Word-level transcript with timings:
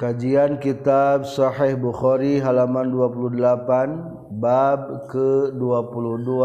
Kajian 0.00 0.56
Kitab 0.64 1.28
Sahih 1.28 1.76
Bukhari 1.76 2.40
halaman 2.40 2.88
28 2.88 3.36
bab 4.40 5.04
ke-22 5.12 6.40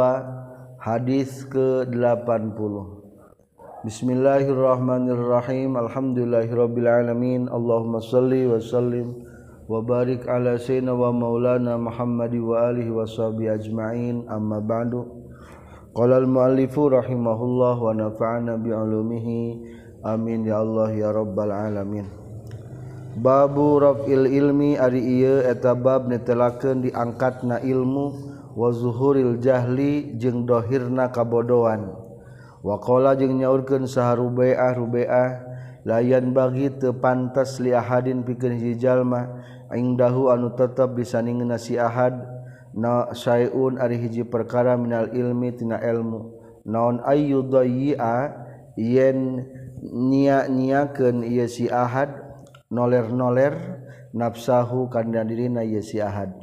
hadis 0.75 1.47
ke-80 1.47 2.75
Bismillahirrahmanirrahim. 3.87 5.79
Alhamdulillahirabbil 5.79 6.83
alamin 6.83 7.47
Allahumma 7.47 8.03
shalli 8.03 8.43
wa 8.43 8.59
sallim 8.59 9.23
wa 9.71 9.79
barik 9.79 10.27
ala 10.27 10.59
sayyidina 10.59 10.91
wa 10.91 11.15
maulana 11.15 11.79
Muhammadi 11.79 12.43
wa 12.43 12.59
alihi 12.59 12.91
washabi 12.91 13.47
ajmain. 13.47 14.27
Amma 14.27 14.59
ba'du. 14.59 15.07
Qala 15.95 16.19
al 16.19 16.27
muallifu 16.27 16.91
rahimahullah 16.91 17.79
wa 17.79 17.95
nafa'ana 17.95 18.59
bi 18.59 18.75
ulumihi 18.75 19.63
amin 20.03 20.43
ya 20.43 20.59
Allah 20.59 20.91
ya 20.91 21.15
rabbal 21.15 21.55
alamin. 21.55 22.24
Babu 23.15 23.79
rafil 23.79 24.27
ilmi 24.27 24.75
ari 24.75 24.99
ieu 24.99 25.39
eta 25.39 25.71
bab 25.71 26.11
netelakeun 26.11 26.83
diangkatna 26.83 27.63
ilmu 27.63 28.11
wa 28.51 28.67
zuhuril 28.75 29.39
jahli 29.39 30.19
jeung 30.19 30.43
dohirna 30.43 31.07
kabodohan. 31.15 31.95
Waqala 32.59 33.15
jeung 33.15 33.39
nyaurkeun 33.39 33.87
saha 33.87 34.19
Rubaiyah 34.19 34.75
Rubaiyah 34.75 35.29
layan 35.87 36.35
bagi 36.35 36.67
teu 36.75 36.91
pantas 36.91 37.55
li 37.63 37.71
ahadin 37.71 38.27
pikeun 38.27 38.59
hiji 38.59 38.83
jalma 38.83 39.31
ingdahu 39.71 40.27
anu 40.35 40.51
tetep 40.51 40.99
disandingeunna 40.99 41.55
si 41.55 41.79
ahad 41.79 42.19
na 42.75 43.15
sayun 43.15 43.79
ari 43.79 43.95
hiji 43.95 44.27
perkara 44.27 44.75
minal 44.75 45.07
ilmi 45.15 45.55
tina 45.55 45.79
ilmu. 45.79 46.35
Naon 46.67 46.99
ayyudayya 46.99 48.43
yen 48.75 49.47
nia-niakeun 49.79 51.23
ieu 51.23 51.47
si 51.47 51.71
ahad 51.71 52.24
noler-noler 52.75 53.55
nafsahu 54.11 54.91
kana 54.91 55.23
dirina 55.23 55.63
yesi 55.63 56.03
Ahad. 56.03 56.35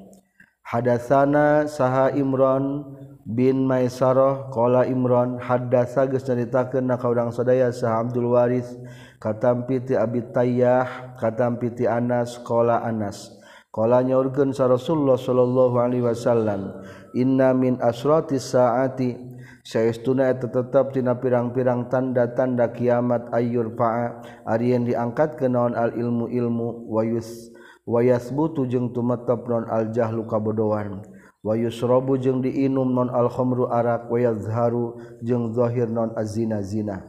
Hadatsana 0.65 1.69
saha 1.69 2.17
Imran 2.17 2.87
bin 3.29 3.69
Maisarah 3.69 4.49
qala 4.49 4.89
Imran 4.89 5.37
hadatsa 5.37 6.09
geus 6.09 6.25
nyaritakeun 6.25 6.89
na 6.89 6.97
ka 6.97 7.13
urang 7.13 7.29
sadaya 7.29 7.69
saha 7.69 8.01
Abdul 8.09 8.33
Waris 8.33 8.73
katampi 9.21 9.85
ti 9.85 9.93
Abi 9.93 10.25
Tayyah 10.33 11.19
katampi 11.21 11.77
ti 11.77 11.85
Anas 11.85 12.41
qala 12.41 12.81
Anas. 12.81 13.37
Qala 13.73 14.05
nyaurkeun 14.05 14.53
sa 14.53 14.69
Rasulullah 14.69 15.17
sallallahu 15.17 15.81
alaihi 15.81 16.05
wasallam 16.05 16.85
inna 17.17 17.57
min 17.57 17.81
asrati 17.81 18.37
saati 18.37 19.32
Saestuna 19.63 20.29
eta 20.31 20.51
tetep 20.51 20.91
tina 20.93 21.17
pirang-pirang 21.17 21.87
tanda-tanda 21.87 22.75
kiamat 22.75 23.31
ayyur 23.31 23.73
fa'a. 23.79 24.21
Ari 24.47 24.75
yang 24.75 24.85
diangkat 24.85 25.39
ke 25.39 25.47
naon 25.47 25.79
al 25.79 25.95
ilmu 25.95 26.27
ilmu 26.27 26.91
wayus 26.91 27.55
wayasbutu 27.87 28.67
jeung 28.67 28.91
tumetep 28.91 29.47
non 29.47 29.71
al 29.71 29.95
jahlu 29.95 30.27
kabodohan. 30.27 31.07
Wayusrobu 31.43 32.23
jeung 32.23 32.39
diinum 32.39 32.95
non 32.95 33.11
al 33.11 33.27
khamru 33.27 33.67
arak 33.67 34.07
wayazharu 34.07 35.19
jeung 35.27 35.51
zahir 35.51 35.91
non 35.91 36.15
azina 36.15 36.63
zina 36.63 37.03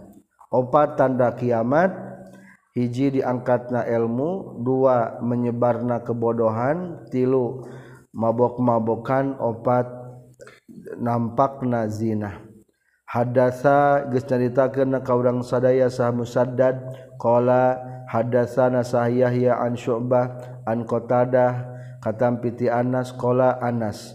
opat 0.54 0.98
tanda 0.98 1.34
kiamat 1.34 1.90
hiji 2.78 3.22
diangkatna 3.22 3.86
ilmu 3.90 4.62
dua 4.62 5.18
menyebarna 5.22 6.06
kebodohan 6.06 7.06
tilu 7.10 7.66
mabok-mabokan 8.14 9.38
opat 9.42 9.86
nampak 10.98 11.62
na 11.66 11.88
zina 11.88 12.54
hadasa 13.14 14.10
geus 14.10 14.26
nyaritakeun 14.26 14.98
ka 15.06 15.14
urang 15.14 15.46
sadaya 15.46 15.86
sah 15.94 16.10
musaddad. 16.10 16.82
Qala 17.22 17.78
hadasana 18.10 18.82
sah 18.82 19.06
yahya 19.06 19.62
an 19.62 19.78
syu'bah 19.78 20.34
an 20.66 20.90
qatadah. 20.90 21.70
Katam 22.04 22.44
piti 22.44 22.68
anas 22.68 23.16
qala 23.16 23.64
anas 23.64 24.12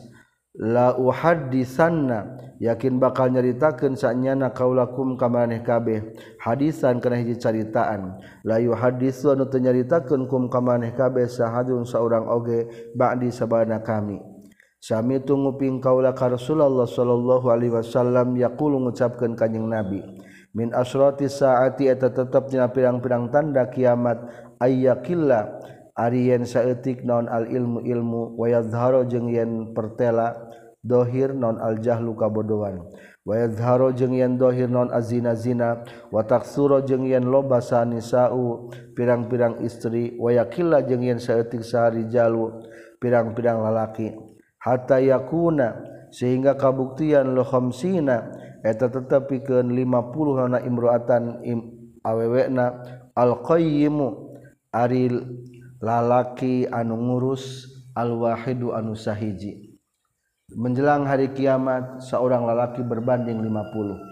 la 0.59 0.93
uhaddisanna 0.93 2.53
yakin 2.61 3.01
bakal 3.01 3.33
nyaritakeun 3.33 3.97
sanyana 3.97 4.53
kaulakum 4.53 5.17
kamaneh 5.17 5.65
kabeh. 5.65 6.13
Hadisan 6.37 7.01
kana 7.01 7.17
hiji 7.17 7.41
caritaan. 7.41 8.21
La 8.45 8.61
yuhaddisu 8.61 9.33
anu 9.33 9.49
teu 9.49 9.65
nyaritakeun 9.65 10.29
kum 10.29 10.53
kamaneh 10.53 10.93
kabeh 10.93 11.31
sahadun 11.31 11.89
saurang 11.89 12.29
oge 12.29 12.93
ba'di 12.93 13.33
sabana 13.33 13.81
kami. 13.81 14.21
Sami 14.79 15.19
itu 15.19 15.35
nguping 15.35 15.83
kaula 15.83 16.15
ka 16.15 16.31
Rasulullah 16.31 16.87
sallallahu 16.87 17.51
alaihi 17.51 17.75
wasallam 17.75 18.39
yaqulu 18.39 18.79
ngucapkeun 18.79 19.35
kanjing 19.35 19.67
Nabi 19.67 20.07
min 20.55 20.73
asrati 20.73 21.29
saati 21.29 21.91
eta 21.91 22.15
tetepnya 22.15 22.71
pirang-pirang 22.73 23.29
tanda 23.29 23.69
kiamat 23.69 24.23
ayyakilla 24.63 25.61
ari 25.99 26.33
yen 26.33 26.47
saeutik 26.47 27.03
naon 27.03 27.27
al 27.27 27.51
ilmu 27.51 27.83
ilmu 27.85 28.39
wa 28.39 28.47
yadhharu 28.47 29.03
jeung 29.11 29.29
yen 29.29 29.75
pertela 29.75 30.35
dohir 30.81 31.35
non 31.35 31.59
al 31.59 31.83
jahlu 31.83 32.15
kabodohan 32.15 32.87
wa 33.27 33.35
yadhharu 33.35 33.93
jeung 33.93 34.15
yen 34.15 34.39
dohir 34.39 34.71
non 34.71 34.89
azina 34.95 35.35
zina 35.35 35.83
wa 36.09 36.23
taksura 36.23 36.87
jeung 36.87 37.05
yen 37.05 37.27
loba 37.27 37.61
sanisau 37.61 38.71
pirang-pirang 38.95 39.59
istri 39.67 40.17
wa 40.17 40.33
yaqilla 40.33 40.87
jeung 40.87 41.03
yen 41.03 41.19
saeutik 41.19 41.67
sahari 41.67 42.07
jalu 42.07 42.63
pirang-pirang 42.99 43.63
lalaki. 43.63 44.28
hatta 44.69 45.01
yakuna 45.01 45.81
sehingga 46.13 46.57
kabuktian 46.61 47.33
lo 47.33 47.45
khamsina 47.45 48.33
eta 48.61 48.93
tetep 48.93 49.33
pikeun 49.33 49.73
50 49.73 50.41
nana 50.45 50.59
imroatan 50.61 51.41
im, 51.45 51.61
awewena 52.05 52.85
al 53.17 53.41
ari 54.69 55.05
lalaki 55.81 56.69
anu 56.69 56.95
ngurus 56.97 57.65
al 57.97 58.13
wahidu 58.15 58.77
anu 58.77 58.93
sahiji. 58.93 59.75
Menjelang 60.49 61.05
hari 61.05 61.33
kiamat 61.37 62.01
seorang 62.01 62.45
lalaki 62.49 62.81
berbanding 62.81 63.41
50 63.45 64.08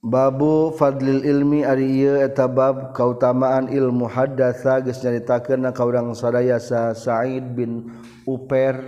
Babu 0.00 0.72
Fadlil 0.80 1.28
ilmi 1.28 1.60
ari 1.60 1.84
ieu 2.00 2.16
eta 2.16 2.48
bab 2.48 2.96
kautamaan 2.96 3.68
ilmu 3.68 4.08
hadasa 4.08 4.80
nyaritakeun 4.80 5.60
ka 5.68 5.76
kaurang 5.76 6.16
sadaya 6.16 6.56
sa 6.56 6.96
Said 6.96 7.52
bin 7.52 8.00
Uper 8.24 8.80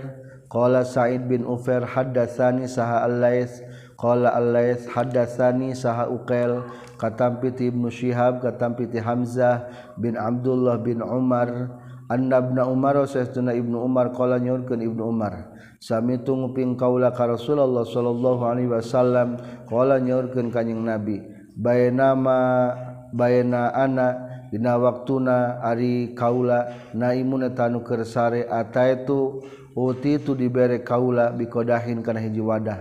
qala 0.49 0.81
Said 0.81 1.29
bin 1.29 1.45
Ufer 1.45 1.85
haddatsani 1.85 2.65
saha 2.65 3.05
Al-Lais 3.05 3.61
qala 3.93 4.33
Al-Lais 4.33 4.89
hadasani 4.89 5.77
saha 5.77 6.09
Uqail. 6.09 6.65
Katampi 6.97 7.53
ti 7.53 7.69
Ibnu 7.69 7.93
Syihab 7.93 8.41
katampi 8.41 8.89
ti 8.89 8.97
Hamzah 8.97 9.69
bin 10.01 10.17
Abdullah 10.17 10.81
bin 10.81 11.05
Umar. 11.05 11.77
annabna 12.13 12.69
Umar 12.69 13.01
saestuna 13.09 13.57
Ibnu 13.57 13.81
Umar 13.81 14.13
qala 14.13 14.37
nyurkeun 14.37 14.85
Ibnu 14.85 15.01
Umar 15.09 15.57
sami 15.81 16.21
tunguping 16.21 16.77
kaula 16.77 17.09
ka 17.09 17.25
Rasulullah 17.25 17.83
sallallahu 17.83 18.45
alaihi 18.45 18.69
wasallam 18.69 19.41
qala 19.65 19.97
nyaurkeun 19.97 20.53
kanjing 20.53 20.85
Nabi 20.85 21.19
bayanama 21.57 22.71
bayana 23.11 23.73
ana 23.73 24.07
dina 24.53 24.77
waktuna 24.77 25.59
ari 25.65 26.13
kaula 26.13 26.93
naimuna 26.93 27.49
tanu 27.57 27.81
keur 27.81 28.05
sare 28.05 28.45
ataitu 28.45 29.41
uti 29.73 30.21
tu 30.21 30.37
dibere 30.37 30.85
kaula 30.85 31.33
bikodahin 31.33 32.05
kana 32.05 32.21
hiji 32.21 32.39
wadah 32.39 32.79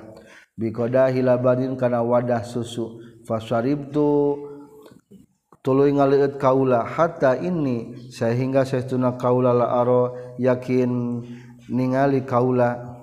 bikodahi 0.61 1.25
labanin 1.25 1.75
kana 1.81 2.05
wadah 2.05 2.45
susu 2.45 3.01
fasaribtu 3.25 4.37
tuluy 5.63 5.95
ngaliut 5.95 6.43
kaula 6.43 6.83
hatta 6.83 7.39
ini 7.39 8.11
sehingga 8.11 8.67
sehtuna 8.67 9.15
kaula 9.15 9.55
la 9.55 9.79
aro 9.79 10.35
yakin 10.35 11.23
ningali 11.71 12.27
kaula 12.27 12.99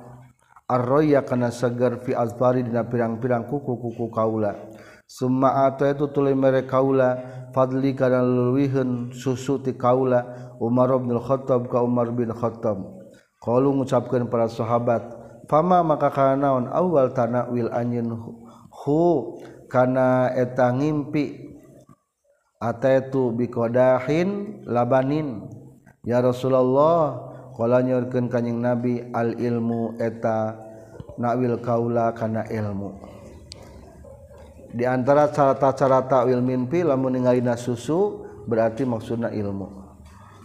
arroya 0.68 1.24
kana 1.24 1.50
segar 1.56 2.04
fi 2.04 2.14
azbari 2.14 2.62
dina 2.62 2.86
pirang-pirang 2.86 3.48
kuku-kuku 3.48 4.12
kaula. 4.12 4.54
Summa 5.10 5.66
ata 5.66 5.90
itu 5.90 6.06
tuluy 6.14 6.38
mere 6.38 6.70
kaula 6.70 7.18
fadli 7.56 7.98
kana 7.98 8.22
luwiheun 8.22 9.10
susu 9.10 9.58
ti 9.64 9.74
kaula 9.74 10.54
Umar 10.62 10.94
bin 11.02 11.18
Khattab 11.18 11.66
ka 11.72 11.82
Umar 11.82 12.14
bin 12.14 12.30
Khattab. 12.30 12.78
Qalu 13.42 13.82
ngucapkeun 13.82 14.30
para 14.30 14.46
sahabat 14.52 15.02
fama 15.50 15.82
maka 15.82 16.14
kanaon 16.14 16.70
awal 16.70 17.10
tanawil 17.16 17.72
anjeun 17.74 18.14
hu 18.70 19.02
kana 19.66 20.30
eta 20.38 20.70
ngimpi 20.70 21.49
ataitu 22.60 23.32
biqadahin 23.40 24.62
labanin. 24.68 25.48
Ya 26.04 26.20
Rasulullah 26.20 27.32
qala 27.56 27.80
nyorkeun 27.80 28.28
kanjing 28.28 28.60
Nabi 28.60 29.08
al 29.16 29.40
ilmu 29.40 29.96
eta 29.96 30.60
nawil 31.16 31.56
kaula 31.64 32.12
kana 32.12 32.44
ilmu. 32.52 33.00
Di 34.76 34.86
antara 34.86 35.32
cara-cara 35.32 36.06
takwil 36.06 36.44
mimpi 36.44 36.84
lamun 36.84 37.16
ningalina 37.16 37.56
susu 37.56 38.28
berarti 38.46 38.84
maksudna 38.84 39.32
ilmu. 39.32 39.88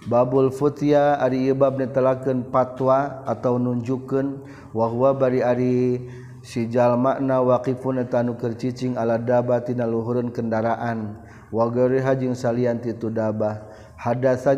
Babul 0.06 0.52
futia 0.54 1.16
ari 1.18 1.50
ibab 1.50 1.80
netelakeun 1.80 2.52
patwa 2.52 3.24
atau 3.26 3.56
nunjukkeun 3.58 4.26
wa 4.70 4.86
huwa 4.86 5.16
bari 5.16 5.40
ari 5.40 6.04
si 6.44 6.68
jalma 6.68 7.16
makna 7.16 7.40
waqifun 7.40 8.04
eta 8.04 8.20
nu 8.20 8.36
cicing 8.36 9.00
ala 9.00 9.16
dabatina 9.16 9.88
luhureun 9.88 10.28
kendaraan. 10.28 11.23
wagorihajing 11.54 12.34
salianti 12.34 12.90
itu 12.90 13.06
dabah 13.06 13.62
hadasa 14.04 14.52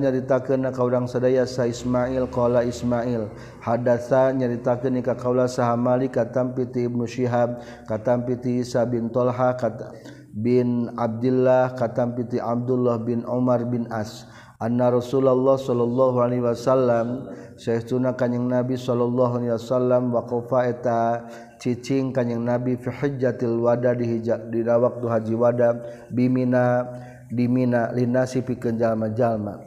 ka 0.73 0.83
urang 0.83 1.07
sadaya 1.07 1.47
sa 1.47 1.69
Ismail 1.69 2.27
qala 2.35 2.67
Ismail. 2.67 3.31
Hadasa 3.63 4.35
nyaritakan 4.35 4.99
ka 5.05 5.15
kaula 5.15 5.47
saha 5.47 5.79
Malik 5.79 6.19
katampi 6.19 6.67
ti 6.67 6.91
Ibnu 6.91 7.07
Syihab 7.07 7.63
katampi 7.87 8.41
ti 8.43 8.65
Isa 8.65 8.83
bin 8.83 9.07
Tolha 9.13 9.55
kata 9.55 9.95
bin 10.35 10.91
Abdullah 10.99 11.79
katampi 11.79 12.27
ti 12.27 12.39
Abdullah 12.43 12.99
bin 12.99 13.23
Umar 13.29 13.63
bin 13.63 13.87
As. 13.93 14.27
Anna 14.57 14.89
Rasulullah 14.89 15.61
sallallahu 15.61 16.17
alaihi 16.17 16.41
wasallam 16.41 17.29
saestuna 17.61 18.17
kanjing 18.17 18.49
Nabi 18.49 18.81
sallallahu 18.81 19.37
alaihi 19.37 19.53
wasallam 19.53 20.17
waqafa 20.17 20.73
eta 20.73 21.01
cicing 21.59 22.13
kanyeng 22.13 22.45
nabi 22.45 22.77
fi 22.77 22.89
hajjatil 22.93 23.61
wada 23.61 23.97
di 23.97 24.21
dina 24.25 24.75
waktu 24.77 25.07
haji 25.09 25.35
wada 25.35 25.69
bimina 26.13 26.85
dimina 27.31 27.91
linasi 27.91 28.43
pikeun 28.43 28.79
jalma-jalma. 28.79 29.59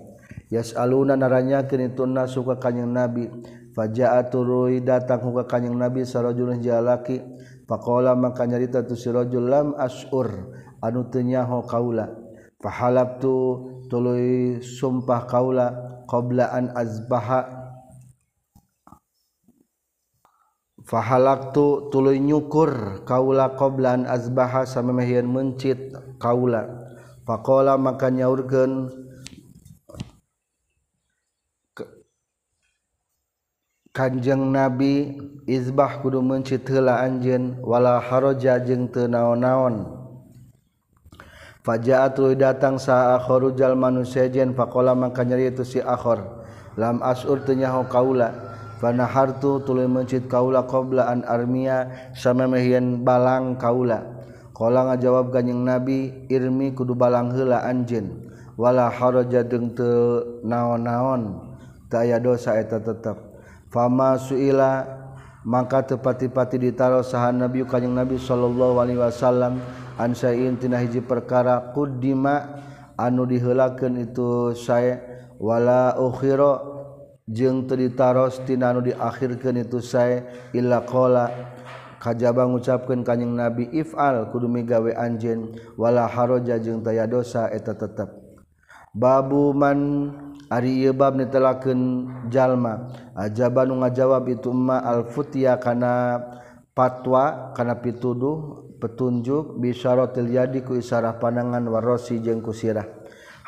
Yasaluna 0.49 1.13
naranyakeun 1.13 1.93
itu 1.93 2.03
nasu 2.09 2.41
ka 2.41 2.57
kanjing 2.57 2.89
nabi. 2.89 3.29
Faja'aturu 3.75 4.81
datang 4.81 5.21
ka 5.21 5.43
kanjing 5.45 5.77
nabi 5.77 6.01
sarajulun 6.03 6.63
jalaki 6.63 7.21
faqala 7.69 8.17
maka 8.17 8.49
nyarita 8.49 8.81
tu 8.81 8.97
sirajul 8.97 9.45
lam 9.45 9.77
asur 9.77 10.49
anu 10.81 11.05
teu 11.13 11.21
nyaho 11.21 11.61
kaula. 11.69 12.09
Fahalabtu 12.59 13.85
tuluy 13.87 14.59
sumpah 14.59 15.29
kaula 15.29 15.67
qabla 16.09 16.49
an 16.49 16.73
azbaha. 16.73 17.58
fahalak 20.89 21.53
tu 21.53 21.93
tuluy 21.93 22.17
nyukur 22.17 23.05
kaula 23.05 23.53
qoblan 23.53 24.09
azbaha 24.09 24.65
samemehieun 24.65 25.29
mencit 25.29 25.93
kaula. 26.17 26.89
Faqala 27.29 27.77
maka 27.77 28.09
nyaurkeun 28.09 28.89
Kanjeng 33.89 34.49
Nabi 34.49 35.17
izbah 35.45 36.01
kudu 36.01 36.25
mencit 36.25 36.65
heula 36.65 37.05
anjeun 37.05 37.61
wala 37.61 38.01
haraja 38.01 38.57
jeung 38.57 38.89
teu 38.89 39.05
naon-naon. 39.05 39.85
Fajaat 41.61 42.17
tuluy 42.17 42.33
datang 42.33 42.81
sa 42.81 43.19
akhorujal 43.19 43.77
manusia 43.77 44.25
jen 44.25 44.57
faqala 44.57 44.97
maka 44.97 45.21
nyari 45.21 45.53
itu 45.53 45.61
si 45.61 45.77
akhor. 45.83 46.49
Lam 46.79 47.03
asur 47.05 47.45
teu 47.45 47.53
nyaho 47.53 47.85
kaula. 47.85 48.57
Fanahartu 48.79 49.59
tuluy 49.67 49.91
mencit 49.91 50.31
kaula 50.31 50.63
qabla 50.63 51.11
an 51.11 51.27
armiya 51.27 52.11
samamehian 52.15 53.03
balang 53.03 53.59
kaula. 53.59 54.07
Qala 54.55 54.87
ngajawab 54.91 55.35
kanjing 55.35 55.67
Nabi 55.67 56.27
irmi 56.31 56.71
kudu 56.71 56.95
balang 56.95 57.35
heula 57.35 57.67
anjeun. 57.67 58.31
Wala 58.55 58.87
haraja 58.87 59.43
deung 59.43 59.75
teu 59.75 60.39
naon-naon. 60.47 61.43
Teu 61.91 61.99
aya 61.99 62.23
dosa 62.23 62.55
eta 62.55 62.79
tetep. 62.79 63.19
Fama 63.67 64.15
suila 64.15 64.87
maka 65.43 65.83
tepati-pati 65.83 66.59
ditaruh 66.59 67.03
sahan 67.03 67.39
Nabi 67.39 67.63
kanjing 67.67 67.95
Nabi 67.95 68.15
sallallahu 68.15 68.79
alaihi 68.79 68.99
wasallam 68.99 69.59
an 69.99 70.15
tina 70.59 70.79
hiji 70.79 71.03
perkara 71.03 71.75
kudima 71.75 72.63
anu 72.99 73.27
diheulakeun 73.27 74.07
itu 74.07 74.55
saya 74.55 74.99
wala 75.39 75.95
ukhira 75.95 76.68
jeng 77.29 77.69
teritaros 77.69 78.41
tinanu 78.43 78.81
diakhirkan 78.81 79.61
itu 79.61 79.77
saya 79.79 80.25
illa 80.51 80.81
qala 80.81 81.29
kajaba 82.01 82.49
ngucapkeun 82.49 83.05
kanjing 83.05 83.37
nabi 83.37 83.69
ifal 83.69 84.33
kudu 84.33 84.49
gawe 84.65 84.91
anjeun 84.97 85.53
wala 85.77 86.09
haroja 86.09 86.57
jeung 86.57 86.81
taya 86.81 87.05
dosa 87.05 87.45
eta 87.53 87.77
tetep. 87.77 88.09
Babu 88.89 89.53
man 89.53 90.09
ari 90.49 90.81
ieu 90.81 90.97
bab 90.97 91.13
nitelakeun 91.13 92.09
jalma 92.33 92.89
ajaba 93.13 93.69
nu 93.69 93.77
ngajawab 93.85 94.25
itu 94.33 94.49
ma 94.49 94.81
al 94.81 95.05
futiya 95.05 95.61
kana 95.61 96.17
patwa 96.73 97.53
kana 97.53 97.77
pituduh 97.77 98.65
petunjuk 98.81 99.61
bisyaratil 99.61 100.33
yadi 100.33 100.65
ku 100.65 100.73
isarah 100.73 101.21
panangan 101.21 101.61
warosi 101.69 102.17
jeung 102.17 102.41
kusirah 102.41 102.98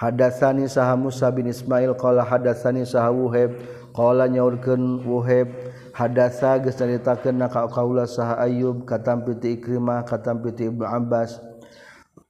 hadasani 0.01 0.65
saha 0.65 0.97
Musa 0.97 1.29
bin 1.29 1.45
Ismail 1.45 1.93
qala 1.93 2.25
hadasani 2.25 2.89
saha 2.89 3.13
Wuhab 3.13 3.53
qala 3.93 4.25
nyaurkeun 4.25 5.05
Wuhab 5.05 5.53
hadasa 5.93 6.57
geus 6.57 6.81
caritakeun 6.81 7.37
ka 7.45 7.69
kaula 7.69 8.09
saha 8.09 8.41
Ayyub 8.41 8.89
katampi 8.89 9.37
ti 9.37 9.61
Ikrimah 9.61 10.01
katampi 10.09 10.57
ti 10.57 10.73
Ibnu 10.73 10.81
Abbas. 10.81 11.37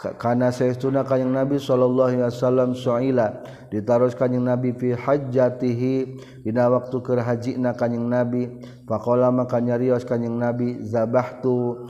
Kana 0.02 0.50
saestuna 0.50 1.06
kanjing 1.06 1.30
Nabi 1.30 1.62
sallallahu 1.62 2.10
alaihi 2.10 2.26
wasallam 2.26 2.74
suila 2.74 3.38
ditaros 3.70 4.18
kanjing 4.18 4.42
Nabi 4.42 4.74
fi 4.74 4.98
hajjatihi 4.98 6.18
dina 6.42 6.74
waktu 6.74 7.06
keur 7.06 7.22
hajina 7.22 7.78
kanjing 7.78 8.10
Nabi. 8.10 8.50
Faqala 8.90 9.30
maka 9.30 9.62
nyarios 9.62 10.02
kanjing 10.02 10.42
Nabi 10.42 10.82
zabahtu 10.82 11.86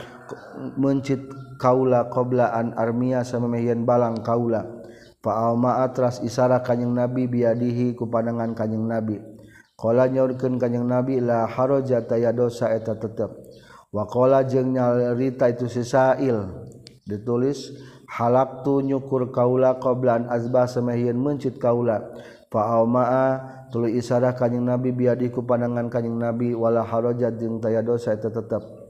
mencit 0.76 1.24
kaula 1.56 2.12
qabla 2.12 2.52
an 2.52 2.76
armiya 2.76 3.24
samamehian 3.24 3.88
balang 3.88 4.20
kaula. 4.20 4.81
Faalmaat 5.22 5.94
atras 5.94 6.18
isara 6.26 6.66
kanyeng 6.66 6.98
nabi 6.98 7.30
biadihi 7.30 7.94
ku 7.94 8.10
pandangan 8.10 8.58
kanyeng 8.58 8.90
nabi. 8.90 9.22
Kala 9.78 10.10
nyaurkeun 10.10 10.58
kanyeng 10.58 10.82
nabi 10.82 11.22
la 11.22 11.46
haraja 11.46 12.02
taya 12.02 12.34
dosa 12.34 12.74
eta 12.74 12.98
tetep. 12.98 13.30
Wa 13.94 14.02
qala 14.10 14.42
jeung 14.42 14.74
nyarita 14.74 15.46
itu 15.46 15.70
sisail 15.70 16.66
ditulis 17.06 17.70
halaktu 18.10 18.82
nyukur 18.82 19.30
kaula 19.30 19.78
qoblan 19.78 20.26
azbah 20.26 20.66
samahieun 20.66 21.14
mencit 21.14 21.62
kaula. 21.62 22.02
Faalmaa 22.50 23.70
tuluy 23.70 24.02
isara 24.02 24.34
kanyeng 24.34 24.66
nabi 24.66 24.90
biadi 24.90 25.30
ku 25.30 25.46
pandangan 25.46 25.86
kanyeng 25.86 26.18
nabi 26.18 26.50
wala 26.50 26.82
haraja 26.82 27.30
jeung 27.30 27.62
taya 27.62 27.78
dosa 27.78 28.18
eta 28.18 28.26
tetep. 28.26 28.82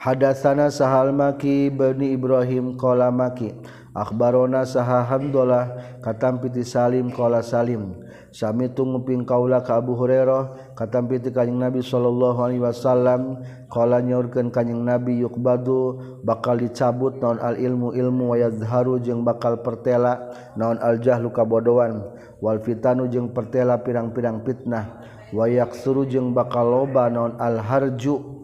Hadatsana 0.00 0.72
Sahal 0.72 1.12
Maki 1.12 1.68
Bani 1.68 2.16
Ibrahim 2.16 2.80
qala 2.80 3.12
Maki 3.12 3.52
Akbarona 3.90 4.62
saha 4.62 5.02
Hamdullah 5.02 5.98
katampiti 5.98 6.62
Salim 6.62 7.10
qala 7.10 7.42
Salim 7.42 7.98
sami 8.30 8.70
tunguping 8.70 9.26
kaula 9.26 9.66
ka 9.66 9.82
Abu 9.82 9.98
Hurairah 9.98 10.74
katampiti 10.78 11.34
kanjing 11.34 11.58
Nabi 11.58 11.82
sallallahu 11.82 12.38
alaihi 12.38 12.62
wasallam 12.62 13.42
qala 13.66 13.98
nyaurkeun 13.98 14.54
kanjing 14.54 14.86
Nabi 14.86 15.18
yukbadu 15.26 15.98
bakal 16.22 16.62
dicabut 16.62 17.18
naon 17.18 17.42
al 17.42 17.58
ilmu 17.58 17.90
ilmu 17.90 18.30
wa 18.30 18.36
yadhharu 18.38 19.02
jeung 19.02 19.26
bakal 19.26 19.58
pertela 19.58 20.30
naon 20.54 20.78
al 20.78 21.02
jahlu 21.02 21.34
kabodohan 21.34 22.06
wal 22.38 22.62
fitanu 22.62 23.10
jeung 23.10 23.34
pertela 23.34 23.82
pirang-pirang 23.82 24.46
fitnah 24.46 25.02
wa 25.34 25.50
yaksuru 25.50 26.06
jeung 26.06 26.30
bakal 26.30 26.62
loba 26.62 27.10
naon 27.10 27.34
al 27.42 27.58
harju 27.58 28.38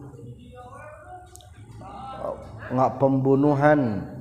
ngak 2.67 2.99
pembunuhan 2.99 4.11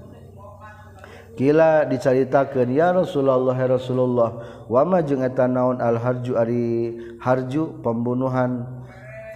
Kila 1.37 1.85
dicaritakan 1.85 2.73
ya 2.73 2.97
Rasulullah 2.97 3.52
ya 3.52 3.69
Rasulullah 3.69 4.64
wama 4.73 5.05
jeung 5.05 5.21
eta 5.21 5.45
naon 5.45 5.85
al 5.85 6.00
harju 6.00 6.33
ari 6.33 6.97
harju 7.21 7.76
pembunuhan? 7.85 8.64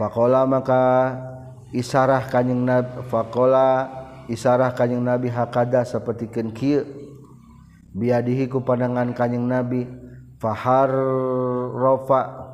Faqala 0.00 0.48
maka 0.48 1.12
isarah 1.76 2.24
kanjing 2.24 2.64
nabi 2.64 3.04
faqala 3.12 3.92
isarah 4.32 4.72
kanjing 4.72 5.04
nabi 5.04 5.28
hakada 5.28 5.84
sapertikeun 5.84 6.56
kieu. 6.56 6.88
Biadihi 7.92 8.48
ku 8.48 8.64
pandangan 8.64 9.12
kanjing 9.12 9.44
nabi 9.44 9.84
fahar 10.40 10.88
rofa. 11.76 12.48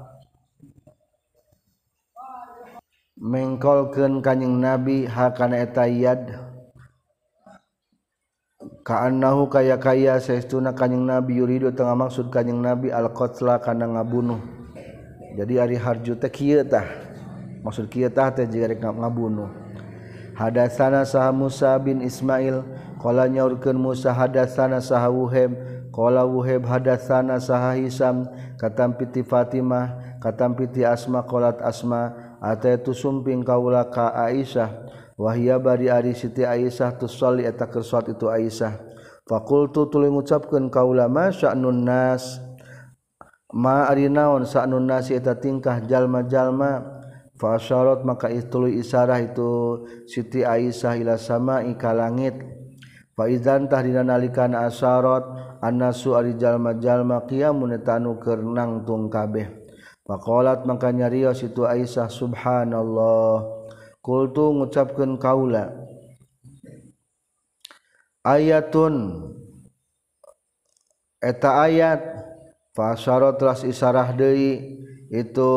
Mengkolkeun 3.14 4.26
kanjing 4.26 4.58
nabi 4.58 5.06
hakana 5.06 5.62
eta 5.62 5.86
yad. 5.86 6.45
kaannahu 8.86 9.50
kaya 9.50 9.82
kaya 9.82 10.14
saestuna 10.22 10.70
kanjing 10.70 11.02
nabi 11.02 11.42
yuridu 11.42 11.74
tengah 11.74 11.98
maksud 11.98 12.30
kanjing 12.30 12.62
nabi 12.62 12.94
al 12.94 13.10
qatla 13.10 13.58
kana 13.58 13.90
ngabunuh. 13.90 14.38
Jadi 15.34 15.58
ari 15.58 15.74
harju 15.74 16.14
teh 16.14 16.30
kieu 16.30 16.62
tah. 16.62 16.86
Maksud 17.66 17.90
kieu 17.90 18.06
tah 18.06 18.30
teh 18.30 18.46
jiga 18.46 18.70
rek 18.70 18.78
ngabunuh. 18.78 19.50
Hadatsana 20.38 21.02
sah 21.02 21.34
Musa 21.34 21.74
bin 21.82 21.98
Ismail 21.98 22.62
qala 23.02 23.26
nyaurkeun 23.26 23.74
Musa 23.74 24.14
hadatsana 24.14 24.78
sah 24.78 25.02
Wuhaim 25.10 25.58
qala 25.90 26.22
Wuhaim 26.22 26.62
hadatsana 26.62 27.42
sah 27.42 27.74
Hisam. 27.74 28.30
Katam 28.56 28.96
piti 28.96 29.20
Fatimah 29.20 30.16
katam 30.22 30.56
piti 30.56 30.80
Asma 30.80 31.26
qalat 31.26 31.60
Asma 31.60 32.14
ataitu 32.40 32.96
sumping 32.96 33.44
kaula 33.44 33.84
ka 33.90 34.14
Aisyah? 34.14 34.70
wahia 35.16 35.56
bari 35.56 35.88
ari 35.88 36.12
Siti 36.12 36.44
Aisyah 36.44 37.00
tusalli 37.00 37.48
eta 37.48 37.66
keur 37.66 37.82
salat 37.82 38.12
itu 38.12 38.28
Aisyah. 38.28 38.72
Fakultu 39.26 39.90
tuluy 39.90 40.12
ngucapkeun 40.12 40.70
kaula 40.70 41.10
ma 41.10 41.34
sya'nun 41.34 41.82
nas? 41.82 42.38
Ma 43.56 43.90
ari 43.90 44.06
naon 44.06 44.46
sya'nun 44.46 44.86
nas 44.86 45.10
eta 45.10 45.34
tingkah 45.34 45.82
jalma-jalma? 45.82 46.94
Fasyarat 47.36 48.00
maka 48.00 48.32
itu 48.32 48.64
isarah 48.64 49.20
itu 49.20 49.84
Siti 50.08 50.40
Aisyah 50.40 50.96
ila 51.02 51.20
sama'i 51.20 51.76
ka 51.76 51.92
langit. 51.92 52.32
Fa 53.12 53.28
idzan 53.28 53.68
tahdina 53.68 54.04
nalikan 54.04 54.56
asyarat 54.56 55.24
annasu 55.60 56.16
ari 56.16 56.36
jalma-jalma 56.36 57.28
qiyamun 57.28 57.76
tanu 57.84 58.16
keur 58.20 58.40
nangtung 58.40 59.12
kabeh. 59.12 59.52
Pakolat 60.06 60.62
maka 60.64 60.94
nyarios 60.94 61.42
itu 61.42 61.66
Aisyah 61.66 62.06
subhanallah. 62.06 63.55
kultu 64.06 64.54
ngucapkan 64.54 65.18
kaula. 65.18 65.74
Ayatun. 68.22 69.26
Eta 71.18 71.66
ayat 71.66 72.06
fasyaro 72.70 73.34
telah 73.34 73.58
isarah 73.66 74.14
deui 74.14 74.78
itu 75.10 75.52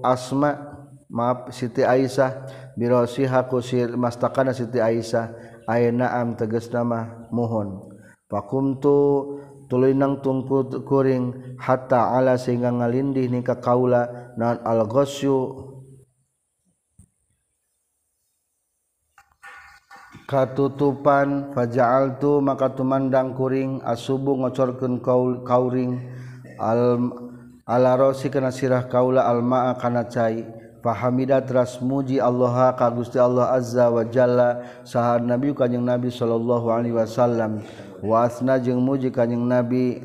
asma 0.00 0.80
maaf 1.12 1.52
Siti 1.52 1.84
Aisyah 1.84 2.48
birosiha 2.72 3.44
kusir 3.52 3.92
mastakana 4.00 4.56
Siti 4.56 4.80
Aisyah 4.80 5.36
naam 5.92 6.32
am 6.32 6.40
tegas 6.40 6.72
nama 6.72 7.28
mohon. 7.28 7.92
Pakumtu 8.32 8.96
tuluy 9.68 9.92
nang 9.92 10.24
tungku 10.24 10.84
kuring 10.88 11.56
hatta 11.60 12.16
ala 12.16 12.40
sehingga 12.40 12.72
ngalindih 12.72 13.28
ni 13.28 13.44
ka 13.44 13.60
kaula 13.60 14.32
naon 14.40 14.60
al 14.64 14.88
ghasyu 14.88 15.73
katutupan 20.24 21.52
fajaaltu 21.52 22.40
maka 22.40 22.72
tumandang 22.72 23.36
kuring 23.36 23.84
asubu 23.84 24.36
ngocorkeun 24.40 25.04
kaul 25.04 25.44
kauring 25.44 26.00
al 26.56 27.12
ala 27.64 27.96
rosi 27.96 28.28
kana 28.28 28.52
sirah 28.52 28.88
kaula 28.88 29.24
almaa 29.28 29.76
kana 29.80 30.04
cai. 30.08 30.44
Fahamida 30.84 31.40
tras 31.40 31.80
muji 31.80 32.20
Allah 32.20 32.76
ka 32.76 32.92
Gusti 32.92 33.16
Allah 33.16 33.56
azza 33.56 33.88
wa 33.88 34.04
jalla 34.04 34.60
saha 34.84 35.16
nabi 35.16 35.56
kanjing 35.56 35.80
nabi 35.80 36.12
sallallahu 36.12 36.68
alaihi 36.68 36.92
wasallam. 36.92 37.64
Wa 38.04 38.28
asna 38.28 38.60
jeung 38.60 38.84
muji 38.84 39.08
kanjing 39.08 39.48
nabi 39.48 40.04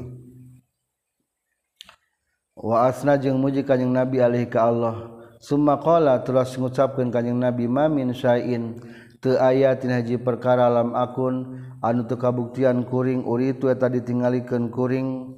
wa 2.56 2.88
asna 2.88 3.20
jeung 3.20 3.44
muji 3.44 3.68
kanjing 3.68 3.92
nabi 3.92 4.24
alaihi 4.24 4.48
ka 4.48 4.72
Allah. 4.72 5.20
Summa 5.44 5.76
qala 5.84 6.24
teras 6.24 6.56
ngucapkeun 6.56 7.12
kanjing 7.12 7.36
nabi 7.36 7.68
mamin 7.68 8.16
syai'in. 8.16 8.80
aya 9.28 9.76
tinhaji 9.76 10.16
perkara 10.16 10.72
alam 10.72 10.96
akun 10.96 11.60
anu 11.84 12.08
teu 12.08 12.16
kabuktian 12.16 12.88
kuring 12.88 13.28
uri 13.28 13.52
itu 13.52 13.68
tadi 13.76 14.00
tinggalken 14.00 14.72
kuring. 14.72 15.36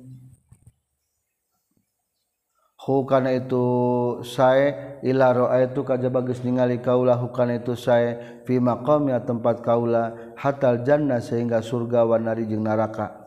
Hukana 2.82 3.38
itu 3.38 3.62
saya 4.26 4.98
ila 5.06 5.30
roa 5.38 5.54
itu 5.62 5.86
kaja 5.86 6.10
bagus 6.10 6.42
ningali 6.42 6.82
kaula 6.82 7.14
hukana 7.14 7.62
itu 7.62 7.78
saya 7.78 8.42
fi 8.42 8.58
maqamnya 8.58 9.22
tempat 9.22 9.62
kaula 9.62 10.34
hatal 10.34 10.82
jannah 10.82 11.22
sehingga 11.22 11.62
surga 11.62 12.10
wa 12.10 12.18
nari 12.18 12.50
jeung 12.50 12.66
neraka 12.66 13.22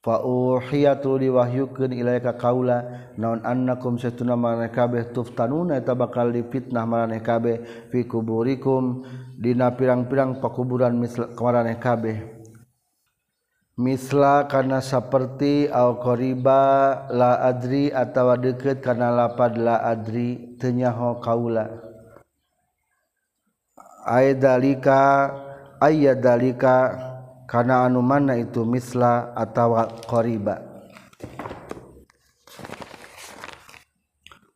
fa 0.00 0.24
uhiyatu 0.24 1.20
diwahyukeun 1.20 1.92
ilaika 1.92 2.40
kaula 2.40 3.12
naon 3.20 3.44
annakum 3.44 4.00
satuna 4.00 4.40
maneh 4.40 4.72
kabeh 4.72 5.12
tuftanuna 5.12 5.76
eta 5.76 5.92
bakal 5.92 6.32
dipitnah 6.32 6.88
maneh 6.88 7.20
kabeh 7.20 7.88
fi 7.92 8.08
kuburikum. 8.08 9.04
dina 9.44 9.68
pirang-pirang 9.76 10.40
pakuburan 10.40 10.96
misla 10.96 11.36
kemaraneh 11.36 11.76
kabeh. 11.76 12.18
Misla 13.76 14.48
karena 14.48 14.80
seperti 14.80 15.68
al 15.68 16.00
qoriba 16.00 17.04
la 17.12 17.44
adri 17.44 17.92
atawa 17.92 18.40
deket 18.40 18.80
karena 18.80 19.12
lapad 19.12 19.60
la 19.60 19.84
adri 19.84 20.56
tenyaho 20.56 21.20
kaula. 21.20 21.68
Ay 24.08 24.32
dalika 24.32 25.28
ayya 25.84 26.16
dalika 26.16 26.96
karena 27.44 27.84
anu 27.84 28.00
mana 28.00 28.40
itu 28.40 28.64
misla 28.64 29.36
atawa 29.36 29.84
qoriba 30.08 30.74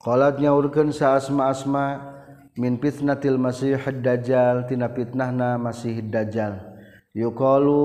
qalat 0.08 0.40
nyaurkeun 0.40 0.88
sa 0.88 1.20
asma 1.20 1.52
asma 1.52 1.84
min 2.58 2.82
fitnatil 2.82 3.38
masih 3.38 3.78
dajjal 4.02 4.66
tina 4.66 4.90
fitnahna 4.90 5.54
masih 5.56 6.02
dajjal. 6.02 6.58
Yuqalu 7.14 7.82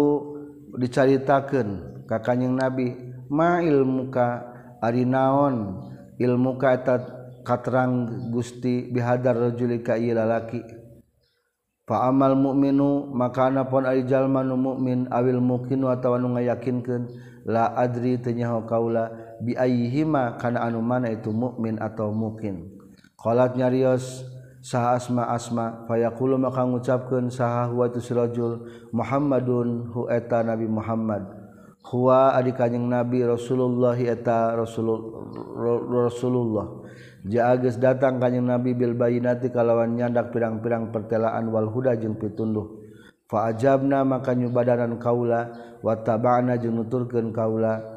dicaritakeun 0.82 2.04
ka 2.10 2.20
kanjing 2.26 2.58
nabi 2.58 2.98
ma 3.30 3.62
ilmuka 3.62 4.50
ari 4.82 5.06
naon 5.06 5.86
ilmuka 6.18 6.74
eta 6.74 6.96
katerang 7.46 8.28
Gusti 8.34 8.90
bihadar 8.90 9.38
rajuli 9.38 9.86
ka 9.86 9.94
ieu 9.94 10.18
lalaki. 10.18 10.66
Fa 11.84 12.10
amal 12.10 12.34
mu'minu 12.34 13.14
maka 13.14 13.54
anapun 13.54 13.86
ari 13.86 14.08
jalma 14.10 14.42
nu 14.42 14.58
mukmin 14.58 15.06
awil 15.14 15.44
mukinu 15.44 15.92
atawa 15.92 16.18
nu 16.18 16.34
ngayakinkeun 16.34 17.12
la 17.44 17.76
adri 17.76 18.18
teu 18.24 18.32
nyaho 18.32 18.64
kaula 18.64 19.36
bi 19.44 19.54
ayyihima 19.54 20.40
kana 20.40 20.64
anu 20.64 20.80
mana 20.80 21.12
itu 21.12 21.36
mukmin 21.36 21.76
atau 21.84 22.16
mungkin 22.16 22.72
qalat 23.20 23.60
nyarios 23.60 24.24
saha 24.64 24.96
asma 24.96 25.28
asma 25.28 25.84
fayaqulu 25.92 26.40
maka 26.40 26.64
ngucapkeun 26.64 27.28
saha 27.28 27.68
huwa 27.68 27.92
tusrajul 27.92 28.64
Muhammadun 28.96 29.92
hu 29.92 30.08
eta 30.08 30.40
Nabi 30.40 30.72
Muhammad. 30.72 31.28
Huwa 31.84 32.32
adi 32.32 32.56
kanjing 32.56 32.88
Nabi 32.88 33.28
Rasulullah 33.28 34.00
eta 34.00 34.56
Rasulul 34.56 35.04
Rasulullah. 36.08 36.88
Jages 37.28 37.76
datang 37.76 38.24
kanjing 38.24 38.48
Nabi 38.48 38.72
bil 38.72 38.96
bayinati 38.96 39.52
kalawan 39.52 40.00
nyandak 40.00 40.32
pirang-pirang 40.32 40.96
pertelaan 40.96 41.52
wal 41.52 41.68
huda 41.68 42.00
jeung 42.00 42.16
pitunduh. 42.16 42.80
Faajabna 43.28 44.08
maka 44.08 44.32
nyubadaran 44.32 44.96
kaula 44.96 45.52
wa 45.84 45.94
tabana 46.00 46.56
jeung 46.56 46.80
nuturkeun 46.80 47.36
kaula. 47.36 47.93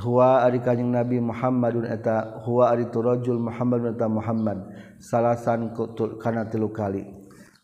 huwa 0.00 0.40
ari 0.46 0.64
kanjing 0.64 0.88
Nabi 0.88 1.20
Muhammadun 1.20 1.84
eta 1.84 2.40
huwa 2.48 2.72
ari 2.72 2.88
turajul 2.88 3.36
Muhammadun 3.36 3.92
eta 3.92 4.08
Muhammad. 4.08 4.58
Salasan 5.02 5.76
kutul 5.76 6.16
kana 6.16 6.48
tilu 6.48 6.72
kali. 6.72 7.04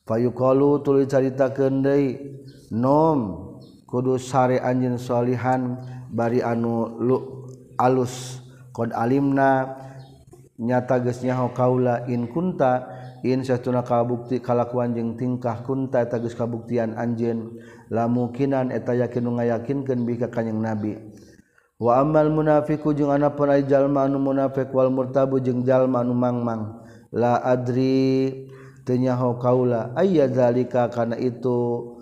Fayuqalu 0.04 0.80
tuluy 0.84 1.04
caritakeun 1.04 1.84
deui 1.84 2.16
nom 2.72 3.52
kudu 3.88 4.16
sare 4.20 4.60
anjeun 4.60 4.96
salihan 5.00 5.80
bari 6.12 6.44
anu 6.44 6.96
lu, 7.00 7.16
alus. 7.80 8.44
Qad 8.72 8.94
alimna 8.94 9.74
nyata 10.58 11.02
geus 11.02 11.20
nyaho 11.26 11.50
kaula 11.50 12.06
in 12.06 12.30
kunta 12.30 12.86
in 13.26 13.42
satuna 13.42 13.82
kabukti 13.82 14.38
kalakuan 14.38 14.94
jeung 14.94 15.18
tingkah 15.18 15.66
kunta 15.66 16.06
eta 16.06 16.22
geus 16.22 16.38
kabuktian 16.38 16.94
anjeun. 16.94 17.58
Lamukinan 17.90 18.70
eta 18.70 18.94
yakin 18.94 19.28
ngayakinkeun 19.28 20.06
bika 20.06 20.30
kanjing 20.30 20.62
Nabi. 20.62 20.94
wa 21.78 22.02
amal 22.02 22.26
munafiku 22.34 22.90
jeung 22.90 23.14
ana 23.14 23.30
pun 23.30 23.54
jalma 23.64 24.10
anu 24.10 24.18
munafiq 24.18 24.74
wal 24.74 24.90
murtabu 24.90 25.38
jeung 25.38 25.62
jalma 25.62 26.02
anu 26.02 26.14
mangmang. 26.14 26.82
La 27.08 27.40
adri 27.40 28.44
tenyaho 28.84 29.40
kaula 29.40 29.96
ayya 29.96 30.28
zalika 30.28 30.92
kana 30.92 31.16
itu 31.16 31.96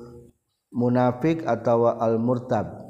munafik 0.74 1.46
atau 1.46 1.86
al 1.86 2.18
murtab 2.18 2.82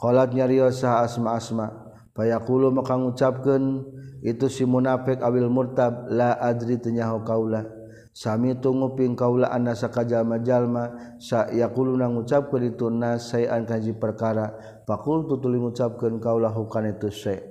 qalat 0.00 0.32
nyariosa 0.32 1.04
asma 1.04 1.36
asma. 1.36 1.66
Fayaqulu 2.16 2.72
maka 2.72 2.96
ngucapkeun 2.96 3.84
itu 4.24 4.48
si 4.48 4.64
munafik 4.64 5.20
awil 5.20 5.52
murtab 5.52 6.08
la 6.08 6.32
adri 6.40 6.80
tenyaho 6.80 7.20
kaula. 7.28 7.68
Sami 8.16 8.56
tunguping 8.56 9.12
kaula 9.12 9.52
anna 9.52 9.76
sakajalma 9.76 10.40
jalma 10.40 10.96
sa 11.20 11.52
yaquluna 11.52 12.08
ngucapkeun 12.08 12.72
itu 12.72 12.88
nas 12.88 13.28
sayan 13.28 13.68
kaji 13.68 13.92
perkara. 14.00 14.56
pakul 14.86 15.26
tutuli 15.26 15.58
mengucapkan 15.58 16.22
kaulah 16.22 16.54
hukana 16.54 16.94
itu 16.94 17.10
syekh. 17.10 17.42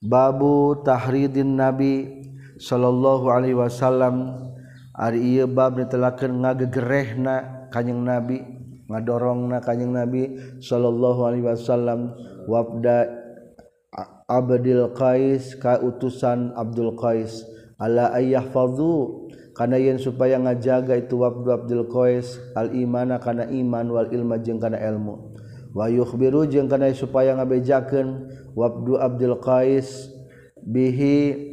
Babu 0.00 0.80
tahridin 0.80 1.60
nabi 1.60 2.24
sallallahu 2.56 3.28
alaihi 3.28 3.54
wasallam. 3.54 4.40
Ari 4.94 5.36
ieu 5.36 5.50
bab 5.50 5.74
ditelakeun 5.74 6.40
ngagegerehna 6.40 7.66
kanjing 7.74 8.06
nabi 8.06 8.46
ngadorongna 8.86 9.58
kanjing 9.58 9.90
nabi 9.92 10.38
sallallahu 10.62 11.20
alaihi 11.28 11.44
wasallam. 11.44 12.16
Wabda 12.48 13.10
Abdul 14.24 14.94
Qais 14.94 15.58
ka 15.60 15.82
utusan 15.82 16.54
Abdul 16.56 16.96
Qais. 16.96 17.44
Ala 17.74 18.14
ayyahfazu 18.14 19.26
kana 19.52 19.82
yen 19.82 19.98
supaya 19.98 20.38
ngajaga 20.38 20.94
itu 20.94 21.18
wabdu 21.18 21.50
Abdul 21.50 21.90
Qais. 21.90 22.38
Al 22.54 22.70
imana 22.72 23.18
kana 23.18 23.50
iman 23.50 23.90
wal 23.90 24.08
ilma 24.14 24.38
jeung 24.38 24.62
kana 24.62 24.78
ilmu. 24.78 25.33
wayuh 25.74 26.06
biru 26.14 26.46
jeung 26.46 26.70
kana 26.70 26.94
supaya 26.94 27.34
ngabejakeun 27.34 28.30
wabdu 28.54 28.94
Abdul 28.96 29.42
Qais 29.42 30.08
bihi 30.62 31.50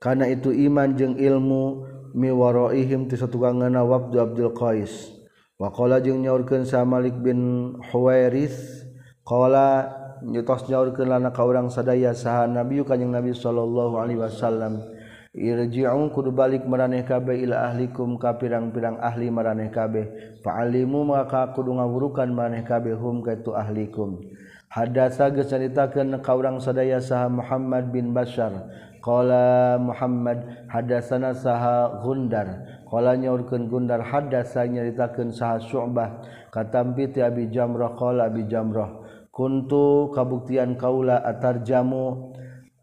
kana 0.00 0.26
itu 0.32 0.50
iman 0.50 0.96
jeung 0.96 1.14
ilmu 1.20 1.86
miwaroihim 2.16 3.06
ti 3.06 3.14
satunggalna 3.20 3.84
wabdu 3.84 4.18
Abdul 4.18 4.56
Qais. 4.56 5.12
Waqala 5.60 6.02
jeung 6.02 6.26
nyaurkeun 6.26 6.66
sa 6.66 6.82
Malik 6.82 7.14
bin 7.22 7.72
Huwairis 7.92 8.82
qala 9.22 9.94
nyetos 10.26 10.66
nyaurkeun 10.66 11.06
lana 11.06 11.30
ka 11.30 11.46
urang 11.46 11.70
sadaya 11.70 12.10
saha 12.18 12.50
Nabi 12.50 12.82
kanjing 12.82 13.14
Nabi 13.14 13.30
sallallahu 13.30 13.94
alaihi 13.94 14.18
wasallam. 14.18 14.82
Irji'u 15.32 16.12
kudu 16.12 16.28
balik 16.28 16.68
maraneh 16.68 17.08
kabeh 17.08 17.40
ila 17.48 17.72
ahlikum 17.72 18.20
ka 18.20 18.36
pirang-pirang 18.36 19.00
ahli 19.00 19.32
maraneh 19.32 19.72
kabeh. 19.72 20.36
Fa'alimu 20.44 21.08
maka 21.08 21.56
kudu 21.56 21.72
ngawurukan 21.72 22.28
maraneh 22.28 22.60
kabeh 22.68 22.92
hum 22.92 23.24
ka 23.24 23.40
itu 23.40 23.56
ahlikum. 23.56 24.20
Hadasa 24.68 25.32
geus 25.32 25.48
caritakeun 25.48 26.20
ka 26.20 26.36
urang 26.36 26.60
sadaya 26.60 27.00
saha 27.00 27.32
Muhammad 27.32 27.88
bin 27.88 28.12
Bashar. 28.12 28.52
Qala 29.00 29.80
Muhammad 29.80 30.68
hadasana 30.68 31.32
saha 31.32 32.04
Gundar. 32.04 32.84
Qala 32.84 33.16
nyaurkeun 33.16 33.72
Gundar 33.72 34.04
hadasa 34.04 34.68
nyaritakeun 34.68 35.32
saha 35.32 35.64
Syu'bah. 35.64 36.28
Katampi 36.52 37.08
ti 37.08 37.24
Abi 37.24 37.48
Jamrah 37.48 37.96
qala 37.96 38.28
Abi 38.28 38.44
Jamrah. 38.44 39.00
Kuntu 39.32 40.12
kabuktian 40.12 40.76
kaula 40.76 41.24
atarjamu 41.24 42.36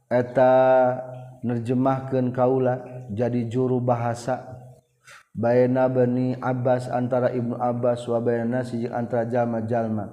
eta 0.10 0.98
nerjemahkan 1.46 2.32
kaula 2.32 3.08
jadi 3.12 3.48
juru 3.48 3.82
bahasa. 3.84 4.60
Bayna 5.34 5.88
Bani 5.88 6.36
Abbas 6.36 6.92
antara 6.92 7.32
Ibnu 7.32 7.56
Abbas 7.56 8.04
wa 8.10 8.20
Bayna 8.20 8.66
si 8.66 8.84
antara 8.90 9.30
jalma 9.30 9.64
jalma. 9.64 10.10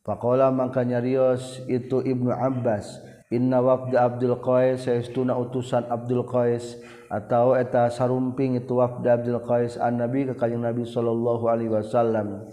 Pakola 0.00 0.48
makanya 0.48 1.02
Rios 1.02 1.60
itu 1.68 2.00
Ibnu 2.00 2.32
Abbas 2.32 3.10
Inna 3.30 3.62
wafda 3.62 4.10
Abdul 4.10 4.42
Qais 4.42 4.90
saestuna 4.90 5.38
utusan 5.38 5.86
Abdul 5.86 6.26
Qais 6.26 6.82
atau 7.06 7.54
eta 7.54 7.86
sarumping 7.86 8.58
itu 8.58 8.74
wafda 8.74 9.22
Abdul 9.22 9.38
Qais 9.46 9.78
an 9.78 10.02
Nabi 10.02 10.26
ka 10.26 10.34
kanjing 10.34 10.66
Nabi 10.66 10.82
sallallahu 10.82 11.46
alaihi 11.46 11.70
wasallam. 11.70 12.50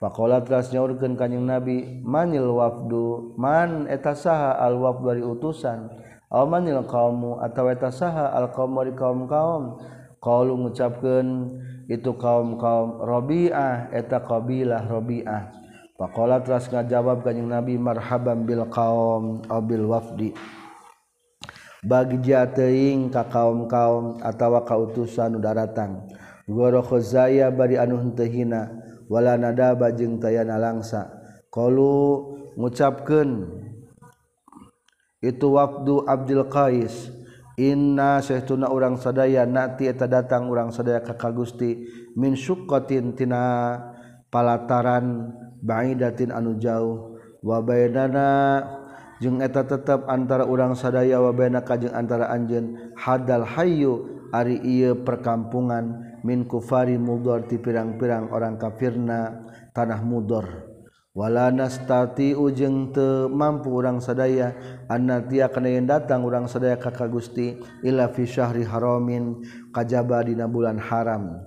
Pakola 0.00 0.40
teras 0.40 0.72
nyaurkeun 0.72 1.20
kanjing 1.20 1.44
Nabi 1.44 2.00
manil 2.00 2.48
wafdu? 2.48 3.36
Man 3.36 3.92
eta 3.92 4.16
saha 4.16 4.56
al 4.56 4.80
wafdu 4.80 5.04
dari 5.04 5.20
utusan? 5.20 5.92
manil 6.30 6.82
kaummu 6.82 7.38
ataueta 7.38 7.94
saha 7.94 8.34
alqaum 8.34 8.74
kaum 8.98 9.30
kaum 9.30 9.62
kalau 10.18 10.58
mengucapkan 10.58 11.54
itu 11.86 12.10
kaum 12.18 12.58
kaum 12.58 12.98
Robiah 12.98 13.86
eta 13.94 14.18
qbilah 14.18 14.90
Robiah 14.90 15.54
pakkola 15.94 16.42
teras 16.42 16.66
ngajawab 16.68 17.22
kanyeng 17.22 17.48
nabi 17.48 17.78
marhaban 17.78 18.44
Bil 18.44 18.66
kaum 18.68 19.46
obil 19.48 19.86
wafdi. 19.86 20.34
Bagi 21.86 22.18
jateing 22.18 23.14
ka 23.14 23.30
kaum 23.30 23.70
kaum 23.70 24.18
atau 24.18 24.58
kautusan 24.66 25.38
udaratan 25.38 26.10
goro 26.50 26.82
khozaya 26.82 27.54
bari 27.54 27.78
anu 27.78 28.02
wala 29.06 29.38
nada 29.38 29.78
bajeng 29.78 30.18
tayana 30.18 30.58
langsa. 30.58 31.06
Kalau 31.54 32.34
mengucapkan 32.58 33.46
itu 35.26 35.58
wafdu 35.58 36.06
Abdul 36.06 36.46
Qais. 36.46 37.10
Inna 37.56 38.20
sehtuna 38.20 38.68
urang 38.68 39.00
sadaya 39.00 39.48
nati 39.48 39.88
eta 39.88 40.04
datang 40.04 40.52
urang 40.52 40.70
sadaya 40.70 41.00
kakak 41.02 41.32
Gusti. 41.34 41.88
Min 42.14 42.36
syukotin 42.36 43.16
tina 43.16 43.74
palataran 44.28 45.32
ba'idatin 45.64 46.30
anu 46.30 46.60
jauh. 46.60 47.16
Wa 47.40 47.64
bainana 47.64 48.60
jeung 49.24 49.40
eta 49.40 49.64
tetep 49.64 50.04
antara 50.04 50.44
urang 50.44 50.76
sadaya 50.76 51.16
wa 51.18 51.32
bainana 51.32 51.64
jeung 51.64 51.96
antara 51.96 52.28
anjeun. 52.28 52.92
Hadal 52.92 53.48
hayyu 53.48 54.04
ari 54.36 54.60
ieu 54.60 55.00
perkampungan. 55.00 56.20
Min 56.28 56.44
kufari 56.44 57.00
mudor 57.00 57.48
ti 57.48 57.56
pirang-pirang 57.56 58.36
orang 58.36 58.60
kafirna 58.60 59.48
tanah 59.72 60.04
mudor. 60.04 60.75
wala 61.16 61.48
nastati 61.48 62.36
ujeng 62.36 62.92
te 62.92 63.24
mampu 63.32 63.72
urang 63.72 64.04
sadaya 64.04 64.52
annatia 64.92 65.48
kana 65.48 65.72
yen 65.72 65.88
datang 65.88 66.20
urang 66.28 66.44
sadaya 66.44 66.76
ka 66.76 66.92
ka 66.92 67.08
Gusti 67.08 67.56
illa 67.80 68.12
fi 68.12 68.28
syahri 68.28 68.68
haramin 68.68 69.40
kajaba 69.72 70.20
dina 70.20 70.44
bulan 70.44 70.76
haram. 70.76 71.40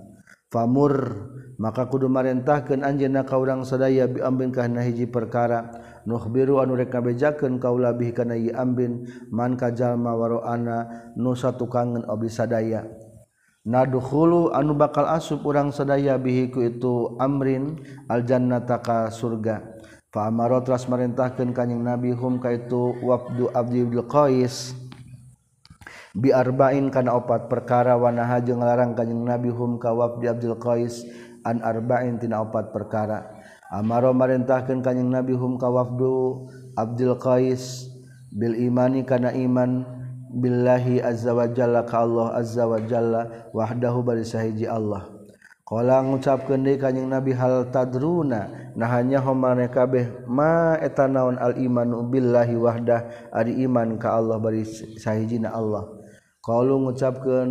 Famur 0.50 1.30
maka 1.62 1.86
kudu 1.86 2.10
marentahkeun 2.10 2.82
anjeunna 2.82 3.22
ka 3.22 3.38
urang 3.38 3.62
sadaya 3.62 4.10
bi 4.10 4.18
ambin 4.18 4.50
kana 4.50 4.82
hiji 4.82 5.06
perkara. 5.06 5.70
Nukhbiru 6.02 6.58
anu 6.58 6.74
rek 6.74 6.90
kabejakeun 6.90 7.62
kaula 7.62 7.94
bihi 7.94 8.10
kana 8.10 8.34
ieu 8.34 8.50
ambin 8.58 9.06
man 9.30 9.54
kajalma 9.54 10.18
waroana 10.18 11.14
nu 11.14 11.38
satukangkeun 11.38 12.10
abdi 12.10 12.26
sadaya. 12.26 12.82
naduhulu 13.66 14.50
anu 14.56 14.72
bakal 14.72 15.04
asup 15.04 15.44
urang 15.44 15.68
sadaya 15.68 16.16
bihiku 16.16 16.64
itu 16.64 17.16
amrin 17.20 17.76
aljannata 18.08 18.80
ka 18.80 19.12
surga. 19.12 19.80
Fa 20.10 20.26
amara 20.26 20.58
tras 20.64 20.90
marintahkeun 20.90 21.54
kanjing 21.54 21.86
Nabi 21.86 22.10
hum 22.10 22.42
ka 22.42 22.50
itu 22.50 22.98
wabdu 22.98 23.46
abdi 23.54 23.86
qais 24.10 24.74
biarbain 26.10 26.90
kana 26.90 27.14
opat 27.14 27.46
perkara. 27.46 27.94
Wanaha 27.94 28.42
jeung 28.42 28.58
larang 28.58 28.98
kanjing 28.98 29.22
Nabi 29.22 29.54
hum 29.54 29.78
ka 29.78 29.94
wabdi 29.94 30.26
Abdul 30.26 30.58
Qais 30.58 31.06
an 31.46 31.62
arba'in 31.62 32.18
tina 32.18 32.42
opat 32.42 32.74
perkara. 32.74 33.38
Amara 33.70 34.10
marintahkeun 34.10 34.82
kanjing 34.82 35.14
Nabi 35.14 35.38
hum 35.38 35.54
ka 35.54 35.70
wabdu 35.70 36.50
Abdul 36.74 37.14
Qais 37.22 37.86
bil 38.34 38.58
imani 38.58 39.06
kana 39.06 39.30
iman. 39.30 39.99
Billahi 40.30 41.02
azza 41.02 41.34
wajalla 41.34 41.82
ka 41.82 42.06
Allah 42.06 42.38
azza 42.38 42.62
wajalla 42.62 43.50
wahdahu 43.50 44.06
bari 44.06 44.22
sahiji 44.22 44.70
Allah. 44.70 45.10
Kala 45.66 46.02
ngucapkeun 46.06 46.62
deui 46.62 46.78
kanjing 46.78 47.10
Nabi 47.10 47.34
hal 47.34 47.66
tadruna? 47.74 48.74
Nah 48.78 48.88
hanya 48.94 49.18
homane 49.18 49.66
kabeh 49.70 50.26
ma 50.30 50.78
eta 50.78 51.10
naon 51.10 51.34
al 51.34 51.58
imanu 51.58 52.06
billahi 52.06 52.54
wahdah 52.54 53.30
ari 53.34 53.58
iman 53.66 53.98
ka 53.98 54.14
Allah 54.14 54.38
bari 54.38 54.62
sahijina 54.98 55.50
Allah. 55.50 55.86
Qalu 56.42 56.78
ngucapkeun 56.78 57.50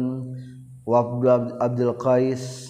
Wa 0.90 1.06
Abdul 1.62 1.94
Qais 2.02 2.69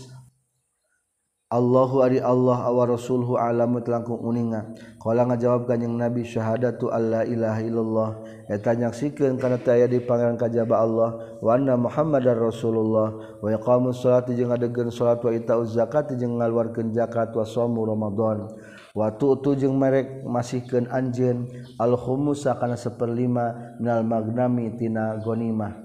Allahu 1.50 2.06
ari 2.06 2.22
Allah 2.22 2.62
awa 2.62 2.94
rasulhu 2.94 3.34
alamu 3.34 3.82
langkung 3.82 4.22
uninga. 4.22 4.70
Kalau 5.02 5.26
ngajawab 5.34 5.66
kanyang 5.66 5.98
nabi 5.98 6.22
syahadatu 6.22 6.94
alla 6.94 7.26
ilaha 7.26 7.62
illallah. 7.66 8.10
Eta 8.46 8.78
nyaksikeun 8.78 9.42
kana 9.42 9.58
teu 9.58 9.74
aya 9.74 9.90
di 9.90 9.98
pangeran 9.98 10.38
kajaba 10.38 10.78
Allah 10.78 11.10
wa 11.42 11.50
anna 11.58 11.74
muhammadar 11.74 12.38
rasulullah. 12.38 13.42
Wa 13.42 13.50
iqamus 13.50 13.98
salati 13.98 14.38
jeung 14.38 14.54
adegeun 14.54 14.94
salat 14.94 15.26
wa 15.26 15.34
itauz 15.34 15.74
zakat 15.74 16.14
jeung 16.22 16.38
ngaluarkeun 16.38 16.94
zakat 16.94 17.34
wa 17.34 17.42
shaum 17.42 17.82
ramadan. 17.82 18.46
Wa 18.94 19.10
tu'tu 19.18 19.58
jeung 19.58 19.74
merek 19.74 20.22
masihkeun 20.30 20.86
anjeun 20.94 21.50
al 21.82 21.98
khumusa 21.98 22.62
kana 22.62 22.78
saperlima 22.78 23.74
minal 23.82 24.06
magnami 24.06 24.78
tina 24.78 25.18
gonimah. 25.18 25.82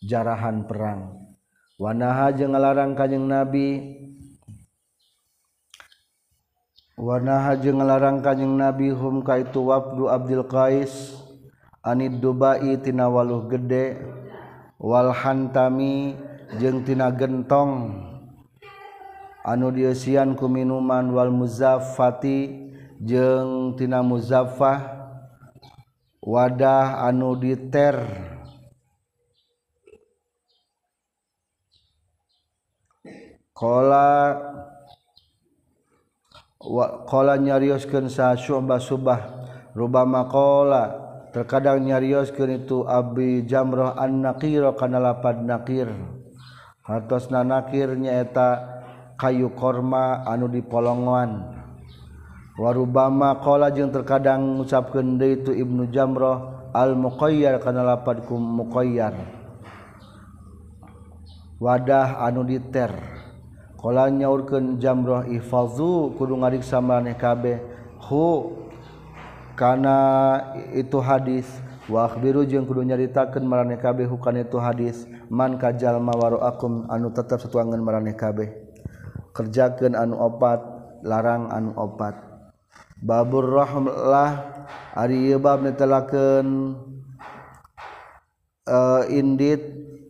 Jarahan 0.00 0.64
perang. 0.64 1.20
Wa 1.76 1.92
naha 1.92 2.32
jeung 2.32 2.56
ngalarang 2.56 2.96
kanjing 2.96 3.28
nabi 3.28 4.00
Wanaha 6.92 7.56
jeung 7.56 7.80
ngalarang 7.80 8.20
kanyeng 8.20 8.60
Nabi 8.60 8.92
hum 8.92 9.24
ka 9.24 9.40
itu 9.40 9.64
wabdu 9.64 10.12
Abdul 10.12 10.44
Qais 10.44 11.16
anid 11.80 12.20
Dubai 12.20 12.76
tina 12.84 13.08
waluh 13.08 13.48
gede 13.48 13.96
wal 14.76 15.08
hantami 15.08 16.12
jeung 16.60 16.84
tina 16.84 17.08
gentong. 17.08 17.96
Anu 19.40 19.72
dieusian 19.72 20.36
ku 20.36 20.52
minuman 20.52 21.08
wal 21.16 21.32
muzaffati 21.32 22.70
jeung 23.00 23.72
tina 23.80 24.04
muzaffah 24.04 24.84
wadah 26.20 27.08
anu 27.08 27.40
diter. 27.40 28.04
Kola 33.56 34.51
qala 37.10 37.38
nyarioskeun 37.38 38.06
sa 38.06 38.38
Syu'bah 38.38 38.78
Subah. 38.78 39.20
Rubama 39.72 40.28
qala 40.30 40.84
terkadang 41.32 41.82
nyarioskeun 41.82 42.62
itu 42.62 42.84
Abi 42.86 43.42
Jamrah 43.48 43.98
an 43.98 44.22
naqira 44.22 44.76
kana 44.78 45.02
lapad 45.02 45.42
Naqir. 45.42 45.90
Hartosna 46.86 47.42
Naqir 47.42 47.94
nyaeta 47.98 48.62
kayu 49.16 49.50
korma 49.56 50.22
anu 50.28 50.46
dipolongoan. 50.46 51.62
Warubama 52.60 53.40
qala 53.40 53.72
jeung 53.72 53.90
terkadang 53.90 54.60
ngucapkeun 54.60 55.16
deui 55.16 55.40
itu 55.40 55.56
Ibnu 55.56 55.88
Jamrah 55.88 56.68
al-Muqayyar 56.76 57.58
kana 57.64 57.80
lapad 57.80 58.28
Muqayyar. 58.28 59.16
Wadah 61.62 62.20
anu 62.28 62.44
diter. 62.44 63.21
Kala 63.82 64.06
nyaurkeun 64.14 64.78
jamrah 64.78 65.26
ihfazu 65.26 66.14
kudu 66.14 66.38
ngariksa 66.38 66.78
maneh 66.78 67.18
kabeh. 67.18 67.58
Hu 67.98 68.54
kana 69.58 69.98
itu 70.70 71.02
hadis. 71.02 71.50
Wa 71.90 72.06
akhbiru 72.06 72.46
jeung 72.46 72.62
kudu 72.62 72.86
nyaritakeun 72.86 73.42
maraneh 73.42 73.82
kabeh 73.82 74.06
hukana 74.06 74.46
itu 74.46 74.54
hadis. 74.62 75.02
Man 75.26 75.58
ka 75.58 75.74
jalma 75.74 76.14
waraakum 76.14 76.86
anu 76.86 77.10
tetep 77.10 77.42
setuangan 77.42 77.82
maraneh 77.82 78.14
kabeh. 78.14 78.54
Kerjakeun 79.34 79.98
anu 79.98 80.14
opat 80.14 80.62
larang 81.02 81.50
anu 81.50 81.74
opat. 81.74 82.14
Babur 83.02 83.50
rahmlah 83.50 84.62
ari 84.94 85.26
ieu 85.26 85.42
bab 85.42 85.58
netelakeun 85.58 86.78
uh, 88.70 89.02
indit 89.10 89.58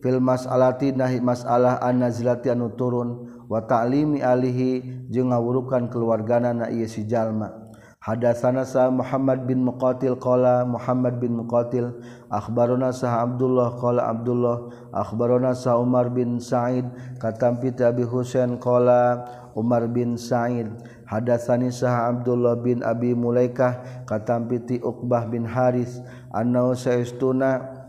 fil 0.05 0.21
mas'alati 0.21 0.93
nahi 0.93 1.17
masalah 1.17 1.81
an 1.81 2.05
nazilati 2.05 2.53
anu 2.53 2.69
turun. 2.77 3.32
watalimi 3.51 4.23
Alihi 4.23 5.07
jeung 5.11 5.31
ngawurukan 5.31 5.87
keluargana 5.91 6.53
na 6.53 6.65
ia 6.69 6.87
sijallma 6.87 7.63
hadatsana 8.03 8.67
sa 8.67 8.91
Muhammad 8.91 9.47
bin 9.47 9.63
Muqatil 9.63 10.19
qala 10.19 10.67
Muhammad 10.67 11.23
bin 11.23 11.39
Muqatil 11.39 11.87
akhbarona 12.27 12.91
sa 12.91 13.23
Abdullah 13.23 13.79
qala 13.79 14.11
Abdullah 14.11 14.67
akhbarona 14.91 15.55
sa 15.55 15.79
Umar 15.79 16.11
bin 16.11 16.43
Sa'id 16.43 16.83
katampi 17.23 17.71
Abi 17.79 18.03
Husain 18.03 18.59
qala 18.59 19.23
Umar 19.55 19.87
bin 19.87 20.19
Sa'id 20.19 20.67
hadatsani 21.07 21.71
sa 21.71 22.11
Abdullah 22.11 22.59
bin 22.59 22.83
Abi 22.83 23.15
Mulaikah 23.15 24.03
katampiti 24.03 24.83
Uqbah 24.83 25.23
bin 25.31 25.47
Haris 25.47 26.03
annau 26.35 26.75
sa'istuna 26.75 27.82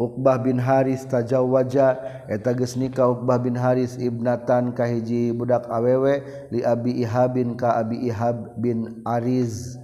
Uqbah 0.00 0.40
bin 0.40 0.56
Haris 0.56 1.04
tajawwaja 1.04 2.00
eta 2.24 2.56
geus 2.56 2.72
nikah 2.80 3.12
Uqbah 3.12 3.36
bin 3.36 3.52
Haris 3.52 4.00
ibnatan 4.00 4.72
ka 4.72 4.88
hiji 4.88 5.28
budak 5.36 5.68
awewe 5.68 6.24
li 6.48 6.64
Abi 6.64 7.04
Ihab 7.04 7.36
bin 7.36 7.52
ka 7.52 7.76
Abi 7.76 8.08
Ihab 8.08 8.56
bin 8.56 9.04
Ariz. 9.04 9.76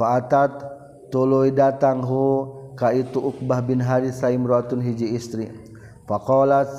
Fa'atat 0.00 0.64
tuluy 1.12 1.52
datang 1.52 2.00
hu 2.00 2.56
ka 2.72 2.96
itu 2.96 3.20
Uqbah 3.20 3.60
bin 3.60 3.84
Haris 3.84 4.24
saimraatun 4.24 4.80
hiji 4.80 5.12
istri. 5.12 5.52
Faqalat 6.08 6.72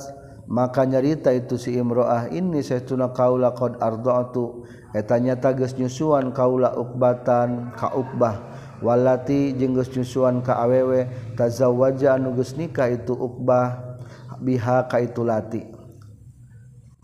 maka 0.50 0.82
nyarita 0.82 1.30
itu 1.32 1.62
si 1.62 1.78
imroah 1.78 2.34
ini 2.34 2.66
saytuna 2.66 3.14
kaula 3.14 3.54
qad 3.54 3.78
arda'tu. 3.78 4.66
Eta 4.92 5.22
nyata 5.22 5.56
geus 5.56 5.78
nyusuan 5.78 6.34
kaula 6.36 6.76
uqbatan 6.76 7.78
ka 7.78 7.94
Uqbah. 7.96 8.51
walati 8.82 9.54
jenggus 9.54 9.94
nyusuan 9.94 10.42
ka 10.42 10.58
awewe 10.58 11.08
tazawwaja 11.38 12.18
anu 12.18 12.34
geus 12.36 12.58
nikah 12.58 12.90
itu 12.90 13.14
Uqbah 13.14 13.98
biha 14.42 14.90
ka 14.90 14.98
itu 14.98 15.22
lati. 15.22 15.62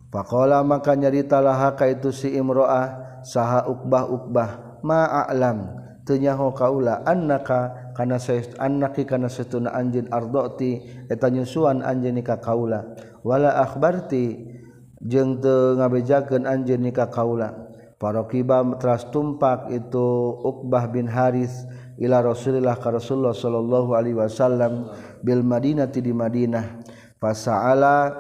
Pakola 0.10 0.66
maka 0.66 0.98
nyarita 0.98 1.38
laha 1.38 1.78
ka 1.78 1.86
itu 1.86 2.10
si 2.10 2.34
imro'ah 2.34 3.22
saha 3.22 3.70
Uqbah 3.70 4.04
Uqbah 4.10 4.50
ma'alam 4.82 5.78
tenyaho 6.08 6.56
kaula 6.56 7.04
annaka 7.04 7.92
kana 7.92 8.18
annaki 8.58 9.04
kana 9.04 9.28
setuna 9.28 9.76
anjeun 9.76 10.08
ardoti 10.08 10.82
eta 11.12 11.28
nyusuan 11.28 11.84
anjeun 11.86 12.18
nikah 12.18 12.40
kaula. 12.40 12.96
Wala 13.22 13.60
akhbarti 13.60 14.56
jeung 15.04 15.44
teu 15.44 15.76
ngabejakeun 15.76 16.48
anjeun 16.48 16.82
nikah 16.88 17.12
kaula. 17.12 17.66
Parokiba 17.97 18.62
teras 18.77 19.10
tumpak 19.10 19.73
itu 19.73 20.38
Uqbah 20.45 20.86
bin 20.86 21.10
Haris 21.10 21.65
ila 21.97 22.21
Rasulillah 22.21 22.77
ka 22.77 22.93
Rasulullah 22.93 23.33
sallallahu 23.33 23.97
alaihi 23.97 24.13
wasallam 24.13 24.93
bil 25.25 25.41
Madinati 25.41 26.05
di 26.05 26.13
Madinah. 26.13 26.86
Fasa'ala 27.17 28.13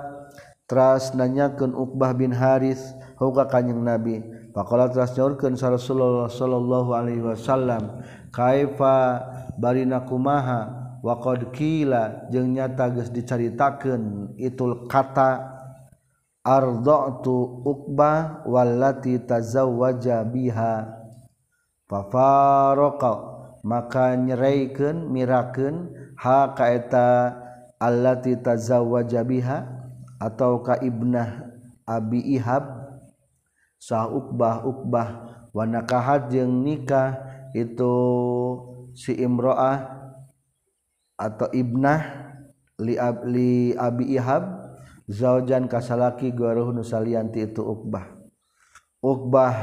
teras 0.65 1.13
nanyakeun 1.13 1.77
Uqbah 1.77 2.17
bin 2.17 2.33
Haris 2.33 2.81
huka 3.21 3.45
kanjing 3.45 3.77
Nabi. 3.77 4.25
Faqala 4.57 4.89
teras 4.89 5.13
nyaurkeun 5.13 5.53
sa 5.53 5.69
Rasulullah 5.69 6.25
sallallahu 6.25 6.97
alaihi 6.97 7.21
wasallam 7.21 8.01
kaifa 8.33 9.21
barina 9.61 10.01
kumaha 10.01 10.73
wa 11.05 11.21
qad 11.21 11.53
qila 11.53 12.25
jeung 12.33 12.57
nyata 12.57 12.89
geus 12.89 13.13
dicaritakeun 13.13 14.33
itul 14.41 14.89
kata 14.89 15.56
arda'tu 16.47 17.67
uqbah 17.67 18.47
wallati 18.47 19.19
tazawwaja 19.19 20.23
biha. 20.23 20.95
Fafaraqa 21.91 23.11
maka 23.67 24.15
nyeraikeun 24.15 25.11
mirakeun 25.11 25.91
ha 26.15 26.55
ka 26.55 26.71
eta 26.71 27.35
allati 27.75 28.39
tazawwaja 28.39 29.27
biha 29.27 29.67
atau 30.23 30.63
ka 30.63 30.79
ibnah 30.79 31.51
abi 31.83 32.23
ihab. 32.39 32.63
Sah 33.75 34.07
uqbah 34.07 34.63
uqbah 34.63 35.07
wa 35.51 35.63
nakahat 35.67 36.31
jeung 36.31 36.63
nikah 36.63 37.19
itu 37.51 37.93
si 38.97 39.13
imro'ah 39.13 39.85
atau 41.17 41.49
ibnah 41.53 42.01
li, 42.81 42.97
ab, 42.97 43.25
li 43.25 43.73
abi 43.77 44.17
ihab 44.17 44.56
zaujan 45.07 45.71
kasalaki 45.71 46.35
garuh 46.35 46.75
nu 46.75 46.83
salianti 46.83 47.47
itu 47.47 47.63
Uqbah. 47.63 48.19
Uqbah 48.99 49.55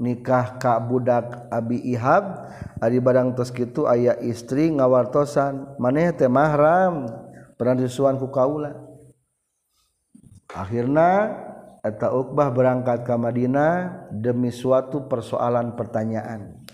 nikah 0.00 0.56
ka 0.56 0.80
budak 0.80 1.50
Abi 1.52 1.78
Ihab 1.92 2.48
ari 2.80 2.98
barang 2.98 3.36
tos 3.36 3.52
kitu 3.52 3.84
aya 3.84 4.16
istri 4.18 4.72
ngawartosan. 4.72 5.76
Maneh 5.76 6.10
teh 6.16 6.26
mahram 6.26 7.06
pernah 7.60 7.76
disuan 7.76 8.16
ku 8.16 8.32
kaula. 8.32 8.74
Akhirna 10.48 11.36
eta 11.84 12.08
Uqbah 12.08 12.48
berangkat 12.50 13.04
ke 13.04 13.14
Madinah 13.14 14.08
demi 14.08 14.48
suatu 14.48 15.04
persoalan 15.06 15.76
pertanyaan. 15.76 16.64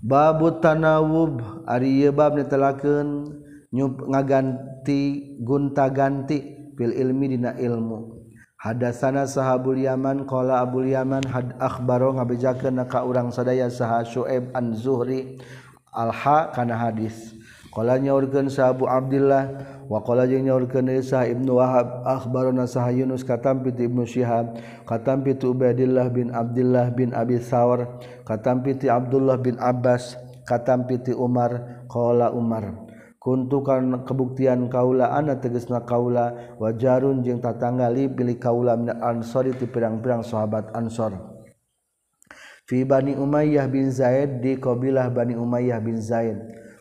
Babu 0.00 0.58
tanawub 0.58 1.64
ari 1.68 2.08
bab 2.08 2.32
netelakeun 2.32 3.36
ngaganti 3.72 5.34
gunta-ganti 5.38 6.38
fil 6.74 6.94
ilmi 6.94 7.38
dina 7.38 7.54
ilmu. 7.54 8.18
Hadasana 8.60 9.24
sahabul 9.24 9.80
yaman 9.80 10.28
qala 10.28 10.60
abul 10.60 10.84
yaman 10.84 11.24
had 11.24 11.56
akhbaro 11.56 12.12
ngabejakeun 12.12 12.76
ka 12.84 13.08
urang 13.08 13.32
sadaya 13.32 13.72
saha 13.72 14.04
syuaib 14.04 14.52
an 14.52 14.76
zuhri 14.76 15.40
alha 15.96 16.52
kana 16.52 16.76
hadis. 16.76 17.40
Qala 17.70 18.02
nyaurkeun 18.02 18.50
sahabu 18.50 18.90
abdillah 18.90 19.46
wa 19.86 20.02
qala 20.02 20.26
jeung 20.26 20.42
nyaurkeun 20.42 20.90
ibnu 20.90 21.54
wahab 21.54 22.02
akhbarona 22.02 22.66
sah 22.66 22.90
yunus 22.90 23.22
katam 23.22 23.62
piti 23.62 23.86
ibnu 23.86 24.02
syihab 24.02 24.58
katam 24.90 25.22
piti 25.22 25.46
ubaidillah 25.46 26.10
bin 26.10 26.34
abdillah 26.34 26.90
bin 26.90 27.14
abi 27.14 27.38
sawar 27.38 28.02
katam 28.26 28.66
piti 28.66 28.90
abdullah 28.90 29.38
bin 29.38 29.54
abbas 29.62 30.18
katam 30.42 30.82
piti 30.84 31.14
umar 31.14 31.86
qala 31.86 32.34
umar. 32.34 32.89
kuntukan 33.20 34.08
kebuktian 34.08 34.72
kaula 34.72 35.12
anak 35.12 35.44
tegesna 35.44 35.84
kaula. 35.84 36.56
Wajarun 36.56 37.20
jeung 37.20 37.44
tatanggali 37.44 38.08
pilih 38.08 38.40
kaula 38.40 38.74
min 38.80 38.96
ansori 38.96 39.52
ti 39.54 39.68
pirang-pirang 39.68 40.24
sahabat 40.24 40.72
ansor. 40.72 41.14
Fi 42.64 42.82
bani 42.88 43.14
umayyah 43.14 43.68
bin 43.68 43.92
zaid 43.92 44.40
di 44.40 44.56
kabilah 44.56 45.12
bani 45.12 45.36
umayyah 45.36 45.78
bin 45.84 46.00
zaid. 46.00 46.40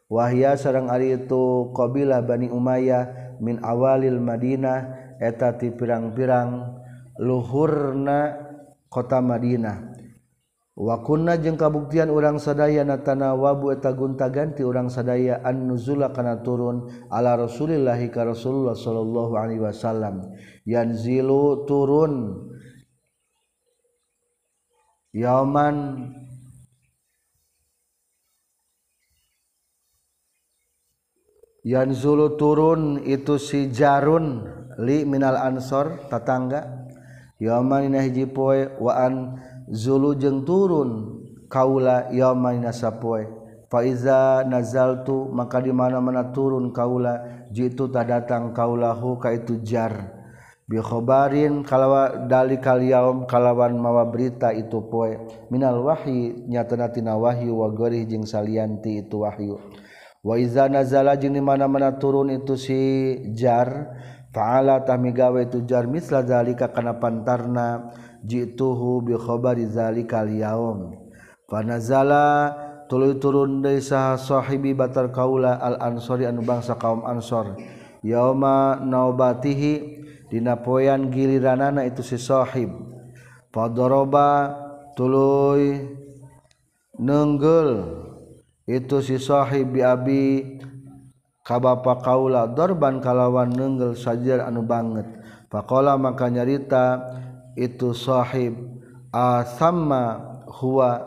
Wahya 0.09 0.57
sareng 0.57 0.89
ari 0.89 1.13
itu 1.13 1.69
kabilah 1.75 2.23
bani 2.25 2.49
umayyah 2.49 3.37
min 3.43 3.61
awalil 3.61 4.17
madinah 4.17 4.89
eta 5.19 5.53
ti 5.59 5.69
pirang-pirang 5.69 6.79
luhurna 7.19 8.39
kota 8.87 9.19
madinah. 9.19 9.98
Wakunna 10.79 11.35
jeung 11.35 11.59
kabuktian 11.59 12.07
urang 12.07 12.39
sadaya 12.39 12.87
natana 12.87 13.35
wabu 13.35 13.75
eta 13.75 13.91
gunta 13.91 14.31
ganti 14.31 14.63
urang 14.63 14.87
sadaya 14.87 15.43
an 15.43 15.67
nuzula 15.67 16.15
kana 16.15 16.39
turun 16.39 16.87
ala 17.11 17.35
Rasulillahi 17.35 18.07
ka 18.07 18.23
Rasulullah 18.23 18.79
sallallahu 18.79 19.35
alaihi 19.35 19.59
wasallam. 19.59 20.31
Yanzilu 20.63 21.67
turun 21.67 22.47
yauman 25.11 26.15
yanzulu 31.67 32.39
turun 32.39 33.03
itu 33.03 33.35
si 33.35 33.67
Jarun 33.67 34.47
li 34.79 35.03
minal 35.03 35.35
ansor 35.35 36.07
tatangga. 36.07 36.87
Yauman 37.39 37.95
hiji 37.99 38.31
poe 38.31 38.67
wa 38.79 38.95
an 38.95 39.39
Zulu 39.69 40.17
jeng 40.17 40.49
turun 40.49 41.21
kaula 41.45 42.09
yaman 42.09 42.65
nasapoe. 42.65 43.29
Faiza 43.69 44.41
nazaltu 44.49 45.29
maka 45.29 45.61
di 45.61 45.69
mana-mana 45.69 46.33
turun 46.33 46.73
kaula 46.73 47.45
jitu 47.53 47.85
tak 47.93 48.09
datang 48.09 48.49
kaulahu 48.49 49.21
ka 49.21 49.29
itu 49.29 49.61
jar. 49.61 50.17
Bi 50.65 50.81
khabarin 50.81 51.61
kalawa 51.61 52.29
dali 52.29 52.57
kalyaum 52.57 53.29
kalawan 53.29 53.77
mawa 53.77 54.09
berita 54.09 54.49
itu 54.57 54.89
poe. 54.89 55.21
Minal 55.53 55.85
wahyi 55.85 56.49
nyatana 56.49 56.89
tina 56.89 57.13
wahyu 57.13 57.61
wa 57.61 57.69
gori 57.69 58.09
jeung 58.09 58.25
salianti 58.25 59.05
itu 59.05 59.21
wahyu. 59.21 59.61
Wa 60.25 60.33
iza 60.41 60.65
nazala 60.65 61.13
jeung 61.13 61.37
di 61.37 61.41
mana-mana 61.41 61.93
turun 62.01 62.33
itu 62.33 62.57
si 62.57 62.81
jar 63.37 63.69
fa'ala 64.33 64.81
tamigawe 64.81 65.45
itu 65.45 65.61
jar 65.65 65.85
misla 65.85 66.25
zalika 66.25 66.73
kana 66.73 66.97
pantarna. 66.97 67.93
jituhu 68.25 69.03
bi 69.05 69.13
khabari 69.15 69.67
zalikal 69.69 70.27
yaum. 70.27 70.95
Fanazala 71.49 72.53
tuluy 72.89 73.17
turun 73.17 73.61
deui 73.61 73.81
saha 73.81 74.17
sahibi 74.17 74.73
batar 74.73 75.09
kaula 75.09 75.57
al 75.57 75.77
ansori 75.81 76.25
anu 76.25 76.45
bangsa 76.45 76.77
kaum 76.77 77.05
ansor. 77.05 77.57
Yauma 78.05 78.79
naubatihi 78.79 79.73
dina 80.31 80.55
poean 80.61 81.11
giliranana 81.11 81.83
itu 81.83 82.05
si 82.05 82.17
sahib. 82.21 82.69
Fadoroba 83.49 84.55
tuluy 84.93 85.89
nenggel 87.01 87.97
itu 88.69 89.01
si 89.01 89.17
sahib 89.17 89.73
bi 89.73 89.81
abi 89.81 90.25
ka 91.41 91.57
bapa 91.57 91.97
kaula. 91.99 92.45
Dorban 92.45 93.01
kalawan 93.01 93.49
nenggel 93.49 93.97
sajar 93.97 94.45
anu 94.45 94.61
banget. 94.61 95.09
Faqala 95.49 95.97
maka 95.97 96.29
nyarita 96.29 97.01
itu 97.59 97.91
sahib 97.91 98.55
asamma 99.11 100.39
huwa. 100.47 101.03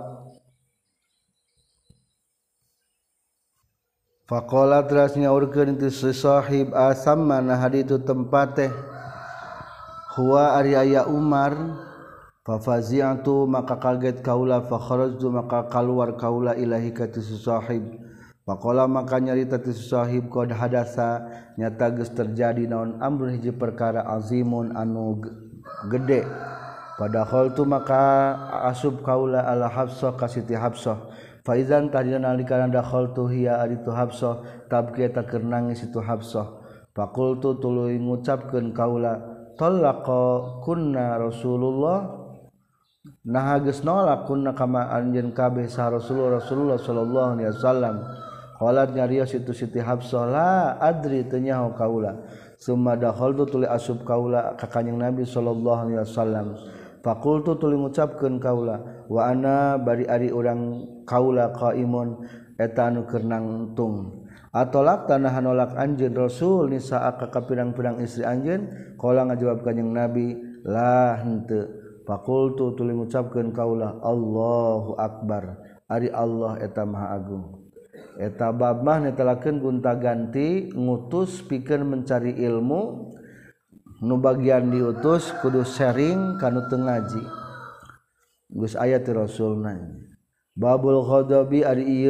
Faqala 4.29 4.85
terasnya 4.89 5.33
urkeun 5.33 5.77
itu 5.77 5.89
si 5.93 6.13
sahib 6.13 6.73
asamma 6.73 7.41
nah 7.41 7.59
haditu 7.59 8.01
tempat 8.01 8.49
teh 8.57 8.73
huwa 10.17 10.57
ari 10.61 10.77
aya 10.77 11.09
Umar. 11.09 11.57
Fa 12.43 12.59
fafazi'tu 12.59 13.47
maka 13.47 13.79
kaget 13.79 14.19
kaula 14.27 14.67
fa 14.67 14.75
kharajtu 14.75 15.31
maka 15.31 15.71
keluar 15.71 16.19
kaula 16.19 16.59
ilahi 16.59 16.91
ka 16.91 17.07
si 17.07 17.39
sahib. 17.39 17.87
Faqala 18.43 18.91
maka 18.91 19.23
nyarita 19.23 19.63
ti 19.63 19.71
si 19.71 19.87
sahib 19.87 20.27
qad 20.27 20.51
hadasa. 20.51 21.23
Nyata 21.55 21.95
geus 21.95 22.11
terjadi 22.11 22.67
naon 22.67 22.99
amrun 22.99 23.37
hiji 23.37 23.55
perkara 23.55 24.03
azimun 24.11 24.75
anu 24.75 25.23
gede. 25.91 26.27
Padahol 27.01 27.57
tu 27.57 27.65
maka 27.65 28.37
asub 28.69 29.01
kaula 29.03 29.43
ala 29.43 29.67
Hafsah 29.67 30.15
ka 30.15 30.29
Siti 30.29 30.55
Hafsah. 30.55 31.11
Faizan 31.43 31.91
tadina 31.91 32.31
nalika 32.31 32.61
dakhaltu 32.71 33.27
hiya 33.27 33.59
ari 33.59 33.81
tu 33.83 33.91
Hafsah 33.91 34.67
tabki 34.71 35.11
ta 35.11 35.27
keur 35.27 35.43
nangis 35.43 35.83
itu 35.83 35.99
Hafsah. 35.99 36.63
Fakultu 36.93 37.59
tuluy 37.59 37.97
ngucapkeun 37.99 38.77
kaula 38.77 39.19
talaqa 39.59 40.63
kunna 40.63 41.19
Rasulullah? 41.19 42.23
Nah 43.27 43.59
geus 43.59 43.83
nolak 43.83 44.31
kunna 44.31 44.55
kama 44.55 44.87
anjeun 44.95 45.35
kabeh 45.35 45.67
sa 45.67 45.91
Rasulullah 45.91 46.39
Rasulullah 46.39 46.79
sallallahu 46.79 47.29
alaihi 47.35 47.51
wasallam. 47.51 47.97
Qalat 48.63 48.95
nyarios 48.95 49.35
itu 49.35 49.51
Siti 49.51 49.83
Hafsah 49.83 50.23
la 50.31 50.79
adri 50.79 51.27
teu 51.27 51.43
nyaho 51.43 51.75
kaula. 51.75 52.15
Sumadahholdu 52.63 53.43
tuli 53.51 53.67
asub 53.67 54.07
kaula 54.07 54.55
ka 54.55 54.71
Nabi 54.79 55.27
Shallallahu 55.27 55.83
Alaihi 55.91 55.99
Wasallam. 55.99 56.55
Fakultu 57.03 57.59
tuli 57.59 57.75
ngucapkan 57.75 58.39
kaula 58.39 58.79
waana 59.11 59.75
bari 59.83 60.07
ari 60.07 60.31
orang 60.31 60.87
kaula 61.03 61.51
qaimun 61.51 62.23
etanu 62.55 63.03
kernangtung 63.11 64.23
atolak 64.55 65.11
tanah 65.11 65.35
nolak 65.43 65.75
anjeun 65.75 66.15
rasul 66.15 66.71
nisa 66.71 67.03
ka 67.19 67.35
kapirang-pirang 67.35 67.99
istri 67.99 68.23
anjeun? 68.23 68.95
Kala 68.95 69.27
ngajawab 69.27 69.67
kanjing 69.67 69.91
Nabi 69.91 70.39
la 70.63 71.19
henteu. 71.19 71.67
Fakultu 72.07 72.79
tuli 72.79 72.95
ngucapkeun 72.95 73.51
kaula 73.51 73.99
Allahu 73.99 74.95
akbar 75.03 75.59
ari 75.91 76.15
Allah 76.15 76.63
eta 76.63 76.87
maha 76.87 77.19
agung. 77.19 77.62
eta 78.21 78.53
babah 78.53 79.09
netelaken 79.09 79.63
gunta 79.63 79.97
ganti 79.97 80.69
ngutus 80.75 81.41
pikir 81.47 81.81
mencari 81.87 82.37
ilmu 82.37 83.13
nu 84.03 84.15
bagian 84.19 84.69
diutus 84.69 85.33
kudu 85.41 85.65
sharing 85.65 86.37
kanu 86.37 86.67
tengaji 86.69 87.43
Gus 88.53 88.77
ayat 88.77 89.09
Rasulna. 89.09 89.81
Babulkhodobi 90.53 91.65
ari 91.65 92.05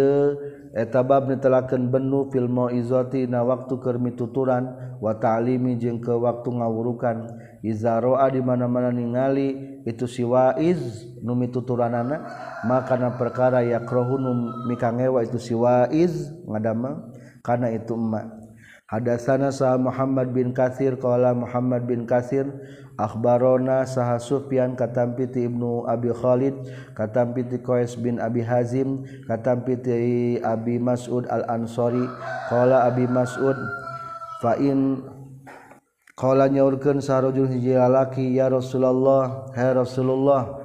etabab 0.74 1.30
netelaken 1.30 1.94
benu 1.94 2.26
filmo 2.26 2.74
izotina 2.74 3.46
waktu 3.46 3.78
kermi 3.78 4.18
tuturan 4.18 4.98
watalimi 4.98 5.78
jeung 5.78 6.02
ke 6.02 6.10
waktu 6.10 6.50
ngawurukan. 6.50 7.38
Izaroa 7.62 8.26
di 8.34 8.42
mana-mana 8.42 8.90
ningali 8.90 9.78
itu 9.86 10.10
siwaiz 10.10 11.06
numi 11.22 11.54
tuturanana 11.54 12.26
makana 12.66 13.14
perkara 13.14 13.62
yakrohunum 13.62 14.66
mikangewa 14.66 15.22
itu 15.22 15.38
siwaiz 15.38 16.34
ngadama 16.42 17.14
kana 17.46 17.70
itu 17.70 17.94
emak. 17.94 18.41
Hadasana 18.92 19.48
sah 19.48 19.80
Muhammad 19.80 20.36
bin 20.36 20.52
Katsir 20.52 21.00
qala 21.00 21.32
Muhammad 21.32 21.88
bin 21.88 22.04
Katsir 22.04 22.44
akhbarona 23.00 23.88
saha 23.88 24.20
Sufyan 24.20 24.76
katampiti 24.76 25.48
Ibnu 25.48 25.88
Abi 25.88 26.12
Khalid 26.12 26.52
katampiti 26.92 27.56
Qais 27.64 27.96
bin 27.96 28.20
Abi 28.20 28.44
Hazim 28.44 29.08
katampiti 29.24 30.36
Abi 30.44 30.76
Mas'ud 30.76 31.24
Al-Ansari 31.32 32.04
qala 32.52 32.84
Abi 32.84 33.08
Mas'ud 33.08 33.56
fa 34.44 34.60
in 34.60 35.00
nyaurkan 36.22 37.00
sarojul 37.02 37.48
hiji 37.48 37.74
lalaki 37.74 38.36
ya 38.36 38.46
Rasulullah 38.52 39.48
hai 39.56 39.74
Rasulullah 39.74 40.62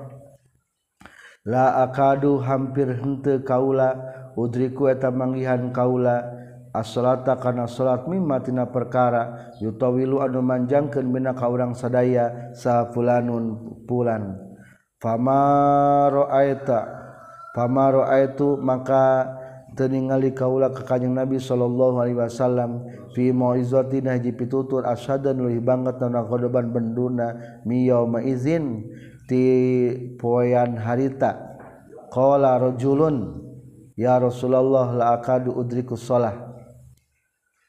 la 1.48 1.82
akadu 1.88 2.44
hampir 2.44 2.94
hente 3.00 3.42
kaula 3.42 3.96
udriku 4.38 4.92
eta 4.92 5.10
manggihan 5.10 5.74
kaula 5.74 6.38
as-salata 6.76 7.40
kana 7.40 7.68
salat 7.68 8.08
mimma 8.08 8.44
tina 8.44 8.68
perkara 8.68 9.54
yutawilu 9.60 10.24
anu 10.24 10.44
manjangkeun 10.44 11.12
bina 11.12 11.32
ka 11.36 11.48
urang 11.48 11.76
sadaya 11.76 12.52
sa 12.56 12.90
fulanun 12.92 13.78
pulan. 13.88 14.36
Fama 14.98 16.10
ra'aita 16.10 16.80
fama 17.54 17.94
ra'aitu 17.94 18.58
maka 18.58 19.30
teningali 19.78 20.34
kaula 20.34 20.74
ka 20.74 20.82
kanjeng 20.82 21.14
Nabi 21.14 21.38
sallallahu 21.38 22.02
alaihi 22.02 22.18
wasallam 22.18 22.82
fi 23.14 23.30
mauizatin 23.30 24.10
haji 24.10 24.34
pitutur 24.34 24.82
asyadan 24.90 25.38
leuwih 25.38 25.62
banget 25.62 26.02
na 26.02 26.26
qodoban 26.26 26.74
benduna 26.74 27.62
miyauma 27.66 28.26
izin. 28.26 28.90
Ti 29.28 29.44
poean 30.16 30.80
harita 30.80 31.60
qala 32.08 32.56
rajulun 32.64 33.44
ya 34.00 34.16
Rasulullah 34.24 34.96
la 34.96 35.20
akadu 35.20 35.52
udriku 35.52 36.00
shalah 36.00 36.47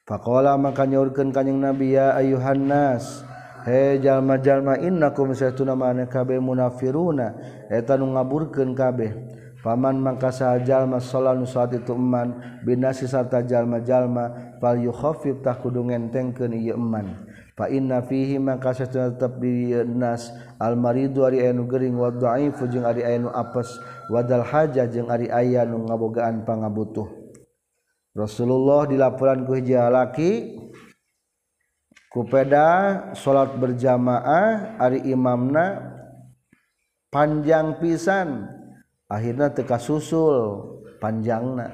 Pakola 0.08 0.56
maka 0.56 0.88
nyaurkeun 0.88 1.36
kanjing 1.36 1.60
Nabi 1.60 1.92
ya 1.92 2.16
ayuhan 2.16 2.64
nas. 2.64 3.20
He 3.68 4.00
jalma 4.00 4.40
jalma 4.40 4.80
innakum 4.80 5.36
saytuna 5.36 5.76
mana 5.76 6.08
kabeh 6.08 6.40
munafiruna 6.40 7.36
eta 7.68 8.00
nu 8.00 8.16
ngaburkeun 8.16 8.72
kabeh. 8.72 9.12
Paman 9.60 10.00
mangka 10.00 10.32
sajalma 10.32 10.96
sholat 10.96 11.36
nu 11.36 11.44
salat 11.44 11.76
itu 11.76 11.92
eman 11.92 12.40
binasi 12.64 13.04
sarta 13.04 13.44
jalma-jalma 13.44 14.56
fal 14.56 14.80
yukhafif 14.80 15.44
tah 15.44 15.60
kudu 15.60 15.84
ngentengkeun 15.92 16.56
ieu 16.56 16.72
eman. 16.72 17.28
Fa 17.52 17.68
inna 17.68 18.00
fihi 18.00 18.40
mangka 18.40 18.72
saytuna 18.72 19.12
tetep 19.12 19.36
di 19.36 19.76
nas 19.92 20.32
al 20.56 20.72
maridu 20.72 21.28
ari 21.28 21.44
anu 21.44 21.68
gering 21.68 22.00
wa 22.00 22.08
dhaifu 22.08 22.64
jeung 22.72 22.88
ari 22.88 23.04
anu 23.04 23.28
apes 23.28 23.76
wadal 24.08 24.40
haja 24.40 24.88
jeung 24.88 25.12
ari 25.12 25.28
aya 25.28 25.68
nu 25.68 25.84
ngabogaan 25.84 26.48
pangabutuh. 26.48 27.27
Rasulullah 28.16 28.88
dilaporan 28.88 29.44
ku 29.44 29.52
hiji 29.56 29.76
laki 29.76 30.56
kupeda 32.08 32.66
salat 33.12 33.52
berjamaah 33.60 34.80
ari 34.80 35.04
imamna 35.12 35.96
panjang 37.12 37.76
pisan. 37.80 38.48
Akhirnya 39.08 39.48
teka 39.48 39.80
susul 39.80 40.36
panjangna. 41.00 41.72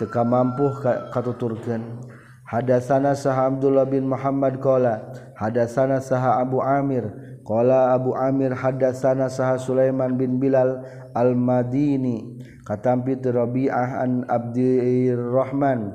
Teka 0.00 0.24
mampu 0.24 0.72
katuturkan 1.12 2.00
hadasana 2.48 3.12
saha 3.12 3.52
Abdullah 3.52 3.84
bin 3.84 4.08
Muhammad 4.08 4.60
qala 4.60 5.12
hadasana 5.36 6.00
saha 6.00 6.40
Abu 6.40 6.64
Amir. 6.64 7.04
Qala 7.44 7.92
Abu 7.92 8.16
Amir 8.16 8.56
hadasana 8.56 9.28
saha 9.28 9.58
Sulaiman 9.60 10.16
bin 10.16 10.38
Bilal 10.40 10.80
al-Madini 11.12 12.41
katampi 12.62 13.18
Rabi'ah 13.18 14.02
an 14.02 14.26
Abdirrahman 14.30 15.94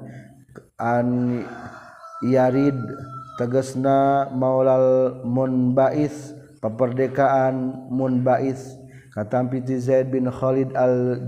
an 0.80 1.08
Yarid 2.26 2.78
tegesna 3.38 4.28
maulal 4.34 5.22
munbais 5.24 6.34
peperdekaan 6.60 7.88
munbais 7.94 8.76
katampi 9.14 9.62
Zaid 9.78 10.10
bin 10.10 10.28
Khalid 10.28 10.74
al 10.74 11.22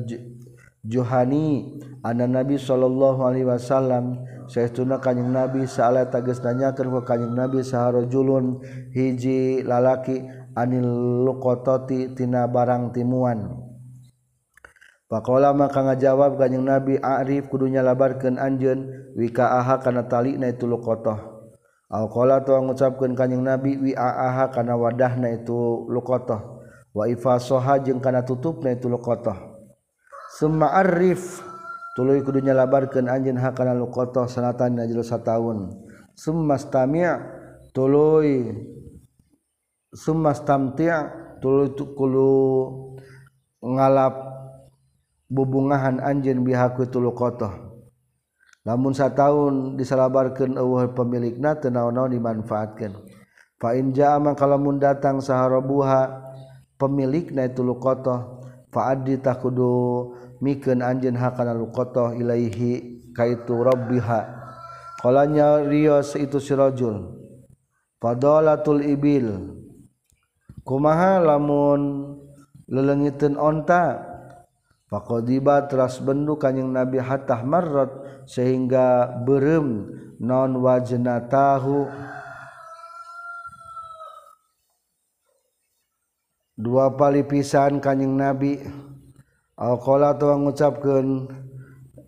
Juhani 0.79 1.77
anna 2.01 2.25
Nabi 2.25 2.55
sallallahu 2.55 3.19
alaihi 3.21 3.45
wasallam 3.45 4.23
saestuna 4.49 4.97
kanjing 4.97 5.29
Nabi 5.29 5.69
saala 5.69 6.09
tegas 6.09 6.41
nanya 6.41 6.73
ka 6.73 6.81
kanjing 7.05 7.35
Nabi 7.37 7.61
saharojulun 7.61 8.63
hiji 8.95 9.61
lalaki 9.61 10.23
anil 10.57 11.27
luqatati 11.29 12.17
tina 12.17 12.49
barang 12.49 12.95
timuan. 12.95 13.68
Pakola 15.09 15.57
maka 15.57 15.81
ngajawab 15.81 16.37
kanjeng 16.37 16.69
Nabi 16.69 17.01
Arif 17.01 17.49
kudunya 17.49 17.81
labarkan 17.81 18.37
anjen 18.37 19.09
wika 19.17 19.57
aha 19.57 19.81
karena 19.81 20.05
tali 20.05 20.37
na 20.37 20.53
itu 20.53 20.69
lukotoh. 20.69 21.17
Alkola 21.89 22.45
tu 22.45 22.53
mengucapkan 22.53 23.17
kanjeng 23.17 23.41
Nabi 23.41 23.73
wika 23.81 24.05
aha 24.05 24.53
karena 24.53 24.77
wadah 24.77 25.17
na 25.17 25.33
itu 25.33 25.89
lukotoh. 25.89 26.61
Wa 26.93 27.09
ifa 27.09 27.41
soha 27.41 27.81
jeng 27.81 27.97
karena 27.97 28.21
tutup 28.21 28.61
na 28.61 28.77
itu 28.77 28.85
lukotoh. 28.85 29.33
Semua 30.37 30.77
arif 30.77 31.41
tului 31.97 32.21
kudunya 32.21 32.53
labarkan 32.53 33.09
anjen 33.09 33.41
ha 33.41 33.49
karena 33.57 33.73
lukotoh 33.73 34.29
selatan 34.29 34.77
na 34.77 34.85
jelas 34.85 35.09
setahun. 35.09 35.73
Semua 36.13 36.61
stamia 36.61 37.17
tului 37.73 38.45
Semua 39.89 40.37
stamtia 40.37 41.09
tuluy 41.41 41.73
kulu 41.73 42.37
ngalap 43.57 44.38
bubungahan 45.29 46.01
anjen 46.01 46.41
bihaku 46.41 46.89
tulu 46.89 47.13
kotoh. 47.13 47.53
Namun 48.67 48.91
tahun 48.91 49.79
disalabarkan 49.79 50.59
awal 50.59 50.91
pemilik 50.91 51.39
na 51.39 51.55
tenau 51.55 51.93
nau 51.93 52.11
dimanfaatkan 52.11 52.91
fa 53.59 53.75
in 53.75 53.91
kalau 53.91 54.33
kalamun 54.33 54.79
datang 54.79 55.19
saharobuha 55.19 56.31
pemilikna 56.79 57.51
itu 57.51 57.61
koto, 57.75 58.39
fa 58.71 58.95
Faadi 58.95 59.19
takudu 59.19 60.15
miken 60.39 60.79
anjen 60.79 61.19
hakana 61.19 61.53
koto 61.69 62.15
ilaihi 62.15 63.03
kaitu 63.11 63.59
rabbiha. 63.59 64.39
Kalanya 64.99 65.63
rios 65.63 66.15
itu 66.15 66.39
sirajul 66.39 67.19
tul 67.99 68.79
ibil. 68.83 69.59
Kumaha 70.63 71.23
lamun 71.23 72.13
lelengitin 72.69 73.35
ontak 73.35 74.08
faqadiba 74.89 75.69
teras 75.69 76.01
bendu 76.01 76.35
kanjing 76.35 76.73
Nabi 76.73 76.97
hatta 76.97 77.45
marrat 77.45 77.93
sehingga 78.25 79.07
berem 79.23 79.87
non 80.19 80.59
wajna 80.59 81.29
tahu. 81.29 81.87
Dua 86.59 86.91
pali 86.99 87.23
pisan 87.23 87.79
kanjing 87.79 88.19
Nabi. 88.19 88.59
Alqala 89.55 90.15
tuh 90.15 90.35
mengucapkan 90.35 91.27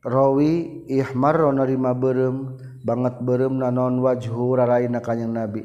rawi 0.03 0.83
ihmar 0.87 1.39
nerima 1.51 1.91
berem 1.95 2.59
banget 2.83 3.19
berem 3.23 3.59
na 3.59 3.71
non 3.71 4.01
wajhu 4.03 4.59
raraina 4.59 4.99
kanjing 4.99 5.31
Nabi. 5.31 5.63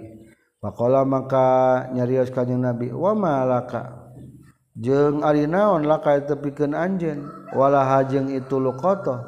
Pakola 0.57 1.07
maka 1.07 1.87
nyarios 1.95 2.33
kanjeng 2.33 2.59
Nabi 2.59 2.91
wa 2.91 3.15
malaka 3.15 4.06
jeung 4.77 5.25
ari 5.25 5.49
naonlah 5.49 6.05
ka 6.05 6.21
tepikan 6.21 6.77
anjen 6.77 7.25
walahajeng 7.57 8.29
itu 8.33 8.61
luqotoh 8.61 9.25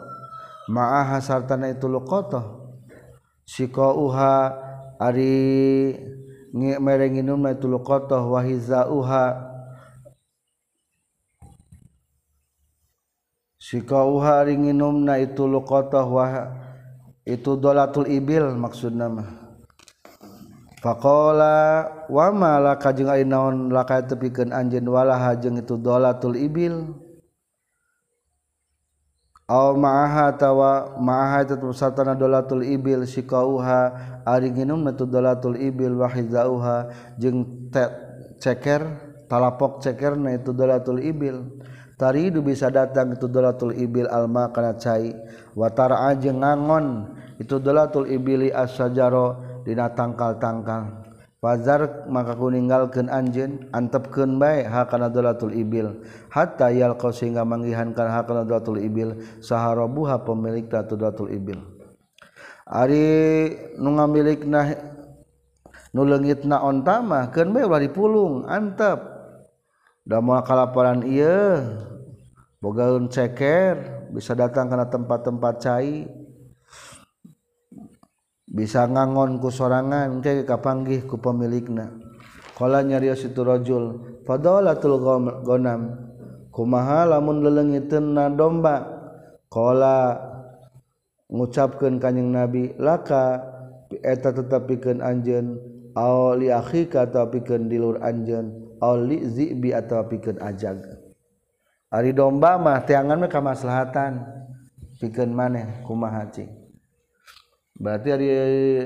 maaha 0.69 1.25
sartana 1.25 1.73
itu 1.73 1.89
luqotoh 1.89 2.69
sikouha 3.49 4.53
ari 5.01 5.97
merenginum 6.53 7.45
itu 7.49 7.69
luqotoh 7.69 8.35
wahizauha. 8.35 9.49
Sikouha 13.69 14.49
ringinumna 14.49 15.21
itu 15.21 15.45
luqotoh 15.45 16.09
wah 16.09 16.57
itu 17.29 17.53
dolatul 17.61 18.09
ibil 18.09 18.57
maksud 18.57 18.97
nama 18.97 19.38
Fakola 20.79 21.91
wama 22.07 22.63
laka 22.63 22.95
jeung 22.95 23.11
ari 23.11 23.27
naon 23.27 23.75
laka 23.75 23.99
tepikeun 24.07 24.55
anjeun 24.55 24.87
walaha 24.87 25.35
jeung 25.35 25.59
itu 25.59 25.75
dolatul 25.75 26.39
ibil. 26.39 26.95
Aw 29.49 29.75
ma'aha 29.75 30.37
tawa 30.39 31.01
ma'aha 31.01 31.49
itu 31.49 31.73
satana 31.75 32.15
dolatul 32.15 32.63
ibil 32.63 33.03
sikauha 33.09 34.23
ari 34.23 34.55
nginum 34.55 34.87
itu 34.93 35.03
dolatul 35.09 35.59
ibil 35.59 35.99
wahizauha 35.99 36.93
jeung 37.19 37.67
ceker 38.39 38.83
talapok 39.27 39.83
ceker 39.83 40.15
na 40.15 40.39
itu 40.39 40.55
dolatul 40.55 41.03
ibil. 41.03 41.59
Taridu 41.99 42.39
bisa 42.47 42.71
datang 42.71 43.19
itu 43.19 43.27
dolatul 43.27 43.75
ibil 43.75 44.07
alma 44.07 44.55
kana 44.55 44.79
cai 44.79 45.11
watara 45.59 46.07
ajeng 46.15 46.39
ngangon 46.39 47.19
itu 47.43 47.59
dolatul 47.59 48.07
ibili 48.07 48.55
as-sajaro 48.55 49.43
dina 49.67 49.91
tangkal-tangkal. 49.95 51.09
Fazar 51.39 52.11
maka 52.11 52.35
ku 52.35 52.51
ninggalkeun 52.51 53.07
anjeun 53.07 53.71
antepkeun 53.71 54.43
bae 54.43 54.67
hakana 54.67 55.07
dolatul 55.07 55.55
ibil. 55.55 56.03
Hatta 56.35 56.75
yalqa 56.75 57.15
sehingga 57.15 57.47
manggihankan 57.47 58.11
ha 58.11 58.27
kana 58.27 58.43
dolatul 58.43 58.83
ibil 58.83 59.23
saharabuha 59.39 60.27
pemilik 60.27 60.67
datu 60.67 60.99
dolatul 60.99 61.31
ibil. 61.31 61.63
Ari 62.67 63.55
nu 63.79 63.95
ngamilikna 63.95 64.61
nu 65.95 66.03
leungitna 66.03 66.59
onta 66.59 67.07
mah 67.07 67.31
keun 67.31 67.55
bae 67.55 67.63
ulah 67.63 67.87
dipulung 67.87 68.43
antep. 68.51 68.99
Da 70.03 70.19
moal 70.19 70.43
kalaparan 70.43 71.07
ieu 71.07 71.63
bogaeun 72.59 73.07
ceker 73.15 74.11
bisa 74.11 74.35
datang 74.35 74.67
kana 74.67 74.91
tempat-tempat 74.91 75.55
cai. 75.63 76.18
bisa 78.49 78.89
ngangon 78.89 79.37
ku 79.39 79.53
sorangan 79.53 80.25
ke 80.25 80.49
kapanggih 80.49 81.05
ku 81.05 81.21
pemilikna. 81.21 81.93
Kala 82.57 82.83
nyarios 82.83 83.23
itu 83.23 83.45
rajul 83.47 84.03
fadalatul 84.27 84.99
gonam 85.47 85.95
kumaha 86.51 87.07
lamun 87.07 87.45
lelengiteun 87.45 88.17
na 88.19 88.27
domba? 88.33 88.99
Kala 89.47 90.19
ngucapkeun 91.31 92.03
kanjing 92.03 92.35
nabi 92.35 92.75
laka 92.77 93.41
eta 94.03 94.35
tetepikeun 94.35 95.01
anjeun 95.01 95.57
aw 95.97 96.35
li 96.37 96.53
akhika 96.53 97.09
tapikeun 97.09 97.71
dilur 97.71 98.03
anjeun 98.03 98.77
aw 98.83 98.99
li 98.99 99.25
zibi 99.25 99.73
atapikeun 99.73 100.37
ajag 100.43 100.83
ari 101.89 102.13
domba 102.13 102.61
mah 102.61 102.85
teangan 102.85 103.23
mah 103.23 103.31
kamaslahatan. 103.33 104.13
Pikeun 104.99 105.31
maneh 105.31 105.87
kumaha 105.87 106.27
cing. 106.27 106.58
berarti 107.79 108.09
hari 108.11 108.29
eh, 108.29 108.83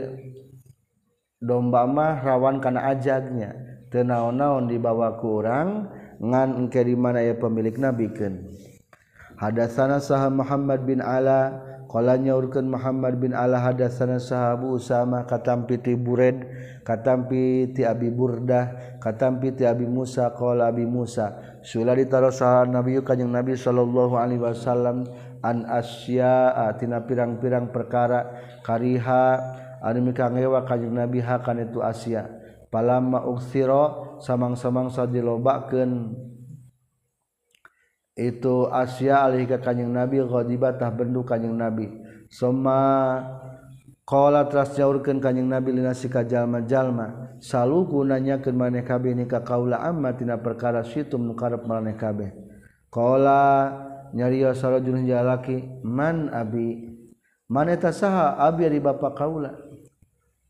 domba 1.42 1.88
mah 1.88 2.22
rawan 2.22 2.62
karena 2.62 2.92
ajaknya. 2.92 3.50
Tenaon-naon 3.92 4.72
dibawa 4.72 5.20
kurang 5.20 5.92
ngan 6.16 6.64
engke 6.64 6.80
di 6.80 6.96
mana 6.96 7.20
ya 7.20 7.36
pemilik 7.36 7.76
nabikan 7.76 8.40
hadasana 9.42 9.98
sah 9.98 10.30
Muhammad 10.30 10.86
bin 10.86 11.02
Ala 11.02 11.58
qala 11.90 12.14
nyaurkeun 12.14 12.70
Muhammad 12.70 13.18
bin 13.18 13.34
Ala 13.34 13.58
hadasana 13.58 14.22
sahabu 14.22 14.78
Usama 14.78 15.26
katampi 15.26 15.82
ti 15.82 15.98
Bured 15.98 16.46
katampi 16.86 17.74
ti 17.74 17.82
Abi 17.82 18.06
Burdah 18.14 18.96
katampi 19.02 19.50
ti 19.50 19.66
Abi 19.66 19.90
Musa 19.90 20.30
qala 20.30 20.70
Abi 20.70 20.86
Musa 20.86 21.58
sula 21.66 21.98
ditaro 21.98 22.30
sah 22.30 22.62
Nabi 22.70 23.02
kanjing 23.02 23.34
Nabi 23.34 23.58
sallallahu 23.58 24.14
alaihi 24.14 24.46
wasallam 24.46 25.10
an 25.42 25.66
asyatina 25.66 27.02
ah, 27.02 27.04
pirang-pirang 27.04 27.74
perkara 27.74 28.30
kariha 28.62 29.38
anmi 29.82 30.14
kangewa 30.14 30.62
kajjeng 30.62 30.94
nabiha 30.94 31.42
kan 31.42 31.58
itu 31.58 31.82
Asia 31.82 32.30
palama 32.70 33.26
uksiro 33.28 34.16
samang-samangsa 34.22 35.10
dilobaken 35.10 36.14
itu 38.16 38.68
Asia 38.70 39.24
alih 39.24 39.44
ke 39.48 39.58
kanjeng 39.60 39.92
nabi 39.92 40.20
ghadibatah 40.20 40.92
bendu 40.92 41.24
kanjeng 41.24 41.56
nabi. 41.56 41.88
Soma 42.28 43.20
Kala 44.02 44.50
teras 44.50 44.74
jaurkeun 44.74 45.22
kanjing 45.22 45.46
Nabi 45.46 45.78
lina 45.78 45.94
si 45.94 46.10
kajalma-jalma 46.10 47.38
saluku 47.38 48.02
nanyakeun 48.02 48.52
maneh 48.58 48.82
kabeh 48.82 49.14
ni 49.14 49.30
ka 49.30 49.46
kaula 49.46 49.78
amma 49.78 50.10
tina 50.12 50.36
perkara 50.42 50.82
situ 50.82 51.14
nu 51.16 51.38
karep 51.38 51.62
maneh 51.64 51.94
kabeh. 51.94 52.34
Kala 52.90 53.70
nyarios 54.12 54.60
rajulun 54.60 55.08
jalaki 55.08 55.64
man 55.84 56.28
abi 56.32 56.92
maneta 57.48 57.92
saha 57.92 58.38
abi 58.40 58.68
ari 58.68 58.80
bapa 58.80 59.12
kaula 59.12 59.56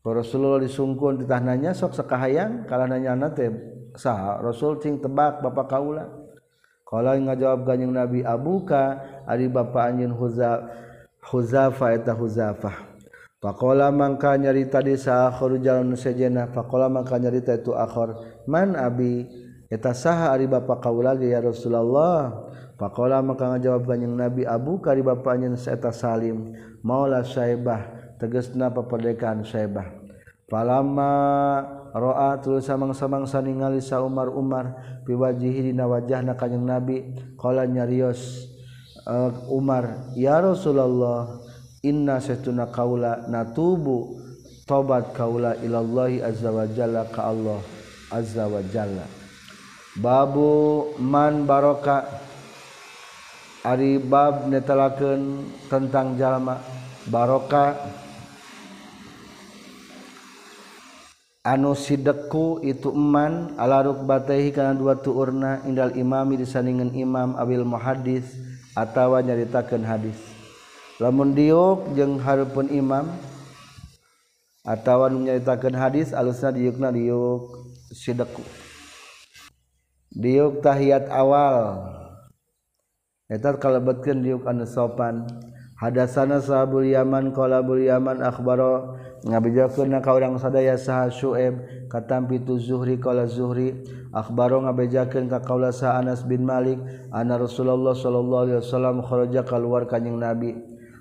Rasulullah 0.03 0.59
disungkun 0.59 1.23
ditahnanya 1.23 1.71
sok 1.71 1.95
sakahayang 1.95 2.67
kala 2.67 2.91
nanya 2.91 3.31
teh 3.31 3.47
saha 3.95 4.43
Rasul 4.43 4.83
cing 4.83 4.99
tebak 4.99 5.39
bapa 5.39 5.63
kaula 5.67 6.11
kalau 6.83 7.15
ngajawab 7.17 7.65
ganjing 7.65 7.89
Nabi 7.89 8.21
abuka 8.21 8.99
ari 9.25 9.47
bapa 9.49 9.89
anjeun 9.89 10.13
huza 10.13 10.69
huzafa 11.25 11.95
eta 11.95 12.13
huzafah 12.13 12.93
Pakola 13.43 13.91
mangka 13.91 14.39
nyarita 14.39 14.79
di 14.79 14.95
sahur 14.95 15.59
jalan 15.59 15.99
sejena. 15.99 16.47
Pakola 16.47 16.87
mangka 16.87 17.19
nyarita 17.19 17.59
itu 17.59 17.75
akhor. 17.75 18.15
Man 18.47 18.71
abi 18.79 19.27
eta 19.73 19.89
saha 19.97 20.29
ari 20.29 20.45
bapa 20.45 20.77
kaula 20.77 21.17
ge 21.17 21.33
ya 21.33 21.41
Rasulullah. 21.41 22.45
Faqala 22.77 23.21
maka 23.25 23.49
ngajawab 23.53 23.85
kanjing 23.89 24.13
Nabi 24.13 24.45
Abu 24.45 24.77
kari 24.77 25.01
bapa 25.01 25.33
anjeun 25.33 25.57
eta 25.57 25.89
Salim 25.89 26.53
maula 26.85 27.25
saibah 27.25 28.13
tegasna 28.21 28.69
paperdekaan 28.69 29.41
saibah. 29.41 29.89
Palama 30.45 31.09
roa 31.97 32.37
terus 32.37 32.69
samang-samangsa 32.69 33.41
ningali 33.41 33.81
sa 33.81 34.05
Umar 34.05 34.29
Umar 34.29 34.77
piwajihi 35.09 35.73
dina 35.73 35.89
wajahna 35.89 36.37
kanjing 36.37 36.65
Nabi. 36.65 36.97
Qala 37.37 37.65
nyarios 37.65 38.45
uh, 39.09 39.33
Umar 39.49 40.13
ya 40.13 40.37
Rasulullah 40.41 41.41
inna 41.81 42.21
satuna 42.21 42.69
kaula 42.69 43.25
natubu 43.29 44.21
tobat 44.69 45.13
kaula 45.17 45.57
ilallahi 45.61 46.21
azza 46.21 46.49
wa 46.53 46.65
jalla 46.69 47.05
ka 47.09 47.31
Allah 47.33 47.61
azza 48.13 48.45
wa 48.45 48.61
jalla. 48.69 49.22
Babu 49.93 50.89
man 50.97 51.45
baroka 51.45 52.01
Ari 53.63 53.95
bab 53.95 54.51
netelakeun 54.51 55.47
tentang 55.71 56.19
jalma 56.19 56.59
baroka 57.07 57.79
anu 61.47 61.71
sideku 61.71 62.59
itu 62.59 62.91
eman 62.91 63.55
ala 63.55 63.87
rukbataihi 63.87 64.51
kana 64.51 64.75
dua 64.75 64.99
tuurna 64.99 65.63
indal 65.63 65.95
imami 65.95 66.43
disandingan 66.43 66.91
imam 66.91 67.39
abil 67.39 67.63
muhaddis 67.63 68.35
atawa 68.75 69.23
nyaritakeun 69.23 69.87
hadis. 69.87 70.19
Lamun 70.99 71.31
diuk 71.31 71.95
jeung 71.95 72.19
hareupeun 72.19 72.67
imam 72.67 73.15
atawa 74.67 75.07
nyaritakeun 75.07 75.79
hadis 75.79 76.11
alusna 76.11 76.51
diukna 76.51 76.91
diuk 76.91 77.47
sideku. 77.95 78.43
diuk 80.13 80.61
tahiyat 80.61 81.09
awal. 81.09 81.89
Eta 83.29 83.57
kalebetkeun 83.57 84.21
diuk 84.21 84.45
anu 84.45 84.65
sopan. 84.69 85.25
Hadasana 85.73 86.39
sahabul 86.39 86.85
yaman 86.85 87.33
qala 87.33 87.65
bul 87.65 87.81
yaman 87.81 88.21
akhbaro 88.23 88.95
ngabejakeun 89.25 89.91
ka 89.99 90.15
urang 90.15 90.37
sadaya 90.39 90.77
saha 90.77 91.11
syuaib 91.11 91.59
katampi 91.89 92.39
tu 92.45 92.61
zuhri 92.61 93.01
qala 93.01 93.25
zuhri. 93.25 93.83
Akhbaro 94.13 94.63
ngabejakeun 94.63 95.27
ka 95.27 95.41
kaula 95.41 95.73
sa 95.73 95.97
Anas 95.97 96.21
bin 96.21 96.45
Malik 96.45 96.77
anna 97.09 97.41
Rasulullah 97.41 97.97
sallallahu 97.97 98.43
alaihi 98.47 98.59
wasallam 98.61 99.01
kharaja 99.01 99.41
keluar 99.43 99.89
kanjing 99.89 100.21
Nabi. 100.21 100.53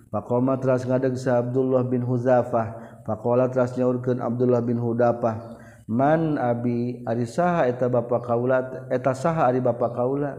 Faqama 0.09 0.57
teras 0.57 0.89
ngadeg 0.89 1.21
sa 1.21 1.41
Abdullah 1.41 1.85
bin 1.85 2.05
Huzafah 2.05 3.01
faqala 3.05 3.53
teras 3.53 3.77
nyaurkeun 3.77 4.21
Abdullah 4.25 4.65
bin 4.65 4.81
Hudafah 4.81 5.52
man 5.91 6.39
Abi 6.39 7.03
ari 7.07 7.27
saha 7.27 7.67
eta 7.71 7.91
ba 7.91 8.03
kaulat 8.03 8.91
eta 8.91 9.15
saha 9.15 9.47
ari 9.47 9.63
ba 9.63 9.75
kaula. 9.75 10.39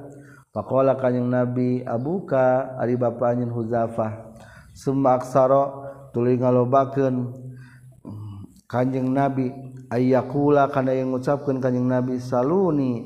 Pakola 0.54 0.94
kanjing 0.94 1.34
nabi 1.34 1.82
abuka? 1.82 2.78
Ari 2.78 2.94
bapa 2.94 3.34
anjin 3.34 3.50
huzafah. 3.50 4.38
Summa 4.70 5.18
aksara 5.18 5.66
tuluy 6.14 6.38
ngalobakeun. 6.38 7.34
Kanjeng 8.70 9.10
nabi 9.10 9.50
ayyakula 9.90 10.70
kana 10.70 10.94
yang 10.94 11.10
ngucapkeun 11.10 11.58
kanjeng 11.58 11.90
nabi 11.90 12.22
saluni 12.22 13.02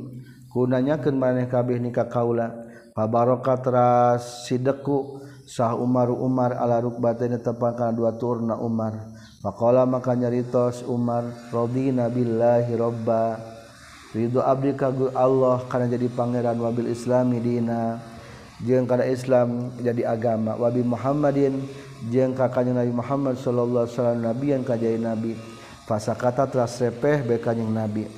kunanyakeun 0.51 1.15
maneh 1.15 1.47
kabeh 1.47 1.79
nikah 1.79 2.11
kaula. 2.11 2.51
Fabaraka 2.91 3.63
teras 3.63 4.43
sideku 4.43 5.23
sah 5.47 5.71
Umar 5.79 6.11
Umar 6.11 6.51
ala 6.51 6.83
rukbatin 6.83 7.39
tepang 7.39 7.79
kana 7.79 7.95
dua 7.95 8.19
turna 8.19 8.59
Umar. 8.59 9.16
Pakola 9.37 9.85
maka 9.85 10.17
nyaritos 10.17 10.81
Umar 10.87 11.29
rodina 11.53 12.09
billahi 12.09 12.73
robba 12.73 13.37
Ridho 14.15 14.39
abdi 14.39 14.71
kagu 14.71 15.11
Allah 15.11 15.67
karena 15.67 15.91
jadi 15.93 16.07
pangeran 16.07 16.57
wabil 16.63 16.89
islami 16.89 17.43
dina. 17.43 17.99
Jeung 18.63 18.89
kana 18.89 19.05
Islam 19.05 19.69
jadi 19.77 20.07
agama 20.07 20.55
wabi 20.55 20.81
Muhammadin. 20.81 21.67
Jeung 22.07 22.33
ka 22.33 22.47
kanjeng 22.47 22.77
Nabi 22.77 22.93
Muhammad 22.93 23.35
sallallahu 23.37 23.85
alaihi 23.85 23.93
wasallam 23.93 24.21
nabian 24.23 24.61
ka 24.63 24.73
jadi 24.79 24.97
nabi. 24.97 25.37
Fasakata 25.85 26.47
teras 26.47 26.79
repeh 26.79 27.21
bae 27.25 27.37
kanjeng 27.37 27.69
Nabi. 27.69 28.09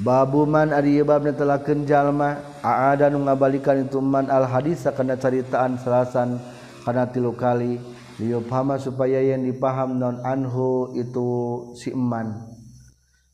Babu 0.00 0.42
man 0.48 0.72
ari 0.72 1.00
bab 1.06 1.22
netelakeun 1.22 1.86
jalma 1.86 2.40
aada 2.60 3.08
nu 3.12 3.22
ngabalikan 3.24 3.84
itu 3.84 4.00
man 4.00 4.28
al 4.28 4.44
hadis 4.44 4.84
kana 4.92 5.16
caritaan 5.16 5.78
selasan 5.78 6.40
kana 6.82 7.04
tilu 7.06 7.36
kali. 7.36 7.78
liyufhama 8.16 8.80
supaya 8.80 9.20
yang 9.20 9.44
dipaham 9.44 10.00
non 10.00 10.20
anhu 10.24 10.92
itu 10.96 11.28
si 11.76 11.92
eman. 11.92 12.48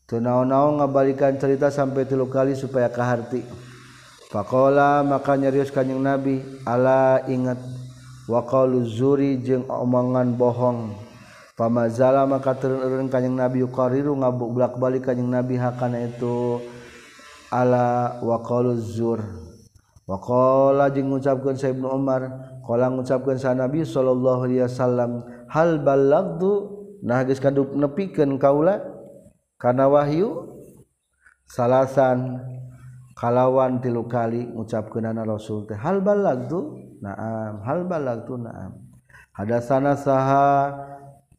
Tu 0.03 0.19
naon-naon 0.19 0.83
ngabalikan 0.83 1.39
cerita 1.39 1.71
sampai 1.71 2.03
tilu 2.03 2.27
kali 2.27 2.53
supaya 2.53 2.91
kaharti. 2.91 3.43
Faqala 4.27 5.05
maka 5.05 5.39
nyarius 5.39 5.71
kanjing 5.71 6.01
nabi 6.03 6.43
ala 6.67 7.23
ingat 7.29 7.61
waqalu 8.27 8.83
zuri 8.83 9.39
jeung 9.39 9.63
omongan 9.69 10.35
bohong. 10.35 10.99
Pamazala 11.53 12.25
maka 12.25 12.57
turun-urun 12.57 13.07
kanjing 13.13 13.37
nabi 13.37 13.61
yuqariru 13.61 14.17
ngabuk 14.19 14.49
belak 14.57 14.73
balik 14.81 15.05
kanjing 15.07 15.29
nabi 15.29 15.55
hakana 15.55 16.03
itu 16.03 16.59
ala 17.53 18.19
waqalu 18.25 18.75
zur. 18.81 19.21
Waqala 20.03 20.91
jeung 20.91 21.13
ngucapkeun 21.13 21.55
sa 21.55 21.71
ibnu 21.71 21.87
umar 21.87 22.52
kolang 22.63 22.97
mengucapkan 22.97 23.35
sa 23.35 23.51
Nabi 23.51 23.83
Shallallahu 23.83 24.47
Alaihi 24.47 24.63
Wasallam 24.65 25.11
hal 25.51 25.83
balagdu 25.83 26.79
nah 27.03 27.21
geus 27.27 27.43
kaduk 27.43 27.75
nepikeun 27.75 28.39
kaula 28.39 28.79
kana 29.59 29.91
wahyu 29.91 30.47
salasan 31.45 32.39
kalawan 33.19 33.83
tilu 33.83 34.07
kali 34.07 34.47
ngucapkeunana 34.47 35.27
Rasul 35.27 35.67
teh 35.67 35.75
hal 35.75 35.99
balagdu 35.99 36.79
naam 37.03 37.59
hal 37.67 37.83
balagdu 37.83 38.39
naam. 38.39 38.79
Hadasana 39.33 39.97
saha 39.97 40.71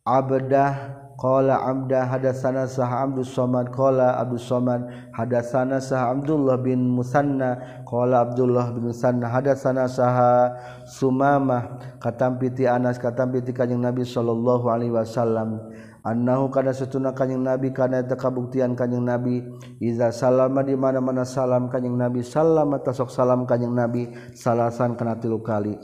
abdah 0.05 1.04
qala 1.15 1.63
amda 1.65 2.07
hadatsana 2.11 2.67
sah 2.67 3.07
abdus 3.07 3.35
samad 3.35 3.71
qala 3.71 4.19
abdus 4.19 4.47
samad 4.47 4.85
hadatsana 5.15 5.79
sah 5.79 6.11
abdullah 6.11 6.59
bin 6.59 6.91
musanna. 6.91 7.83
Qala 7.87 8.27
abdullah 8.27 8.75
bin 8.75 8.91
musanna 8.91 9.31
hadatsana 9.31 9.87
sah 9.87 10.53
sumamah. 10.85 11.97
Katampi 12.03 12.51
ti 12.51 12.65
anas 12.67 12.99
katampi 12.99 13.41
ti 13.43 13.55
kanjeng 13.55 13.83
nabi 13.83 14.03
sallallahu 14.03 14.67
alaihi 14.69 14.93
wasallam. 14.93 15.63
Annahu 16.05 16.53
kana 16.53 16.77
satuna 16.77 17.17
kanjeng 17.17 17.41
nabi 17.41 17.73
kana 17.73 18.05
eta 18.05 18.13
kabuktian 18.13 18.77
kanjeng 18.77 19.09
nabi. 19.09 19.41
Iza 19.81 20.13
salama 20.13 20.61
di 20.61 20.77
mana-mana 20.77 21.25
salam 21.25 21.73
kanjeng 21.73 21.97
nabi 21.97 22.21
salam 22.21 22.77
atasok 22.77 23.09
salam 23.09 23.49
kanjeng 23.49 23.73
nabi 23.73 24.13
salasan 24.37 25.01
kana 25.01 25.17
tilu 25.17 25.41
kali. 25.41 25.81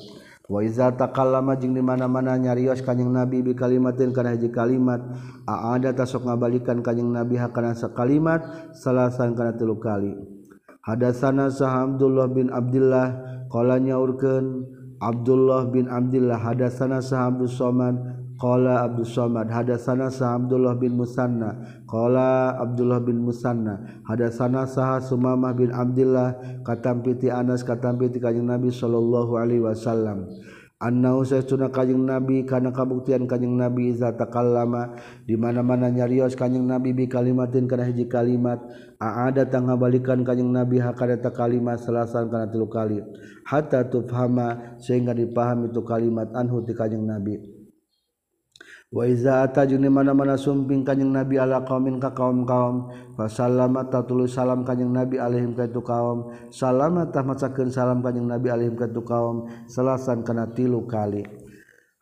Waiza 0.50 0.90
takal 0.98 1.30
lama 1.30 1.54
jing 1.54 1.78
di 1.78 1.78
mana-mana 1.78 2.34
nyarios 2.34 2.82
kanyang 2.82 3.14
Nabi 3.14 3.38
bi 3.38 3.54
kalimatin 3.54 4.10
kana 4.10 4.34
hiji 4.34 4.50
kalimat 4.50 4.98
a 5.46 5.78
ada 5.78 5.94
tasok 5.94 6.26
ngabalikan 6.26 6.82
kanyang 6.82 7.14
Nabi 7.14 7.38
hakana 7.38 7.70
sakalimat 7.78 8.42
salasan 8.74 9.38
kana 9.38 9.54
tilu 9.54 9.78
kali. 9.78 10.40
hadasana 10.82 11.52
sah 11.52 11.86
Abdullah 11.86 12.26
bin 12.32 12.48
Abdullah 12.48 13.20
qalanya 13.52 14.00
urkeun 14.00 14.64
Abdullah 15.00 15.68
bin 15.68 15.88
Abdullah 15.88 16.40
hadasana 16.40 17.04
sah 17.04 17.28
Abdul 17.28 17.52
Somad 17.52 17.96
qala 18.40 18.88
Abdul 18.88 19.04
Somad 19.04 19.52
hadasana 19.52 20.08
sah 20.08 20.40
Abdullah 20.40 20.72
bin 20.80 20.96
Musanna. 20.96 21.84
Qala 21.84 22.56
Abdullah 22.56 23.04
bin 23.04 23.20
Musanna 23.20 24.00
hadasana 24.08 24.64
sah 24.64 24.96
Sumamah 25.04 25.52
bin 25.52 25.68
Abdullah 25.68 26.40
katampiti 26.64 27.28
Anas 27.28 27.60
katampiti 27.60 28.16
kanjing 28.16 28.48
Nabi 28.48 28.72
sallallahu 28.72 29.36
alaihi 29.36 29.60
wasallam. 29.60 30.24
Annahu 30.80 31.28
saytuna 31.28 31.68
kanjing 31.68 32.08
Nabi 32.08 32.48
kana 32.48 32.72
kabuktian 32.72 33.28
kanjing 33.28 33.60
Nabi 33.60 33.92
iza 33.92 34.16
takallama. 34.16 34.96
Di 35.28 35.36
mana-mana 35.36 35.92
nyarios 35.92 36.32
kanjing 36.32 36.64
Nabi 36.64 36.96
bi 36.96 37.04
kalimatin 37.04 37.68
kana 37.68 37.84
hiji 37.84 38.08
kalimat. 38.08 38.56
Aada 38.96 39.44
tangga 39.44 39.76
balikan 39.76 40.24
kanjing 40.24 40.48
Nabi 40.48 40.80
hakada 40.80 41.20
kalimat 41.28 41.76
selasan 41.76 42.32
kana 42.32 42.48
tilu 42.48 42.72
kali. 42.72 43.04
Hatta 43.44 43.84
tufhama 43.92 44.80
sehingga 44.80 45.12
dipahami 45.12 45.68
itu 45.68 45.84
kalimat 45.84 46.32
anhu 46.32 46.64
ti 46.64 46.72
kanjing 46.72 47.04
Nabi 47.04 47.59
Waiza 48.90 49.46
atajun 49.46 49.86
mana-mana 49.86 50.34
sumping 50.34 50.82
kanyang 50.82 51.14
Nabi 51.14 51.38
ala 51.38 51.62
kaumin 51.62 52.02
ka 52.02 52.10
kaum 52.10 52.42
kaum 52.42 52.90
Fasalamat 53.14 53.86
ta 53.86 54.02
tulu 54.02 54.26
salam 54.26 54.66
kanyang 54.66 54.90
Nabi 54.90 55.14
alaihim 55.22 55.54
ka 55.54 55.70
itu 55.70 55.78
kaum 55.78 56.34
Salamat 56.50 57.14
ta 57.14 57.22
macakeun 57.22 57.70
salam 57.70 58.02
kanyang 58.02 58.34
Nabi 58.34 58.50
alaihim 58.50 58.74
ka 58.74 58.90
itu 58.90 59.06
kaum 59.06 59.46
Selasan 59.70 60.26
kana 60.26 60.50
tilu 60.50 60.90
kali. 60.90 61.22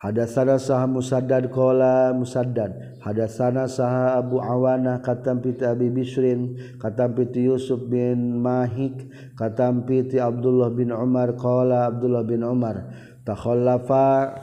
Hadasana 0.01 0.57
saha 0.57 0.89
Musaddad 0.89 1.53
qala 1.53 2.09
Musaddad 2.17 2.97
Hadasana 3.05 3.69
saha 3.69 4.17
Abu 4.17 4.41
Awana 4.41 4.97
katam 5.05 5.45
piti 5.45 5.61
Abi 5.69 5.93
Bisrin 5.93 6.57
katam 6.81 7.13
piti 7.13 7.45
Yusuf 7.45 7.85
bin 7.85 8.41
Mahik 8.41 9.13
katam 9.37 9.85
piti 9.85 10.17
Abdullah 10.17 10.73
bin 10.73 10.89
Umar 10.89 11.37
qala 11.37 11.93
Abdullah 11.93 12.25
bin 12.25 12.41
Umar 12.41 12.89
takhallafa 13.27 14.33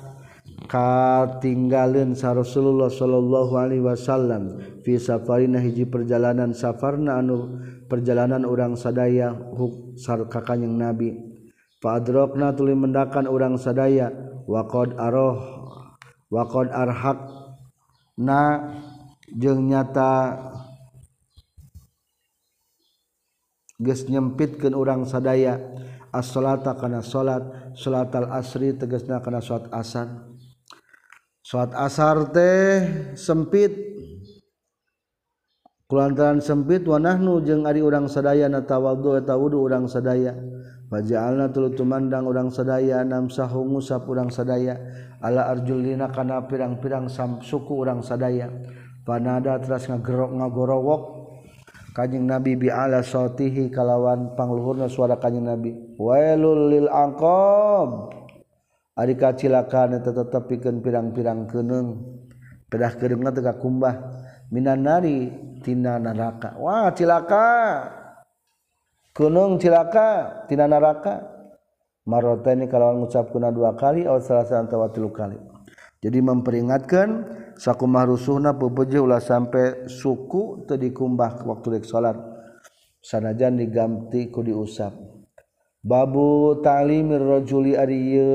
katinggalin 0.67 2.13
sa 2.13 2.35
Rasulullah 2.35 2.91
Shallallahu 2.91 3.55
Alaihi 3.57 3.83
Wasallam 3.83 4.59
visafarina 4.83 5.63
hiji 5.63 5.87
perjalanan 5.87 6.53
safarna 6.53 7.23
anu 7.23 7.63
perjalanan 7.87 8.43
orang 8.45 8.75
sadaya 8.75 9.33
huk 9.33 9.99
sarkakanyang 9.99 10.77
nabi. 10.77 11.11
Fadrokna 11.81 12.53
tuli 12.53 12.75
mendakan 12.75 13.31
orang 13.31 13.57
sadaya 13.57 14.11
wakod 14.51 14.99
aroh 14.99 15.39
wakod 16.29 16.69
arhak 16.75 17.19
na 18.19 18.75
jeng 19.31 19.71
nyata 19.71 20.35
geus 23.77 24.09
nyempitkeun 24.09 24.73
urang 24.73 25.05
sadaya 25.05 25.61
as-salata 26.17 26.73
kana 26.81 27.05
salat 27.05 27.45
salatal 27.77 28.33
asri 28.33 28.73
tegasna 28.73 29.21
kana 29.21 29.45
salat 29.45 29.69
asar. 29.69 30.36
salat 31.47 31.71
asar 31.79 32.35
teh 32.35 33.15
sempit. 33.15 33.71
Kulantaran 35.87 36.43
sempit 36.43 36.83
wanahnu 36.83 37.47
jeung 37.47 37.63
ari 37.63 37.79
urang 37.79 38.11
sadaya 38.11 38.51
natawadhu 38.51 39.23
eta 39.23 39.39
wudu 39.39 39.63
urang 39.63 39.87
sadaya. 39.87 40.35
Faja'alna 40.91 41.55
tulu 41.55 41.79
tumandang 41.79 42.27
urang 42.27 42.51
sadaya 42.51 43.07
namsahu 43.07 43.63
ngusap 43.71 44.03
urang 44.11 44.27
sadaya. 44.27 44.75
Ala 45.23 45.47
arjulina 45.47 46.11
kana 46.11 46.43
pirang-pirang 46.51 47.07
suku 47.39 47.87
urang 47.87 48.03
sadaya. 48.03 48.51
Panada 49.07 49.63
teras 49.63 49.87
ngagerok 49.87 50.43
ngagorowok 50.43 51.03
kanjing 51.95 52.27
nabi 52.27 52.59
bi 52.59 52.67
ala 52.67 53.07
kalawan 53.07 54.35
pangluhurna 54.35 54.91
suara 54.91 55.23
kanjing 55.23 55.47
nabi. 55.47 55.71
Wailul 55.95 56.75
lil 56.75 56.91
angqab 56.91 58.26
ari 58.97 59.15
kacilakan 59.15 60.01
eta 60.01 60.11
tetepikeun 60.11 60.81
pirang-pirang 60.81 61.45
keneung 61.45 62.17
pedah 62.73 62.93
kedeungna 62.97 63.31
teu 63.31 63.45
kakumbah. 63.45 63.95
Minan 64.47 64.87
nari 64.87 65.31
tina 65.61 65.99
naraka. 65.99 66.55
wah 66.57 66.95
cilaka! 66.95 67.47
Keneung 69.11 69.59
cilaka 69.59 70.43
tina 70.47 70.67
naraka. 70.71 71.37
marota 72.07 72.55
ini 72.55 72.71
kalau 72.71 72.95
mengucapkan 72.95 73.51
dua 73.51 73.75
kali 73.75 74.07
atau 74.07 74.23
salah 74.23 74.47
satu 74.47 74.79
atau 74.79 74.95
tilu 74.95 75.11
kali. 75.11 75.35
Jadi 75.99 76.23
memperingatkan 76.23 77.09
sakumah 77.59 78.07
rusuhna 78.07 78.55
pepeje 78.55 79.03
ulah 79.03 79.19
sampai 79.19 79.91
suku 79.91 80.71
tadi 80.71 80.95
dikumbah 80.95 81.43
waktu 81.43 81.67
dek 81.75 81.85
salat. 81.91 82.15
Sanajan 83.03 83.59
diganti 83.59 84.31
ku 84.31 84.47
diusap. 84.47 84.95
Babu 85.87 86.59
talimirrojuli 86.67 87.79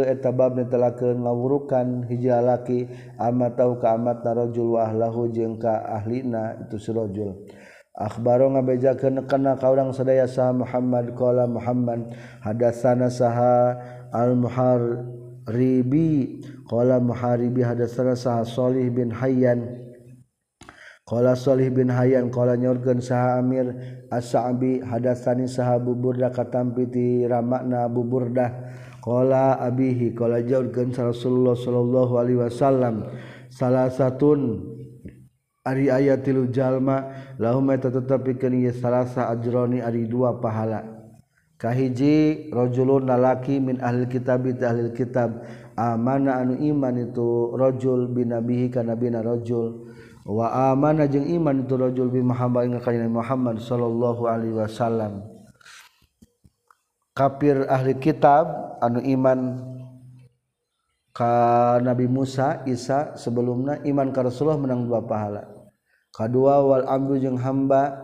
eta 0.08 0.32
bab 0.32 0.56
netelakeun 0.56 1.28
ngawurukan 1.28 2.08
hiji 2.08 2.32
hijalaki 2.32 2.88
ama 3.20 3.52
tahu 3.52 3.76
rajul 3.76 4.80
wa 4.80 4.88
ahlahu 4.88 5.28
jeung 5.36 5.60
ka 5.60 5.84
ahlina 5.84 6.56
itu 6.64 6.80
sirojul. 6.80 7.44
akhbaro 7.92 8.56
ngabejakeun 8.56 9.28
kana 9.28 9.60
ka 9.60 9.68
urang 9.68 9.92
sadaya 9.92 10.32
sah 10.32 10.56
Muhammad 10.56 11.12
qala 11.12 11.44
Muhammad 11.44 12.16
hadatsana 12.40 13.12
saha 13.12 13.76
al 14.16 14.32
muharibi 14.40 16.40
qala 16.72 17.04
muharibi 17.04 17.68
hadatsana 17.68 18.16
saha 18.16 18.48
salih 18.48 18.88
bin 18.96 19.12
Hayyan. 19.12 19.81
Qala 21.12 21.36
Shalih 21.36 21.68
bin 21.76 21.92
Hayyan 21.92 22.32
qala 22.32 22.56
nyorkeun 22.56 23.04
saha 23.04 23.44
Amir 23.44 23.68
As-Sa'bi 24.08 24.80
hadatsani 24.80 25.44
saha 25.44 25.76
buburda 25.76 26.32
katampi 26.32 26.88
ti 26.88 27.28
ramakna 27.28 27.92
buburdah 27.92 28.48
qala 29.04 29.60
abihi 29.60 30.16
qala 30.16 30.40
jaurkeun 30.40 30.96
Rasulullah 30.96 31.60
sallallahu 31.60 32.14
alaihi 32.16 32.40
wasallam 32.40 33.12
salah 33.52 33.92
satun 33.92 34.64
ari 35.68 35.92
aya 35.92 36.16
tilu 36.16 36.48
jalma 36.48 37.12
lahum 37.36 37.68
eta 37.76 37.92
tetepikeun 37.92 38.64
ieu 38.64 38.72
salasa 38.72 39.28
ajroni 39.36 39.84
ari 39.84 40.08
dua 40.08 40.40
pahala. 40.40 40.80
Kahiji 41.60 42.48
rajulun 42.56 43.12
lalaki 43.12 43.60
min 43.60 43.84
ahli 43.84 44.08
kitab 44.08 44.48
ti 44.48 44.64
ahli 44.64 44.96
kitab 44.96 45.44
amana 45.76 46.40
anu 46.40 46.56
iman 46.56 46.96
itu 47.04 47.52
rajul 47.60 48.08
binabihi 48.08 48.72
kana 48.72 48.96
bina 48.96 49.20
rajul. 49.20 49.91
wa 50.26 50.74
amana 50.74 51.10
jeung 51.10 51.26
iman 51.26 51.66
itu 51.66 51.74
rajul 51.78 52.10
bi 52.14 52.22
Muhammad 52.22 52.70
ing 52.70 53.10
Muhammad 53.10 53.58
sallallahu 53.62 54.30
alaihi 54.30 54.58
wasallam. 54.58 55.26
Kafir 57.12 57.68
ahli 57.68 58.00
kitab 58.00 58.78
anu 58.80 59.04
iman 59.04 59.60
ka 61.12 61.78
Nabi 61.84 62.08
Musa 62.08 62.64
Isa 62.64 63.20
sebelumna 63.20 63.84
iman 63.84 64.16
ka 64.16 64.24
Rasulullah 64.24 64.62
menang 64.62 64.88
dua 64.88 65.04
pahala. 65.04 65.44
Kadua 66.12 66.64
wal 66.64 66.88
amru 66.88 67.20
jeung 67.20 67.40
hamba 67.40 68.00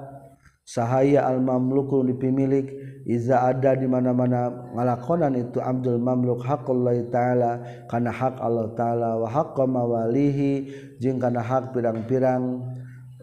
sahaya 0.68 1.28
al 1.28 1.40
mamluku 1.40 2.04
dipimilik 2.08 2.68
Iza 3.08 3.40
ada 3.40 3.72
di 3.72 3.88
mana-mana 3.88 4.52
ngalakonan 4.76 5.32
itu 5.40 5.64
Abdul 5.64 5.96
Mamluk 5.96 6.44
hakullah 6.44 7.00
ta'ala 7.08 7.88
Kana 7.88 8.12
hak 8.12 8.36
Allah 8.44 8.68
ta'ala 8.76 9.16
wa 9.24 9.32
haqqa 9.32 9.64
mawalihi 9.64 10.68
jeung 11.00 11.16
kana 11.16 11.40
hak 11.40 11.72
pirang-pirang 11.72 12.68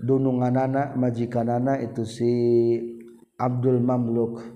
dununganana 0.00 0.96
majikanana 0.96 1.84
itu 1.84 2.08
si 2.08 2.32
Abdul 3.36 3.84
Mamluk. 3.84 4.53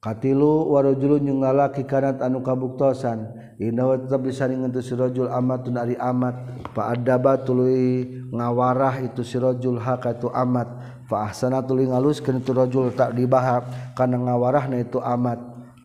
katilu 0.00 0.72
warujulun 0.72 1.28
jeung 1.28 1.40
lalaki 1.44 1.84
kanat 1.84 2.24
anu 2.24 2.40
kabuktosan. 2.40 3.36
Inna 3.60 3.84
tetap 4.00 4.24
disaringan 4.24 4.72
si 4.80 4.96
rajul 4.96 5.28
amatun 5.28 5.76
ari 5.76 5.94
amat. 6.00 6.64
Fa 6.72 6.96
adaba 6.96 7.36
tuluy 7.36 8.08
ngawarah 8.32 9.04
itu 9.04 9.20
sirajul 9.20 9.76
hakatu 9.76 10.32
amat. 10.32 10.68
Fa 11.04 11.28
ahsana 11.28 11.60
tuluy 11.60 11.84
ngaluskeun 11.84 12.40
tu 12.40 12.56
rajul 12.56 12.96
tak 12.96 13.12
dibahak. 13.12 13.68
Kana 13.92 14.16
ngawarahna 14.16 14.80
itu 14.80 14.96
amat. 15.04 15.36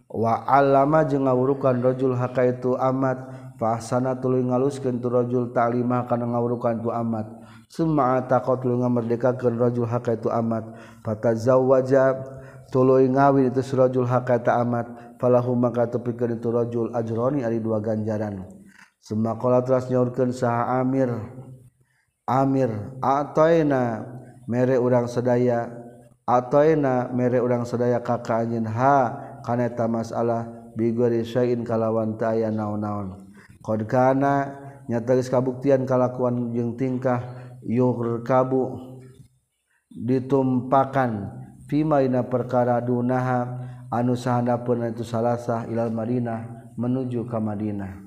Wa 0.07 0.47
alama 0.47 1.03
jeung 1.03 1.28
ngawurukan 1.28 1.84
rajul 1.84 2.16
haka 2.16 2.47
itu 2.47 2.80
amat. 2.80 3.20
Fa 3.59 3.76
ahsana 3.76 4.16
tuluy 4.16 4.47
ngaluskeun 4.47 5.03
tu 5.03 5.11
rajul 5.11 5.51
ta'limah 5.51 6.07
kana 6.07 6.32
ngawurukan 6.32 6.80
tu 6.80 6.88
amat. 6.95 7.28
Summa 7.68 8.24
taqatul 8.24 8.80
ngamerdekakeun 8.80 9.59
rajul 9.59 9.84
haka 9.84 10.16
itu 10.16 10.32
amat. 10.32 10.63
Fatazawwaja 11.03 12.24
tulu 12.72 13.01
ngawin 13.01 13.49
itu 13.53 13.61
surajul 13.61 14.05
hakata 14.05 14.57
amat 14.61 15.18
falahu 15.22 15.53
maka 15.53 15.89
tepikeun 15.89 16.38
itu 16.38 16.49
rajul 16.49 16.88
ajroni 16.93 17.45
ari 17.45 17.61
dua 17.61 17.82
ganjaran. 17.82 18.45
Semua 19.01 19.38
qala 19.38 19.61
teras 19.61 19.86
nyaurkeun 19.86 20.34
saha 20.34 20.82
Amir 20.82 21.13
Amir 22.26 22.74
ataina 23.05 24.01
mere 24.49 24.82
urang 24.82 25.05
sedaya 25.05 25.70
atoina 26.26 27.13
mere 27.13 27.38
urang 27.38 27.70
sedaya 27.70 28.01
kakak 28.01 28.49
anjin 28.49 28.66
ha 28.66 29.13
kana 29.45 29.70
eta 29.70 29.86
masalah 29.86 30.49
bigori 30.74 31.22
syain 31.22 31.61
kalawan 31.61 32.18
taya 32.18 32.49
naon-naon. 32.49 33.30
Qad 33.61 33.86
kana 33.86 34.57
nyata 34.89 35.13
geus 35.18 35.30
kabuktian 35.30 35.86
kalakuan 35.86 36.49
jeung 36.49 36.74
tingkah 36.74 37.22
yurkabu 37.61 38.97
ditumpakan 39.93 41.45
Vimaina 41.66 42.22
perkara 42.26 42.78
dunaha 42.78 43.49
anu 43.89 44.13
sahandapeun 44.13 44.93
itu 44.93 45.01
salasah 45.01 45.66
ilal 45.70 45.89
Madinah 45.89 46.74
menuju 46.78 47.26
ke 47.26 47.38
Madinah. 47.41 48.05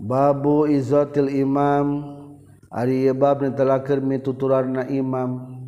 Babu 0.00 0.64
izotil 0.64 1.28
imam 1.28 2.16
Ari 2.70 3.10
bab 3.10 3.42
nitelakeun 3.42 4.06
mituturarna 4.06 4.86
imam. 4.86 5.58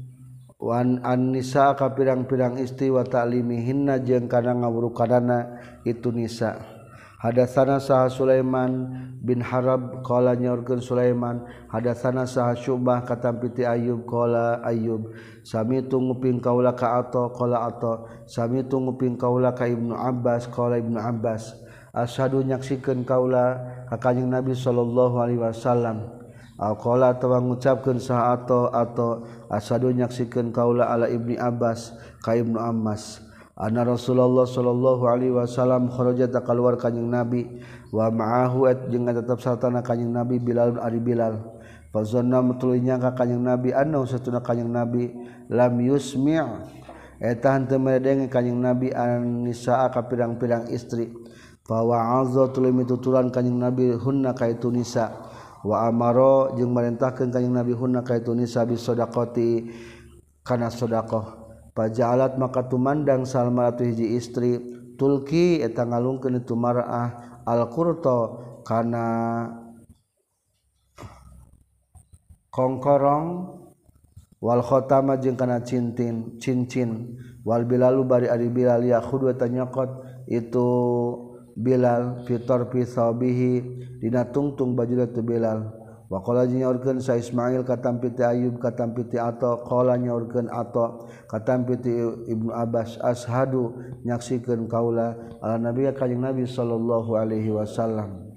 Wan 0.62 1.03
an-nisa 1.03 1.74
ka 1.74 1.90
pirang-pirang 1.90 2.62
istri 2.62 2.86
wa 2.86 3.03
ta'limihinna 3.03 3.98
jeung 4.07 4.30
kana 4.30 4.55
ngawurukadana 4.55 5.59
itu 5.82 6.14
nisa. 6.14 6.72
hadasana 7.23 7.79
saha 7.79 8.11
Sulaiman 8.11 8.91
bin 9.23 9.39
Harab 9.39 10.03
qala 10.03 10.35
nyorkeun 10.35 10.83
Sulaiman 10.83 11.47
hadasana 11.70 12.27
saha 12.27 12.59
Syubah 12.59 13.07
katampiti 13.07 13.62
Ayub 13.62 14.03
qala 14.11 14.59
Ayub 14.66 15.14
sami 15.47 15.87
tunguping 15.87 16.43
kaula 16.43 16.75
ka 16.75 16.99
ato 16.99 17.31
qala 17.31 17.70
ato 17.70 18.11
sami 18.27 18.66
tunguping 18.66 19.14
kaula 19.14 19.55
ka 19.55 19.70
Ibnu 19.70 19.95
Abbas 19.95 20.51
qala 20.51 20.83
Ibnu 20.83 20.99
Abbas. 20.99 21.62
Asyhadu 21.93 22.43
nyaksikeun 22.43 23.05
kaula 23.07 23.61
ka 23.87 24.01
kanjeng 24.01 24.33
Nabi 24.33 24.57
sallallahu 24.57 25.23
alaihi 25.23 25.45
wasallam. 25.45 26.09
Alqala 26.59 27.20
tawa 27.20 27.39
ngucapkeun 27.39 28.03
saha 28.03 28.35
ato 28.35 28.73
ato 28.73 29.29
asadu 29.47 29.95
nyaksikeun 29.95 30.51
kaula 30.51 30.91
ala 30.91 31.07
Ibnu 31.07 31.39
Abbas 31.39 31.95
ka 32.18 32.35
Ibnu 32.35 32.59
Abbas 32.59 33.32
Ana 33.62 33.86
Rasulullah 33.86 34.42
Shallallahu 34.42 35.06
Alaihi 35.06 35.30
Wasallam 35.30 35.86
khoroja 35.86 36.26
tak 36.26 36.50
keluar 36.50 36.74
kanyeng 36.74 37.06
Nabi 37.06 37.46
wa 37.94 38.10
ma'ahu 38.10 38.66
et 38.66 38.90
jeung 38.90 39.06
tetap 39.06 39.38
sartana 39.38 39.86
kanyeng 39.86 40.10
Nabi 40.10 40.42
Bilal 40.42 40.82
ari 40.82 40.98
Bilal. 40.98 41.38
Fazonna 41.94 42.42
mutuluy 42.42 42.82
ka 42.82 43.14
kanyeng 43.14 43.46
Nabi 43.46 43.70
annahu 43.70 44.02
satuna 44.02 44.42
kanyeng 44.42 44.66
Nabi 44.66 45.14
lam 45.46 45.78
yusmi' 45.78 46.42
eta 47.22 47.54
henteu 47.54 47.78
medeng 47.78 48.26
kanyeng 48.26 48.58
Nabi 48.58 48.90
anisaa 48.90 49.86
ka 49.94 50.10
pirang-pirang 50.10 50.66
istri. 50.74 51.14
Fa 51.62 51.86
wa'azza 51.86 52.50
tuluy 52.50 52.74
mituturan 52.74 53.30
kanyeng 53.30 53.62
Nabi 53.62 53.94
hunna 53.94 54.34
ka 54.34 54.50
itu 54.50 54.74
nisa. 54.74 55.30
Wa 55.62 55.86
amaro 55.86 56.58
jeung 56.58 56.74
marintahkeun 56.74 57.30
kanyeng 57.30 57.62
Nabi 57.62 57.78
hunna 57.78 58.02
ka 58.02 58.18
itu 58.18 58.34
nisa 58.34 58.66
bisodaqati 58.66 59.70
kana 60.42 60.66
sedekah. 60.66 61.41
pajalat 61.73 62.37
maka 62.37 62.68
tumandang 62.68 63.25
salmaratu 63.25 63.85
hiji 63.89 64.16
istri 64.16 64.61
tulki 65.01 65.64
eta 65.64 65.89
ngalungkeun 65.89 66.45
itu 66.45 66.53
mar'ah 66.53 67.41
alqurto 67.49 68.39
kana 68.62 69.09
kongkorong 72.53 73.27
wal 74.39 74.62
khotama 74.62 75.16
jeung 75.16 75.39
kana 75.39 75.64
cintin 75.64 76.37
cincin. 76.39 77.16
Wal 77.43 77.66
bilalu 77.66 78.07
bari 78.07 78.27
ari 78.31 78.47
bilal 78.47 78.87
ya 78.87 79.03
khudwa 79.03 79.35
tanyaqat 79.35 79.91
itu 80.31 80.68
bilal 81.59 82.23
fitor 82.23 82.70
fisabihi 82.70 83.83
dina 83.99 84.23
tungtung 84.31 84.79
baju 84.79 85.11
tu 85.11 85.27
bilal. 85.27 85.82
Wakola 86.12 86.44
nyaurkeun 86.44 87.00
sa 87.00 87.16
Ismail 87.16 87.64
katam 87.64 87.96
piti 87.96 88.20
Ayub 88.20 88.60
katam 88.60 88.92
piti 88.92 89.16
Ato 89.16 89.64
qala 89.64 89.96
nyaurkeun 89.96 90.52
Ato 90.52 91.08
katam 91.24 91.64
piti 91.64 91.88
Ibnu 92.28 92.52
Abbas 92.52 93.00
ashadu 93.00 93.72
nyaksikeun 94.04 94.68
kaula 94.68 95.16
ala 95.40 95.56
nabi 95.56 95.88
kanjing 95.96 96.20
Nabi 96.20 96.44
sallallahu 96.44 97.16
alaihi 97.16 97.48
wasallam. 97.48 98.28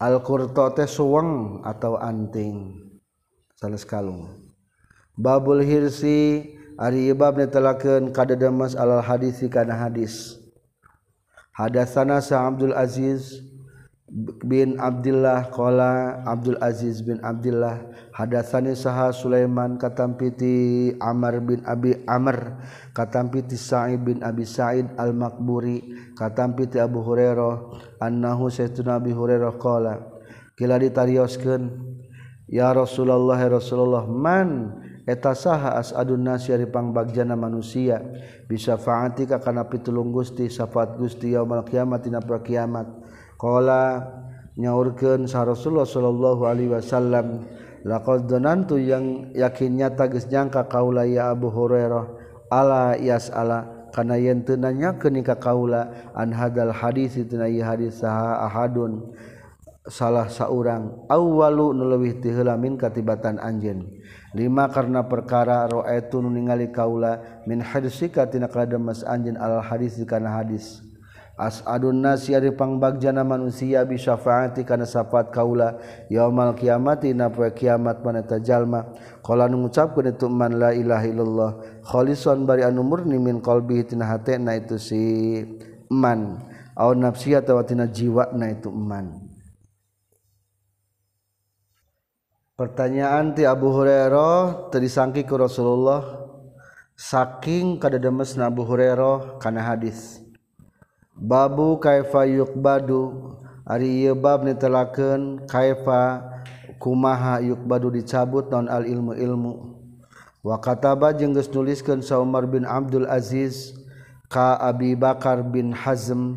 Al-qurta 0.00 0.72
teh 0.72 0.88
suweng 0.88 1.60
atau 1.60 2.00
anting? 2.00 2.80
Sanes 3.52 3.84
kalung. 3.84 4.32
Babul 5.12 5.60
hirsi 5.60 6.56
ari 6.80 7.12
ibab 7.12 7.36
netelakeun 7.36 8.16
kadademas 8.16 8.72
alal 8.72 9.04
hadisi 9.04 9.52
kana 9.52 9.76
hadis. 9.76 10.40
Hadatsana 11.52 12.24
Sa 12.24 12.48
Abdul 12.48 12.72
Aziz 12.72 13.44
bin 14.46 14.78
Abdullah 14.78 15.50
qala 15.50 16.22
Abdul 16.22 16.62
Aziz 16.62 17.02
bin 17.02 17.18
Abdullah 17.26 17.90
hadatsani 18.14 18.78
saha 18.78 19.10
Sulaiman 19.10 19.82
katampiti 19.82 20.94
Amr 21.02 21.42
bin 21.42 21.66
Abi 21.66 21.98
Amr 22.06 22.54
katampiti 22.94 23.58
Sa'id 23.58 24.06
bin 24.06 24.22
Abi 24.22 24.46
Sa'id 24.46 24.86
Al-Makburi 24.94 26.14
katampiti 26.14 26.78
Abu 26.78 27.02
Hurairah 27.02 27.54
annahu 27.98 28.46
sayyiduna 28.46 29.02
Abi 29.02 29.10
Hurairah 29.10 29.58
qala 29.58 29.98
kila 30.54 30.78
ditarioskeun 30.78 31.74
ya 32.46 32.70
Rasulullah 32.70 33.42
ya 33.42 33.50
Rasulullah 33.58 34.06
man 34.06 34.70
saha 35.34 35.78
asadun 35.78 36.26
naspang 36.26 36.90
bagjana 36.90 37.38
manusia? 37.38 38.02
Bisa 38.50 38.74
faatika 38.74 39.38
karena 39.38 39.62
pitulung 39.62 40.10
Gusti 40.10 40.50
safat 40.50 40.98
Gusti 40.98 41.30
mal 41.38 41.62
kiamat 41.62 42.02
kiamat 42.42 43.05
Qala 43.36 44.00
nyaurkeun 44.56 45.28
sa 45.28 45.44
Rasulullah 45.44 45.84
sallallahu 45.84 46.48
alaihi 46.48 46.72
wasallam 46.72 47.44
laqad 47.84 48.24
dhanantu 48.24 48.80
yang 48.80 49.28
yakinnya 49.36 49.92
geus 49.92 50.24
nyangka 50.32 50.64
kaula 50.72 51.04
ya 51.04 51.36
Abu 51.36 51.52
Hurairah 51.52 52.04
ala 52.48 52.96
yasala 52.96 53.90
kana 53.92 54.16
yen 54.16 54.40
teu 54.44 54.56
nanyakeun 54.56 55.20
ka 55.20 55.36
kaula 55.36 56.12
an 56.16 56.32
hadal 56.32 56.72
hadis 56.72 57.20
teu 57.28 57.36
hadis 57.40 58.00
saha 58.00 58.48
ahadun 58.48 59.12
salah 59.86 60.26
saurang 60.32 61.06
awwalu 61.12 61.76
nu 61.76 61.86
leuwih 61.86 62.18
ti 62.18 62.32
heula 62.32 62.56
min 62.56 62.80
katibatan 62.80 63.38
anjeun. 63.38 63.86
Lima 64.36 64.68
karena 64.68 65.06
perkara 65.06 65.64
ra'aitu 65.68 66.20
nu 66.20 66.28
ningali 66.28 66.72
kaula 66.72 67.42
min 67.44 67.60
hadisika 67.60 68.26
tina 68.26 68.48
kademes 68.48 69.04
anjeun 69.04 69.36
al 69.36 69.60
hadis 69.60 70.00
kana 70.08 70.32
hadis. 70.42 70.85
asadun 71.36 72.00
nasi 72.00 72.32
ari 72.32 72.50
pangbagjana 72.50 73.20
manusia 73.20 73.84
bisyafaati 73.84 74.64
kana 74.64 74.88
syafaat 74.88 75.28
kaula 75.30 75.76
yaumal 76.08 76.56
kiamati 76.56 77.12
na 77.12 77.28
poe 77.28 77.52
kiamat 77.52 78.00
mana 78.00 78.24
tajalma 78.24 78.88
qala 79.20 79.44
nu 79.46 79.68
ngucapkeun 79.68 80.16
itu 80.16 80.32
man 80.32 80.56
la 80.56 80.72
ilaha 80.72 81.04
illallah 81.04 81.50
khalisan 81.84 82.48
bari 82.48 82.64
anu 82.64 82.80
murni 82.80 83.20
min 83.20 83.44
qalbi 83.44 83.84
tina 83.84 84.08
hatena 84.08 84.56
itu 84.56 84.80
si 84.80 85.04
man. 85.92 86.42
Au 86.76 86.92
nafsi 86.92 87.32
atawa 87.32 87.64
tina 87.64 87.88
jiwa 87.88 88.36
na 88.36 88.52
itu 88.52 88.68
man. 88.68 89.16
Pertanyaan 92.56 93.32
ti 93.32 93.48
Abu 93.48 93.72
Hurairah 93.72 94.68
terisangki 94.72 95.24
ku 95.24 95.40
Rasulullah 95.40 96.00
saking 96.96 97.80
kadademesna 97.80 98.52
Abu 98.52 98.64
Hurairah 98.64 99.40
kana 99.40 99.64
hadis. 99.64 100.25
babu 101.16 101.80
kaifa 101.80 102.28
yukbadu 102.28 103.32
ari 103.64 104.04
ieu 104.04 104.14
bab 104.14 104.44
nitelakeun 104.44 105.48
kaifa 105.48 106.22
kumaha 106.76 107.40
yukbadu 107.40 107.88
dicabut 107.88 108.52
non 108.52 108.68
al 108.68 108.84
ilmu 108.84 109.16
ilmu 109.16 109.52
wa 110.44 110.60
kataba 110.60 111.16
jeung 111.16 111.32
geus 111.32 111.48
nuliskeun 111.50 112.04
sa 112.04 112.20
Umar 112.20 112.44
bin 112.46 112.68
Abdul 112.68 113.08
Aziz 113.08 113.74
ka 114.28 114.60
Abi 114.60 114.92
Bakar 114.94 115.40
bin 115.40 115.72
Hazm 115.72 116.36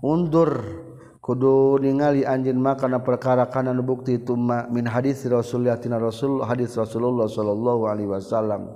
undur 0.00 0.62
kudu 1.20 1.82
ningali 1.82 2.24
anjeun 2.24 2.56
mah 2.56 2.78
kana 2.78 3.02
perkara 3.02 3.44
kana 3.50 3.74
nu 3.76 3.84
bukti 3.84 4.16
itu 4.16 4.32
min 4.72 4.86
hadis 4.88 5.26
Rasulullah 5.28 5.76
tina 5.76 6.00
Rasul 6.00 6.40
hadis 6.42 6.74
Rasulullah 6.74 7.28
sallallahu 7.28 7.82
alaihi 7.86 8.10
wasallam. 8.10 8.66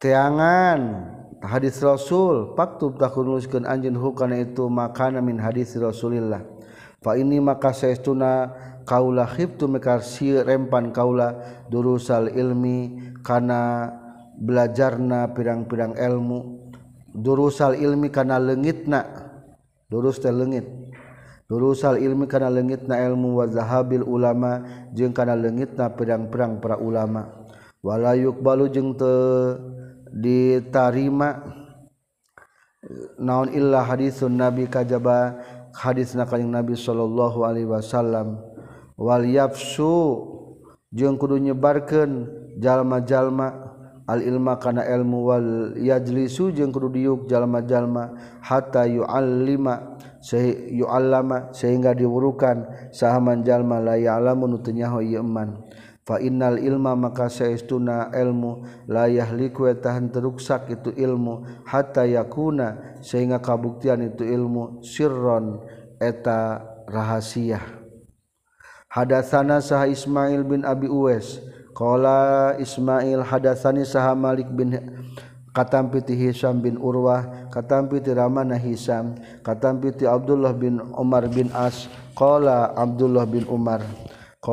Teangan. 0.00 1.19
hadits 1.40 1.80
Rasul 1.80 2.52
faktub 2.54 3.00
takunuskeun 3.00 3.64
anjeun 3.64 3.96
hukana 3.96 4.40
itu 4.40 4.68
makana 4.68 5.24
min 5.24 5.40
hadits 5.40 5.76
Rasulillah. 5.76 6.44
Fa 7.00 7.16
ini 7.16 7.40
maka 7.40 7.72
saestuna 7.72 8.52
kaula 8.84 9.24
khiftu 9.24 9.64
meka 9.64 10.04
rempan 10.44 10.92
kaula 10.92 11.40
durusal 11.72 12.28
ilmi 12.28 13.00
kana 13.24 13.88
belajarna 14.36 15.32
pirang-pirang 15.32 15.96
ilmu. 15.96 16.60
Durusal 17.16 17.80
ilmi 17.80 18.12
kana 18.12 18.36
leungitna. 18.36 19.02
Durus 19.90 20.22
teh 20.22 20.30
leungit. 20.30 20.68
Durusal 21.50 21.98
ilmi 21.98 22.30
kana 22.30 22.46
leungitna 22.46 23.00
ilmu 23.00 23.42
wa 23.42 23.48
zahabil 23.50 24.06
ulama 24.06 24.62
jeung 24.94 25.10
kana 25.10 25.34
leungitna 25.34 25.90
pirang-pirang 25.96 26.62
para 26.62 26.78
ulama. 26.78 27.26
Wala 27.80 28.12
yukbalu 28.12 28.70
jeung 28.70 28.92
teu 28.94 29.56
ditarima. 30.12 31.40
Naon 33.20 33.52
illah 33.52 33.84
hadisun 33.84 34.40
nabi 34.40 34.64
kajaba 34.66 35.36
hadis 35.76 36.16
na 36.16 36.24
kanjing 36.24 36.50
nabi 36.50 36.74
sallallahu 36.74 37.44
alaihi 37.44 37.68
wasallam. 37.68 38.40
Wal 38.96 39.28
yafsu 39.28 40.26
jeung 40.90 41.20
kudu 41.20 41.38
nyebarkeun 41.38 42.26
jalma-jalma. 42.58 43.70
Al 44.10 44.26
ilma 44.26 44.58
kana 44.58 44.82
ilmu 44.90 45.18
wal 45.22 45.48
yajlisu 45.78 46.50
jeung 46.50 46.72
kudu 46.74 46.88
diuk 46.90 47.20
jalma-jalma. 47.30 48.16
Hatta 48.42 48.88
yuallima 48.88 50.00
sehi 50.18 50.74
yuallama 50.80 51.52
sehingga 51.54 51.94
diwurukan. 51.94 52.90
Sahaman 52.90 53.44
jalma 53.46 53.78
la 53.78 53.94
ya'lamu 54.00 54.50
nutunyaho 54.50 55.04
ieu 55.04 55.22
iman 55.22 55.62
fa 56.10 56.18
innal 56.18 56.58
ilma 56.58 56.98
maka 56.98 57.30
saestuna 57.30 58.10
ilmu 58.10 58.66
la 58.90 59.06
yahliku 59.06 59.70
tahan 59.78 60.10
teruksak 60.10 60.66
itu 60.74 60.90
ilmu 60.98 61.62
hatta 61.62 62.02
yakuna 62.02 62.98
sehingga 62.98 63.38
kabuktian 63.38 64.02
itu 64.02 64.26
ilmu 64.26 64.82
sirron 64.82 65.62
eta 66.02 66.66
rahasia 66.90 67.62
hadatsana 68.90 69.62
sah 69.62 69.86
Ismail 69.86 70.42
bin 70.42 70.66
Abi 70.66 70.90
Uwais 70.90 71.38
Ismail 72.58 73.22
hadasani 73.22 73.86
saha 73.86 74.10
Malik 74.18 74.50
bin 74.50 74.74
katampiti 75.54 76.18
Hisam 76.18 76.58
bin 76.58 76.74
Urwah 76.74 77.48
katampiti 77.54 78.10
Ramana 78.10 78.58
Hisam 78.58 79.14
katampiti 79.46 80.10
Abdullah 80.10 80.50
bin 80.50 80.82
Umar 80.98 81.30
bin 81.30 81.54
As 81.54 81.86
q 82.18 82.42
Abdullah 82.74 83.24
bin 83.30 83.46
Umar 83.46 83.80
q 84.42 84.46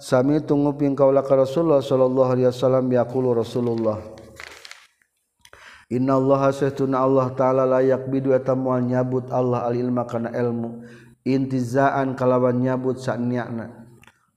Sami 0.00 0.40
tunguping 0.40 0.96
kaula 0.96 1.20
ka 1.20 1.36
Rasulullah 1.36 1.84
sallallahu 1.84 2.32
alaihi 2.32 2.48
wasallam 2.48 2.88
yaqulu 2.88 3.36
Rasulullah. 3.36 4.00
Inna 5.92 6.16
Allah 6.16 6.48
Allah 6.96 7.26
taala 7.36 7.68
layak 7.68 8.08
bidu 8.08 8.32
eta 8.32 8.56
nyabut 8.56 9.28
Allah 9.28 9.68
al 9.68 9.76
ilma 9.76 10.08
kana 10.08 10.32
ilmu. 10.32 10.88
Intizaan 11.28 12.16
kalawan 12.16 12.64
nyabut 12.64 12.96
saniana 12.96 13.80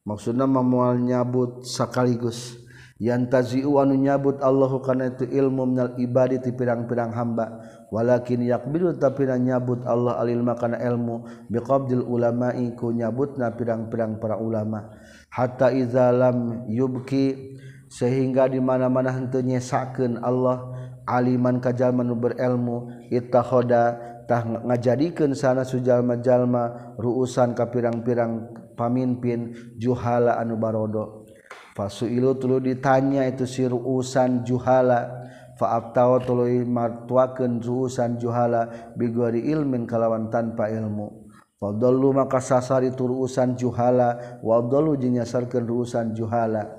maksudna 0.03 0.43
mamual 0.43 0.99
nyabut 0.99 1.63
sekaligus 1.63 2.59
yantaziu 2.99 3.79
anu 3.79 3.95
nyabut 3.95 4.43
Allahu 4.43 4.83
kana 4.83 5.11
itu 5.11 5.27
ilmu 5.27 5.63
minal 5.63 5.91
ibadi 5.95 6.43
ti 6.43 6.51
pirang-pirang 6.51 7.11
hamba. 7.15 7.72
walakin 7.93 8.41
yakbidu 8.41 8.97
tapi 8.97 9.29
nyabut 9.29 9.85
Allah 9.85 10.17
alil 10.17 10.41
makana 10.41 10.81
ilmu 10.81 11.29
biqabdil 11.53 12.01
ulama'i 12.01 12.73
ku 12.73 12.89
nyabutna 12.89 13.53
pirang-pirang 13.53 14.17
para 14.17 14.41
ulama. 14.41 14.89
Hatta 15.29 15.69
izalam 15.69 16.65
yubki 16.65 17.53
sehingga 17.85 18.49
di 18.49 18.57
mana-mana 18.57 19.13
henteu 19.13 19.45
nyesakeun 19.45 20.17
Allah 20.25 20.73
aliman 21.05 21.61
kajal 21.61 21.93
nu 21.93 22.17
berilmu 22.17 23.05
ittakhoda 23.13 24.01
tah 24.25 24.41
ngajadikeun 24.41 25.37
sana 25.37 25.61
sujalma-jalma 25.61 26.95
ruusan 26.97 27.53
ka 27.53 27.69
pirang-pirang 27.69 28.49
pamimpin 28.73 29.53
juhala 29.77 30.41
anu 30.41 30.57
barodo. 30.57 31.29
Fasuilu 31.73 32.37
tulu 32.37 32.61
ditanya 32.61 33.25
itu 33.25 33.45
si 33.49 33.65
ruusan 33.65 34.45
juhala. 34.45 35.22
faabtao 35.63 36.19
tuluy 36.27 36.67
martuakeun 36.67 37.63
zuhusan 37.63 38.19
juhala 38.19 38.91
bigori 38.99 39.47
ilmin 39.47 39.87
kalawan 39.87 40.27
tanpa 40.27 40.67
ilmu. 40.67 41.23
Fadallu 41.63 42.11
maka 42.11 42.43
sasari 42.43 42.91
turusan 42.91 43.55
juhala 43.55 44.39
wadallu 44.43 44.99
jeung 44.99 45.15
nyasarkeun 45.15 45.63
ruusan 45.63 46.11
juhala. 46.11 46.75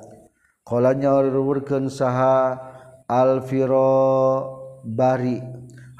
Qala 0.61 0.93
nyaururkeun 0.93 1.89
saha 1.89 2.57
alfiro 3.09 4.81
bari 4.85 5.41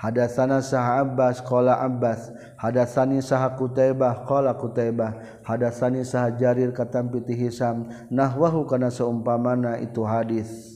Hadasana 0.01 0.65
saha 0.65 1.05
abbas 1.05 1.45
qala 1.45 1.85
abbas 1.85 2.33
Hadasani 2.57 3.21
saha 3.21 3.57
kutaibah 3.61 4.25
qala 4.25 4.57
kutaibah 4.57 5.41
Hadasani 5.45 6.01
saha 6.05 6.33
jarir 6.33 6.73
katampiti 6.73 7.37
hisam 7.37 7.89
nahwahu 8.09 8.65
kana 8.65 8.89
seumpamana 8.89 9.81
itu 9.85 10.01
hadis. 10.01 10.74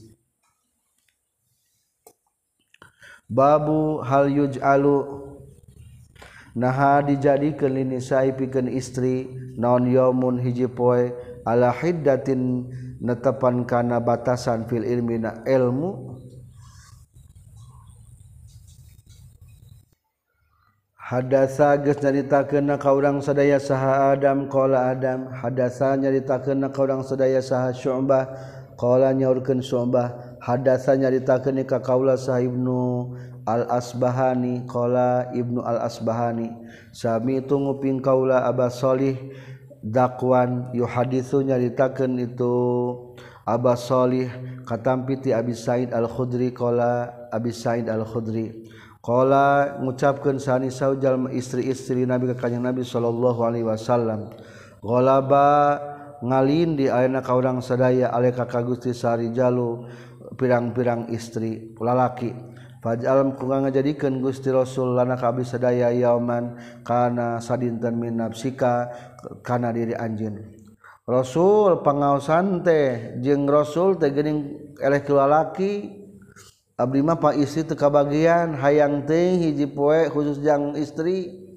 Babu 3.29 4.01
hal 4.01 4.33
yuj'alu. 4.33 5.29
Naha 6.57 7.05
dijadikeun 7.05 7.76
linisai 7.76 8.33
pikeun 8.33 8.72
istri 8.72 9.29
naon 9.61 9.85
yaumun 9.87 10.41
hiji 10.41 10.66
poe. 10.66 11.12
Ala 11.47 11.70
hiddatin 11.70 12.66
netepan 13.05 13.68
kana 13.68 14.01
batasan 14.01 14.64
fil 14.66 14.83
ilmi 14.83 15.20
na 15.20 15.45
ilmu. 15.45 16.16
Hadasa 21.09 21.81
geus 21.81 22.01
nyaritakeun 22.05 22.68
ka 22.76 22.93
urang 22.93 23.24
sadaya 23.24 23.57
saha 23.61 24.12
Adam 24.12 24.49
qala 24.49 24.93
Adam. 24.93 25.29
Hadasa 25.33 25.97
nyaritakeun 25.97 26.68
ka 26.68 26.81
urang 26.83 27.01
sadaya 27.01 27.41
saha 27.41 27.72
Syu'bah 27.72 28.29
qala 28.76 29.16
nyaurkeun 29.16 29.64
Syu'bah 29.64 30.28
hadasa 30.49 30.96
nyaritakeun 30.96 31.61
ka 31.68 31.84
kaula 31.84 32.16
sahibnu 32.16 33.12
al-asbahani 33.44 34.64
qala 34.64 35.28
ibnu 35.36 35.61
al-asbahani 35.61 36.49
sami 36.88 37.44
itu 37.44 37.53
nguping 37.53 38.01
kaula 38.01 38.49
aba 38.49 38.72
solih 38.72 39.12
dakwan 39.84 40.72
yuhaditsu 40.72 41.44
nyaritakeun 41.44 42.16
itu 42.32 42.57
aba 43.44 43.76
solih 43.76 44.32
katampi 44.64 45.20
ti 45.20 45.36
abi 45.36 45.53
said 45.53 45.92
al-khudri 45.92 46.57
qala 46.57 47.12
abi 47.28 47.53
said 47.53 47.92
al-khudri 47.92 48.64
qala 49.05 49.76
ngucapkeun 49.84 50.40
sani 50.40 50.72
saujal 50.72 51.28
istri-istri 51.28 52.09
nabi 52.09 52.32
ka 52.32 52.49
kanjeng 52.49 52.64
nabi 52.64 52.88
sallallahu 52.88 53.44
alaihi 53.44 53.68
wasallam 53.68 54.32
ghalaba 54.80 55.76
ngalin 56.18 56.74
di 56.74 56.90
ayana 56.90 57.22
kaurang 57.22 57.62
sadaya 57.62 58.11
aleka 58.11 58.46
ka 58.46 58.62
Gusti 58.62 58.90
Sari 58.90 59.30
Jalu 59.30 59.86
pirang-pirang 60.39 61.11
istri 61.11 61.74
pulalaki 61.74 62.30
Faj 62.78 63.03
ku 63.34 63.51
ngajadikan 63.51 64.22
Gusti 64.22 64.55
Rasul 64.55 64.95
lana 64.95 65.18
kabi 65.18 65.43
sadaya 65.43 65.91
yauman 65.91 66.55
kana 66.86 67.43
sadinten 67.43 67.99
min 67.99 68.22
nafsika 68.22 68.86
kana 69.43 69.74
diri 69.74 69.99
anjeun. 69.99 70.39
Rasul 71.03 71.82
pangaosan 71.82 72.62
teh 72.62 73.18
jeung 73.18 73.51
Rasul 73.51 73.99
teh 73.99 74.14
geuning 74.14 74.70
eleh 74.78 75.03
kulalaki 75.03 75.91
abdi 76.78 77.01
mah 77.03 77.18
pak 77.18 77.34
istri 77.34 77.66
teu 77.66 77.74
kabagian 77.74 78.55
hayang 78.55 79.03
teh 79.11 79.43
hiji 79.43 79.66
poe 79.66 80.07
khusus 80.14 80.39
jang 80.39 80.78
istri 80.78 81.47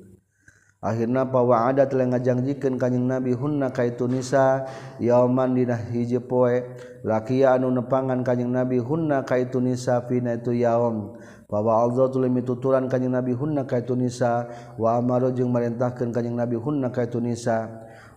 akhirnya 0.82 1.30
bahwa 1.30 1.70
ada 1.70 1.86
telah 1.86 2.10
ngajangjikan 2.10 2.82
kanyeng 2.82 3.06
nabi 3.06 3.38
hunna 3.38 3.70
kaitu 3.70 4.10
nisa 4.10 4.66
yauman 4.98 5.54
dina 5.54 5.78
hiji 5.78 6.18
poe 6.18 6.66
lakia 7.06 7.54
anu 7.54 7.70
nepangan 7.70 8.26
kanyeng 8.26 8.50
nabi 8.50 8.82
hunna 8.82 9.22
kaitu 9.22 9.62
nisa 9.62 10.02
fina 10.10 10.42
itu 10.42 10.58
yaum. 10.58 11.14
Bahwa 11.52 11.84
Allah 11.84 12.08
tuh 12.08 12.24
lebih 12.24 12.48
tuturan 12.48 12.88
kanyeng 12.88 13.12
nabi 13.12 13.36
hunna 13.36 13.68
kaitu 13.68 13.92
nisa. 13.92 14.48
Wa 14.80 14.96
amaro 14.96 15.36
jeung 15.36 15.52
merintahkeun 15.52 16.16
kanyeng 16.16 16.40
nabi 16.40 16.56
hunna 16.56 16.96
kaitu 16.96 17.20
nisa. 17.20 17.68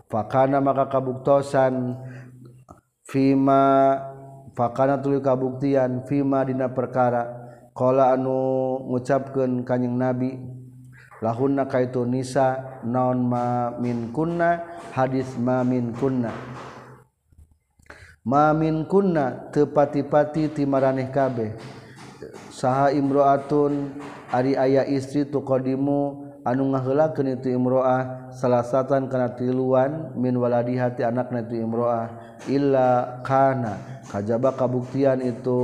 Fakana 0.06 0.62
maka 0.62 0.86
kabuktosan 0.86 1.98
fima 3.02 3.98
fakana 4.54 5.02
tuluy 5.02 5.18
kabuktian 5.18 6.06
fima 6.06 6.46
dina 6.46 6.70
perkara. 6.70 7.42
Qala 7.74 8.14
anu 8.14 8.78
ngucapkeun 8.86 9.66
kanyeng 9.66 9.98
nabi 9.98 10.38
lahunna 11.24 11.64
kaitu 11.64 12.04
nisa 12.04 12.76
naon 12.84 13.24
ma 13.24 13.72
min 13.80 14.12
kunna 14.12 14.60
hadis 14.92 15.40
ma 15.40 15.64
min 15.64 15.96
kunna. 15.96 16.28
Ma 18.28 18.52
min 18.52 18.84
kunna 18.84 19.48
tepati-pati 19.48 20.52
timaraneh 20.52 21.08
kabeh. 21.08 21.56
Saha 22.52 22.92
imroatun 22.92 24.00
ari 24.28 24.52
aya 24.56 24.84
istri 24.84 25.24
tu 25.28 25.40
qadimu 25.44 26.24
anu 26.44 26.72
ngaheulakeun 26.72 27.36
itu 27.40 27.52
imroah 27.52 28.32
salasatan 28.32 29.12
kana 29.12 29.32
tiluan 29.36 30.12
min 30.16 30.36
waladi 30.36 30.76
hati 30.76 31.04
anakna 31.04 31.44
itu 31.44 31.60
imroah 31.64 32.08
illa 32.48 33.20
kana. 33.24 34.04
Kajaba 34.08 34.56
kabuktian 34.56 35.24
itu 35.24 35.60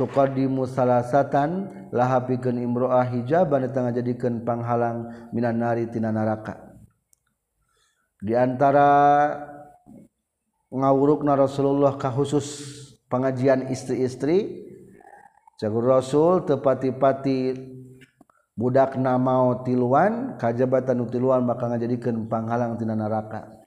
tuqaddimu 0.00 0.64
salasatan 0.64 1.68
laha 1.92 2.24
pikeun 2.24 2.56
imro'ah 2.56 3.04
hijaban 3.12 3.68
tengah 3.68 3.92
jadikeun 3.92 4.40
panghalang 4.48 5.28
minan 5.36 5.60
nari 5.60 5.92
tina 5.92 6.08
neraka 6.08 6.56
di 8.24 8.32
antara 8.32 8.88
ngawurukna 10.72 11.36
Rasulullah 11.36 12.00
ka 12.00 12.08
khusus 12.08 12.48
pengajian 13.12 13.68
istri-istri 13.68 14.70
Jagur 15.60 15.84
Rasul 15.84 16.48
tepati-pati 16.48 17.52
budak 18.56 18.96
namao 18.96 19.60
tiluan 19.60 20.40
kajabatan 20.40 21.04
tiluan 21.12 21.44
maka 21.44 21.68
ngajadikeun 21.68 22.32
panghalang 22.32 22.80
tina 22.80 22.96
neraka. 22.96 23.60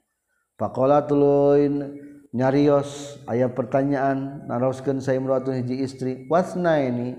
faqala 0.58 1.06
tuluin 1.06 1.98
nyarios 2.34 3.22
ayah 3.30 3.48
pertanyaan 3.54 4.44
naroskeun 4.50 4.98
saimratun 4.98 5.62
hiji 5.62 5.86
istri. 5.86 6.12
Wasna 6.26 6.82
ini 6.82 7.14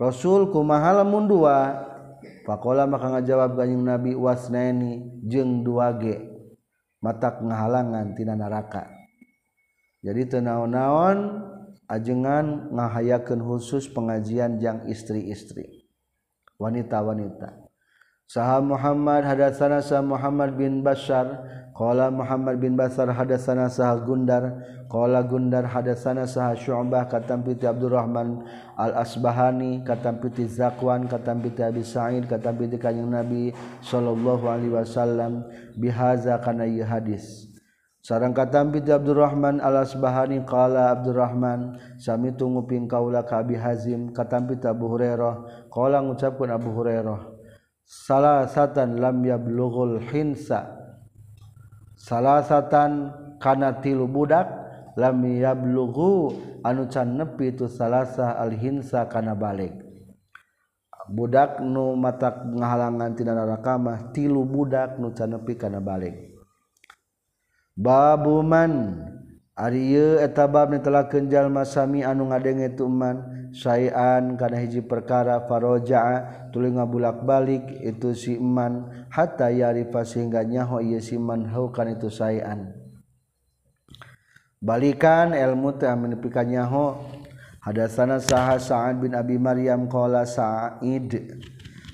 Rasul 0.00 0.50
kumaha 0.50 1.04
lamun 1.04 1.28
dua? 1.28 1.88
Maka 2.42 3.06
ngajawab 3.06 3.54
kanjing 3.54 3.86
Nabi 3.86 4.18
wasna 4.18 4.72
ini 4.72 5.22
jeung 5.28 5.62
dua 5.62 5.94
ge. 5.94 6.18
Matak 6.98 7.38
ngahalangan 7.44 8.18
tina 8.18 8.34
neraka 8.34 9.02
jadi 10.02 10.26
tenaon-naon 10.26 11.46
ajengan 11.86 12.74
ngahayakeun 12.74 13.38
khusus 13.38 13.86
pengajian 13.86 14.58
jang 14.58 14.82
istri-istri. 14.90 15.86
Wanita-wanita. 16.58 17.62
Saha 18.26 18.58
Muhammad 18.58 19.22
hadatsana 19.22 19.78
sa 19.78 20.02
Muhammad 20.02 20.58
bin 20.58 20.82
Bashar 20.82 21.46
Qala 21.82 22.14
Muhammad 22.14 22.62
bin 22.62 22.78
Basar 22.78 23.10
hadasana 23.10 23.66
saha 23.66 23.98
Gundar. 24.06 24.54
Qala 24.86 25.26
Gundar 25.26 25.66
hadasana 25.66 26.30
saha 26.30 26.54
Syu'bah. 26.54 27.10
Katampiti 27.10 27.66
Abdurrahman 27.66 28.46
Al-Asbahani 28.78 29.82
katampiti 29.82 30.46
Zakwan 30.46 31.10
katampiti 31.10 31.58
Abi 31.58 31.82
Sa'id 31.82 32.30
katampiti 32.30 32.78
Kanjeng 32.78 33.10
Nabi 33.10 33.50
sallallahu 33.82 34.46
alaihi 34.46 34.70
wasallam 34.70 35.42
bihaza 35.74 36.38
kana 36.38 36.70
ieu 36.70 36.86
hadis. 36.86 37.50
Sarang 37.98 38.30
katampiti 38.30 38.94
Abdurrahman 38.94 39.58
Al-Asbahani 39.58 40.46
qala 40.46 40.94
Abdurrahman 40.94 41.82
sami 41.98 42.30
tunguping 42.30 42.86
kaula 42.86 43.26
ka 43.26 43.42
Abi 43.42 43.58
Hazim. 43.58 44.14
Katampiti 44.14 44.70
Abu 44.70 44.86
Hurairah 44.86 45.66
qala 45.66 45.98
ngucapkeun 45.98 46.54
Abu 46.54 46.70
Hurairah 46.78 47.42
salah 47.82 48.46
satan 48.46 49.02
lam 49.02 49.18
yablughul 49.26 49.98
hinsa 50.14 50.81
salasatan 52.02 53.14
kana 53.38 53.78
tilu 53.78 54.10
budak 54.10 54.50
lam 54.98 55.22
yablughu 55.22 56.34
anu 56.66 56.90
can 56.90 57.14
nepi 57.14 57.54
itu 57.54 57.70
salasa 57.70 58.34
alhinsa 58.42 59.06
kana 59.06 59.38
balik. 59.38 59.72
Budak 61.06 61.58
nu 61.62 61.98
matak 61.98 62.46
ngahalangan 62.46 63.14
tina 63.14 63.34
neraka 63.34 63.78
tilu 64.14 64.42
budak 64.42 64.98
nu 64.98 65.14
can 65.14 65.38
nepi 65.38 65.54
kana 65.54 65.78
balik. 65.78 66.34
Babuman 67.78 69.00
ari 69.56 69.96
ieu 69.96 70.20
eta 70.20 70.44
bab 70.50 70.74
nitelakeun 70.74 71.30
jalma 71.30 71.64
sami 71.64 72.04
anu 72.04 72.28
ngadenge 72.28 72.76
tu 72.76 72.84
man 72.90 73.31
sayan 73.52 74.40
kana 74.40 74.58
hiji 74.58 74.80
perkara 74.80 75.44
faroja 75.44 76.48
tuli 76.50 76.72
ngabulak-balik 76.72 77.84
itu 77.84 78.16
si 78.16 78.40
iman 78.40 79.06
hatta 79.12 79.52
yarifa 79.52 80.02
sehingga 80.02 80.42
nyaho 80.42 80.80
ieu 80.80 80.98
si 80.98 81.20
iman 81.20 81.46
haukan 81.52 81.94
itu 81.94 82.08
sayan 82.08 82.72
balikan 84.62 85.34
ilmu 85.34 85.74
teh 85.76 85.90
menepikeun 85.90 86.48
nyaho. 86.48 86.86
Hadasana 87.62 88.18
saha 88.18 88.58
Sa'ad 88.58 88.98
bin 88.98 89.14
Abi 89.14 89.38
Maryam 89.38 89.86
qala 89.86 90.26
Sa'id 90.26 91.14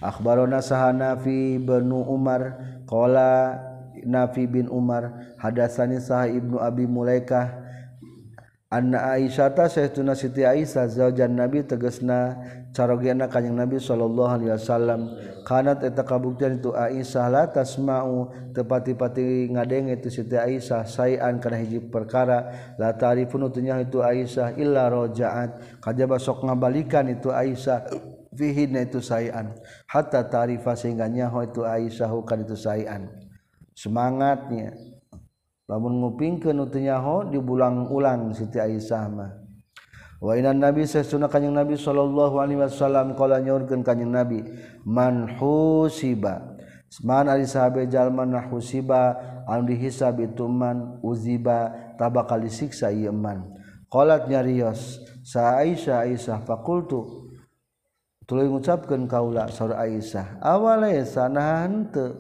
akhbarona 0.01 0.65
saha 0.65 0.97
Nafi 0.97 1.61
bin 1.61 1.93
Umar 1.93 2.57
qala 2.89 3.61
Nafi 4.01 4.49
bin 4.49 4.65
Umar 4.73 5.37
hadasani 5.37 6.01
saha 6.01 6.25
Ibnu 6.33 6.57
Abi 6.57 6.89
Mulaikah 6.89 7.58
Anna 8.69 9.16
Aisyata 9.16 9.64
sayyiduna 9.64 10.12
Siti 10.12 10.45
Aisyah 10.45 10.93
zaujan 10.93 11.33
Nabi 11.33 11.64
tegasna 11.64 12.37
carogena 12.77 13.25
kanjing 13.25 13.57
Nabi 13.57 13.81
sallallahu 13.81 14.29
alaihi 14.29 14.53
wasallam. 14.53 15.09
Kanat 15.49 15.81
eta 15.81 16.05
kabuktian 16.05 16.61
itu 16.61 16.77
Aisyah 16.77 17.33
la 17.33 17.49
tasma'u 17.49 18.29
tepati-pati 18.53 19.49
ngadenge 19.57 19.97
itu 19.97 20.12
Siti 20.12 20.37
Aisyah 20.37 20.85
sayan 20.85 21.41
kana 21.41 21.57
hiji 21.64 21.81
perkara. 21.81 22.77
La 22.77 22.93
ta'rifun 22.93 23.49
utunya 23.49 23.81
itu 23.81 24.05
Aisyah 24.05 24.61
illa 24.61 24.93
raja'at. 24.93 25.81
Kajaba 25.81 26.21
sok 26.21 26.45
ngabalikan 26.45 27.09
itu 27.09 27.33
Aisyah 27.33 27.89
fihi 28.37 28.69
itu 28.69 29.01
sayan. 29.01 29.57
Hatta 29.89 30.29
ta'rifa 30.29 30.77
sehingga 30.77 31.09
nyaho 31.09 31.41
itu 31.41 31.64
Aisyah 31.64 32.12
kan 32.29 32.45
itu 32.45 32.53
sayan. 32.53 33.09
Semangatnya 33.73 34.77
lamun 35.69 36.01
ngupingkeun 36.01 36.57
ke 36.57 36.57
nutunyaho 36.57 37.29
dibulang-ulang 37.29 38.33
Siti 38.33 38.57
Aisyah 38.57 39.07
mah. 39.12 39.31
Wa 40.19 40.35
inan 40.35 40.59
nabi 40.59 40.83
sesuna 40.83 41.31
kanjing 41.31 41.55
nabi 41.55 41.79
sallallahu 41.79 42.43
alaihi 42.43 42.59
wasallam 42.59 43.14
qala 43.14 43.39
nyaurkeun 43.39 43.87
kanjing 43.87 44.11
nabi 44.11 44.43
man 44.83 45.29
husiba. 45.39 46.59
Man 47.05 47.29
ari 47.29 47.45
sahabe 47.45 47.85
jalma 47.85 48.25
nah 48.25 48.49
husiba 48.49 49.14
an 49.45 49.69
dihisab 49.69 50.19
itu 50.25 50.49
man 50.49 50.99
uziba 51.05 51.71
tabakal 52.01 52.41
disiksa 52.41 52.89
ieu 52.89 53.12
man. 53.12 53.45
Qalat 53.93 54.27
nyarios 54.27 55.05
sa 55.21 55.61
Aisyah 55.61 56.09
Aisyah 56.09 56.43
fakultu. 56.49 57.29
Tuluy 58.25 58.49
ngucapkeun 58.49 59.09
kaula 59.09 59.49
saur 59.53 59.77
Aisyah 59.77 60.41
awalaisa 60.45 61.33
nah 61.33 61.64
henteu 61.64 62.12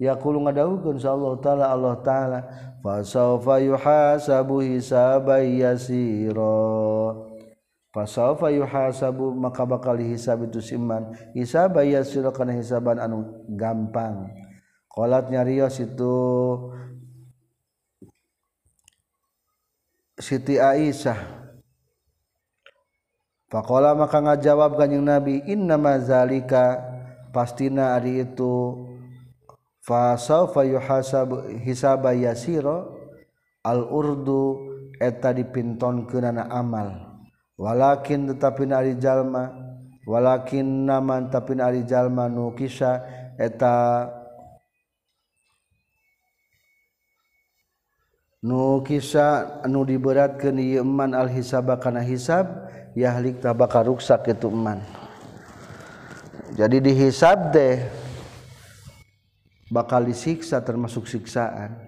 yaqulu 0.00 0.48
ngadawukeun 0.48 0.96
insyaallah 0.96 1.28
Allah 1.36 1.42
taala 1.44 1.64
Allah 1.68 1.94
taala. 2.00 2.40
fasawfa 2.82 3.62
yuhasabu 3.62 4.60
hisaban 4.60 5.46
yasira. 5.56 7.14
Fasawfa 7.94 8.50
yuhasabu 8.50 9.30
maka 9.36 9.62
bakal 9.62 10.00
hisab 10.00 10.48
itu 10.48 10.58
siman 10.58 11.14
hisaban 11.36 11.86
yasira 11.86 12.34
kana 12.34 12.52
hisaban 12.58 12.98
anu 12.98 13.46
gampang. 13.54 14.28
Qalat 14.92 15.30
nyarios 15.30 15.80
itu 15.80 16.12
Siti 20.22 20.60
Aisyah. 20.60 21.18
Pakola 23.52 23.92
maka 23.92 24.22
ngajawab 24.22 24.80
kanjing 24.80 25.04
Nabi 25.04 25.44
inna 25.44 25.76
mazalika 25.76 26.80
pastina 27.36 27.92
ari 27.92 28.24
itu 28.24 28.81
fa 29.82 30.14
fasaufa 30.14 30.62
yuhasab 30.62 31.50
hisaba 31.66 32.14
yasira 32.14 32.86
al 33.66 33.82
urdu 33.90 34.70
eta 35.02 35.34
dipintonkeunana 35.34 36.46
amal. 36.46 37.10
Walakin 37.58 38.30
tetapi 38.30 38.70
ari 38.70 38.96
jalma 38.98 39.50
walakin 40.06 40.86
naman 40.86 41.30
tapi 41.30 41.58
ari 41.58 41.86
jalma 41.86 42.26
nu 42.26 42.50
kisah 42.58 43.02
eta 43.38 44.10
nu 48.42 48.82
kisah 48.82 49.62
anu 49.62 49.86
diberatkeun 49.86 50.58
ieu 50.58 50.82
man 50.82 51.14
al 51.14 51.30
hisaba 51.30 51.78
kana 51.78 52.02
hisab 52.02 52.66
yahlik 52.98 53.38
tabaka 53.38 53.86
ruksak 53.86 54.26
itu 54.26 54.50
man 54.50 54.82
jadi 56.58 56.82
dihisab 56.82 57.54
teh 57.54 57.86
bakal 59.72 60.04
disiksa 60.04 60.60
termasuk 60.60 61.08
siksaan. 61.08 61.80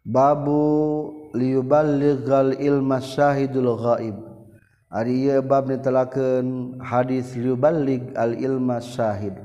Babu 0.00 1.28
liuballigh 1.36 2.24
ilma 2.56 3.04
syahidul 3.04 3.76
ghaib. 3.76 4.16
Ari 4.88 5.28
ieu 5.28 5.44
bab 5.44 5.68
nitelakeun 5.68 6.80
hadis 6.80 7.36
liuballigh 7.36 8.16
al 8.16 8.32
ilma 8.40 8.80
syahid. 8.80 9.36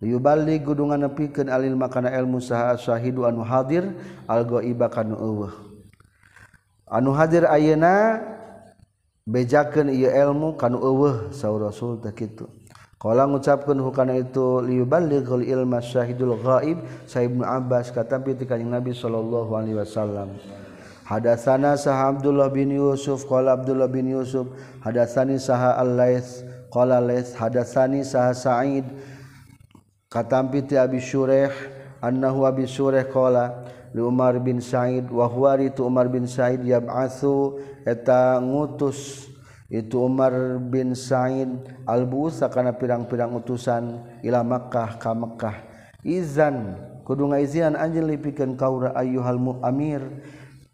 Liuballigh 0.00 0.64
gudungan 0.64 1.04
nepikeun 1.04 1.52
al 1.52 1.66
ilma 1.68 1.92
kana 1.92 2.08
ilmu 2.14 2.40
saha 2.40 2.80
syahidu 2.80 3.28
anu 3.28 3.44
hadir 3.44 3.84
al 4.24 4.48
ghaiba 4.48 4.88
kana 4.88 5.18
eueuh. 5.18 5.52
Anu 6.88 7.12
hadir 7.12 7.44
ayeuna 7.44 8.22
bejakeun 9.28 9.90
ieu 9.92 10.08
ilmu 10.08 10.56
kana 10.56 10.78
eueuh 10.78 11.34
saur 11.34 11.68
rasul 11.68 12.00
teh 12.00 12.14
kitu. 12.14 12.46
Kalau 13.04 13.36
ngucapkan 13.36 13.76
hukana 13.84 14.16
itu 14.16 14.64
liubalik 14.64 15.28
ilma 15.28 15.84
syahidul 15.84 16.40
ghaib 16.40 16.80
Sayyid 17.04 17.36
Abbas 17.44 17.92
kata 17.92 18.16
ketika 18.24 18.56
Nabi 18.56 18.96
sallallahu 18.96 19.52
alaihi 19.52 19.76
wasallam. 19.76 20.32
Hadatsana 21.04 21.76
sah 21.76 22.08
Abdullah 22.08 22.48
bin 22.48 22.72
Yusuf 22.72 23.28
qala 23.28 23.60
Abdullah 23.60 23.92
bin 23.92 24.08
Yusuf 24.08 24.48
hadatsani 24.80 25.36
saha 25.36 25.76
Al-Laits 25.76 26.48
qala 26.72 26.96
Laits 26.96 27.36
hadatsani 27.36 28.08
saha 28.08 28.32
Sa'id 28.32 28.88
katampi 30.08 30.64
ti 30.64 30.80
Abi 30.80 30.96
Syureh 30.96 31.52
annahu 32.00 32.48
Abi 32.48 32.64
Syureh 32.64 33.04
qala 33.04 33.68
li 33.92 34.00
Umar 34.00 34.40
bin 34.40 34.64
Sa'id 34.64 35.12
wa 35.12 35.28
huwa 35.28 35.60
Umar 35.60 36.08
bin 36.08 36.24
Sa'id 36.24 36.64
yab'atsu 36.64 37.60
eta 37.84 38.40
ngutus 38.40 39.28
itu 39.72 39.96
Umar 40.04 40.60
bin 40.60 40.92
Said 40.92 41.48
Al-Busa 41.88 42.52
kana 42.52 42.76
pirang-pirang 42.76 43.32
utusan 43.32 44.04
ila 44.20 44.44
Makkah 44.44 45.00
ka 45.00 45.16
Makkah. 45.16 45.56
Izan 46.04 46.76
kudu 47.08 47.32
ngaizinan 47.32 47.72
anjeun 47.72 48.12
lipikeun 48.12 48.60
kaura 48.60 48.92
ayyuhal 48.92 49.40
muamir. 49.40 50.04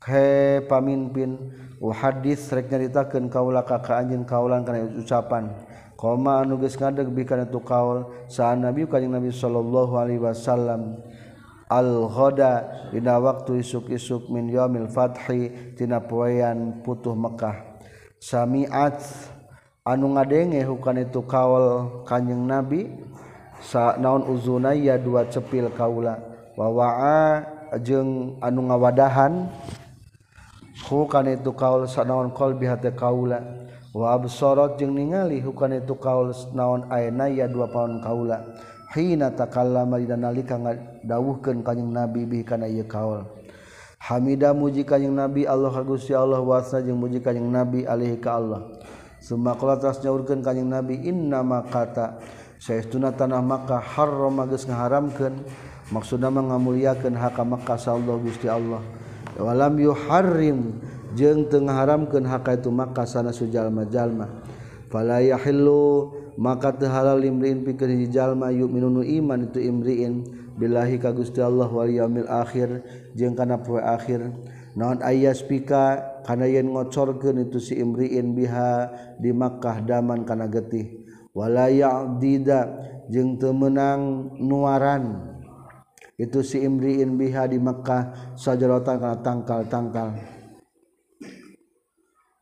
He 0.01 0.59
pamimpin 0.67 1.39
uhadis 1.79 2.51
rek 2.51 2.67
nyaritakeun 2.73 3.31
kaula 3.31 3.63
ka 3.63 3.79
ka 3.79 4.03
anjeun 4.03 4.27
kaulan 4.27 4.67
kana 4.67 4.83
ucapan. 4.91 5.55
Qoma 5.95 6.43
anu 6.43 6.59
geus 6.59 6.75
ngadeg 6.75 7.15
bi 7.15 7.23
kana 7.23 7.47
tu 7.47 7.63
kaul 7.63 8.11
sa 8.27 8.57
nabi 8.59 8.91
kanjing 8.91 9.15
nabi 9.15 9.31
sallallahu 9.31 9.95
alaihi 10.03 10.19
wasallam. 10.19 10.99
Al-ghada 11.71 12.91
dina 12.91 13.23
waktu 13.23 13.63
isuk-isuk 13.63 14.27
min 14.35 14.51
yaumil 14.51 14.91
fathi 14.91 15.79
tina 15.79 16.03
poean 16.03 16.83
putuh 16.83 17.15
Makkah. 17.15 17.70
samiat 18.21 19.01
anu 19.81 20.13
ngadenge 20.13 20.61
hukan 20.69 21.01
itu 21.01 21.25
kaul 21.25 22.05
kanjeng 22.05 22.45
nabi 22.45 22.93
sa 23.65 23.97
naon 23.97 24.29
uzuna 24.29 24.77
ya 24.77 25.01
dua 25.01 25.25
cepil 25.27 25.73
kaula. 25.73 26.21
Wawa 26.53 27.41
jeung 27.81 28.37
anu 28.45 28.69
ngawadahan 28.69 29.49
hukan 30.85 31.27
itu 31.33 31.51
kaul 31.57 31.89
sa 31.89 32.05
naon 32.05 32.29
kol 32.37 32.53
bihate 32.53 32.93
kaula. 32.93 33.41
Wa 33.97 34.15
absorot 34.15 34.77
jeung 34.77 34.93
ningali 34.93 35.41
hukan 35.41 35.81
itu 35.81 35.97
kaul 35.97 36.37
naon 36.53 36.85
aena 36.93 37.27
ya 37.33 37.49
dua 37.49 37.73
paon 37.73 38.05
kaula. 38.05 38.45
Hina 38.91 39.31
takallama 39.33 40.03
dina 40.03 40.19
nalika 40.19 40.59
ngadawuhkeun 40.59 41.63
kanjing 41.63 41.95
nabi 41.95 42.27
bi 42.27 42.45
kana 42.45 42.67
ieu 42.69 42.85
kaul. 42.85 43.23
Hamida 44.01 44.57
muji 44.57 44.83
kanjing 44.89 45.13
nabi 45.13 45.45
Allah 45.45 45.77
Gusti 45.85 46.17
Allah 46.17 46.41
wasna 46.41 46.81
jeung 46.81 46.97
muji 46.97 47.21
kanjing 47.21 47.53
nabi 47.53 47.85
alaihi 47.85 48.17
ka 48.17 48.41
Allah. 48.41 48.65
Sumakala 49.21 49.77
tas 49.77 50.01
nyaurkeun 50.01 50.41
kanjing 50.41 50.73
nabi 50.73 50.97
inna 51.05 51.45
ma 51.45 51.61
kata 51.61 52.17
saestuna 52.57 53.13
tanah 53.13 53.45
Makkah 53.45 53.79
haram 53.79 54.41
geus 54.49 54.65
ngaharamkeun. 54.65 55.45
Maksudna 55.93 56.33
mah 56.33 56.49
ngamuliakeun 56.49 57.13
hak 57.13 57.39
Makkah 57.45 57.77
Allah 57.93 58.17
Gusti 58.25 58.49
Allah. 58.49 58.81
Walam 59.37 59.77
yuharrim 59.77 60.81
jeung 61.13 61.47
teu 61.53 61.61
ngaharamkeun 61.61 62.25
hak 62.25 62.57
itu 62.57 62.73
Makkah 62.73 63.05
sana 63.05 63.37
sujalma 63.37 63.85
jalma 63.85 64.27
fala 64.91 65.23
yahillu 65.23 66.11
maka 66.39 66.75
tehalal 66.75 67.19
limriin 67.19 67.67
pikir 67.67 67.91
hijalma 67.91 68.53
yuk 68.55 68.71
minunu 68.71 69.03
iman 69.03 69.49
itu 69.49 69.59
imriin. 69.59 70.23
Billahi 70.61 71.01
ka 71.01 71.17
Gusti 71.17 71.41
Allah 71.41 71.67
wal 71.73 71.89
yaumil 71.89 72.29
akhir 72.29 72.85
jeung 73.17 73.33
kana 73.33 73.59
poe 73.65 73.81
akhir. 73.81 74.29
Naon 74.77 75.01
ayas 75.03 75.41
pika 75.43 75.99
kana 76.23 76.45
yen 76.47 76.71
ngocorkeun 76.71 77.49
itu 77.49 77.59
si 77.59 77.81
imriin 77.81 78.37
biha 78.37 78.93
di 79.19 79.33
Makkah 79.33 79.83
daman 79.83 80.23
kana 80.29 80.47
getih. 80.47 81.01
Wala 81.33 81.73
ya'dida 81.73 82.69
jeung 83.09 83.41
teu 83.41 83.57
meunang 83.57 84.37
nuaran. 84.37 85.33
Itu 86.21 86.45
si 86.45 86.61
imriin 86.61 87.17
biha 87.17 87.49
di 87.49 87.57
Makkah 87.57 88.37
sajaratan 88.37 88.97
kana 89.01 89.17
tangkal-tangkal. 89.25 90.11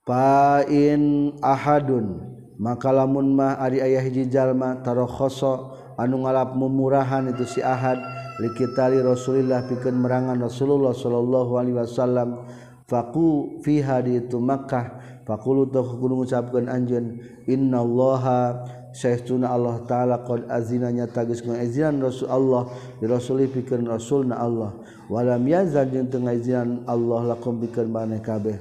Pain 0.02 1.36
ahadun 1.44 2.37
maka 2.58 2.90
lamun 2.90 3.38
mah 3.38 3.56
ari 3.62 3.78
ayah 3.78 4.02
hiji 4.02 4.26
jalma 4.26 4.82
tarokhoso 4.82 5.78
anu 5.94 6.26
ngalap 6.26 6.58
mumurahan 6.58 7.30
itu 7.30 7.46
si 7.46 7.60
ahad 7.62 8.02
likitali 8.42 8.98
Rasulillah 8.98 9.66
pikeun 9.70 9.94
merangan 9.94 10.38
Rasulullah 10.38 10.94
sallallahu 10.94 11.54
alaihi 11.54 11.78
wasallam 11.78 12.42
faqu 12.90 13.62
fiha 13.62 14.02
di 14.02 14.18
itu 14.18 14.42
Makkah 14.42 14.98
faqulu 15.22 15.70
tuh 15.70 15.86
kudu 16.02 16.22
ngucapkeun 16.22 16.66
anjeun 16.66 17.22
innallaha 17.46 18.74
Sayyiduna 18.88 19.52
Allah 19.52 19.84
Ta'ala 19.84 20.24
qad 20.24 20.48
azinanya 20.48 21.06
tagis 21.06 21.44
ngazinan 21.44 22.02
Rasul 22.02 22.26
Allah 22.26 22.72
di 22.98 23.06
Rasul 23.06 23.46
pikeun 23.46 23.86
Rasulna 23.86 24.40
Allah 24.40 24.74
walam 25.06 25.44
yazan 25.46 25.92
jeung 25.94 26.08
teu 26.10 26.18
ngazinan 26.24 26.88
Allah 26.88 27.36
lakum 27.36 27.60
pikeun 27.62 27.86
maneh 27.92 28.18
kabeh. 28.18 28.58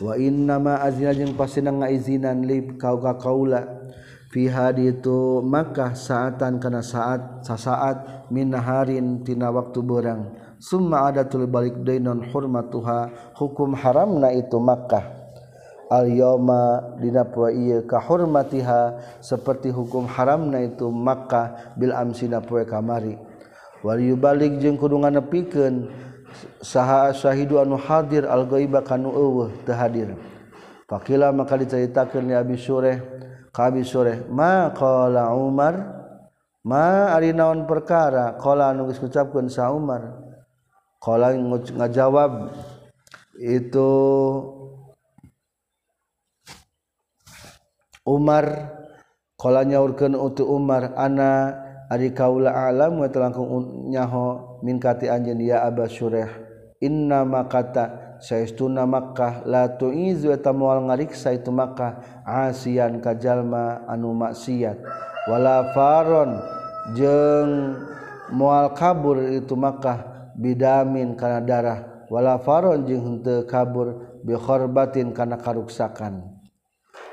wa 0.00 0.16
nama 0.16 0.80
azina 0.80 1.12
jeung 1.12 1.36
pasina 1.36 1.68
ngaizinan 1.68 2.48
lib 2.48 2.80
kau 2.80 2.96
ka 2.96 3.20
kaula 3.20 3.68
fi 4.32 4.48
hadi 4.48 4.96
itu 4.96 5.44
Makkah 5.44 5.92
saatan 5.92 6.56
kana 6.56 6.80
saat 6.80 7.44
sasaat 7.44 8.30
min 8.32 8.48
naharin 8.48 9.20
tina 9.20 9.52
waktu 9.52 9.84
berang 9.84 10.32
summa 10.60 11.08
adatul 11.08 11.44
balik 11.48 11.84
dainon 11.84 12.24
hurmatuha 12.32 13.32
hukum 13.36 13.72
haramna 13.76 14.30
itu 14.36 14.60
Makkah. 14.60 15.20
Al 15.90 16.06
yauma 16.06 16.94
dina 17.02 17.26
poe 17.26 17.50
ieu 17.50 17.82
ka 17.82 17.98
hurmatiha 17.98 18.94
seperti 19.18 19.74
hukum 19.74 20.06
haramna 20.06 20.62
itu 20.62 20.86
Makkah 20.86 21.74
bil 21.74 21.90
amsina 21.90 22.38
poe 22.38 22.62
kamari. 22.62 23.18
Wal 23.82 23.98
yubalik 23.98 24.62
jeung 24.62 24.78
kudu 24.78 25.02
nganepikeun 25.02 25.90
saha 26.62 27.12
Shahidu 27.14 27.60
anu 27.60 27.76
hadir 27.76 28.26
al 28.26 28.46
ghaiba 28.46 28.82
kanu 28.84 29.10
eueuh 29.12 29.50
teu 29.66 29.74
hadir. 29.74 30.14
Faqila 30.90 31.30
maka 31.30 31.54
diceritakeun 31.54 32.26
li 32.26 32.34
Abi 32.34 32.58
Sureh 32.58 32.98
ka 33.54 33.70
Abi 33.70 33.86
Sureh 33.86 34.26
ma 34.28 34.74
qala 34.74 35.30
Umar? 35.34 35.98
Ma 36.66 37.14
ari 37.16 37.32
naon 37.32 37.64
perkara? 37.64 38.36
Qala 38.36 38.74
anu 38.74 38.90
geus 38.90 39.00
ngucapkeun 39.00 39.48
sa 39.48 39.72
Umar. 39.72 40.20
Qala 41.00 41.32
ngajawab 41.32 42.52
itu 43.40 43.90
Umar 48.04 48.44
qala 49.40 49.64
nyaurkeun 49.64 50.12
utu 50.12 50.44
Umar 50.44 50.92
ana 50.98 51.56
ari 51.90 52.14
kaula 52.14 52.54
alam 52.54 53.02
wa 53.02 53.10
talangkung 53.10 53.90
nyaho 53.90 54.62
min 54.62 54.78
kati 54.78 55.10
anjeun 55.10 55.42
ya 55.42 55.66
Aba 55.66 55.90
Sureh 55.90 56.30
inna 56.80 57.28
makata 57.28 58.16
saestuna 58.20 58.88
Makkah 58.88 59.44
la 59.44 59.68
tuizu 59.68 60.32
wa 60.32 60.52
moal 60.52 60.78
ngariksa 60.88 61.36
itu 61.36 61.52
Makkah 61.52 62.24
asian 62.24 63.00
kajalma 63.00 63.84
anu 63.88 64.16
maksiat. 64.16 64.80
Wala 65.28 65.72
faron 65.76 66.40
jeung 66.96 67.76
moal 68.32 68.72
kabur 68.72 69.20
itu 69.20 69.52
Makkah 69.56 70.32
bidamin 70.36 71.16
kana 71.16 71.44
darah. 71.44 72.08
Wala 72.08 72.40
faron 72.40 72.88
jeung 72.88 73.20
henteu 73.20 73.44
kabur 73.44 74.20
bi 74.24 74.36
khorbatin 74.36 75.12
kana 75.12 75.36
karuksakan. 75.36 76.39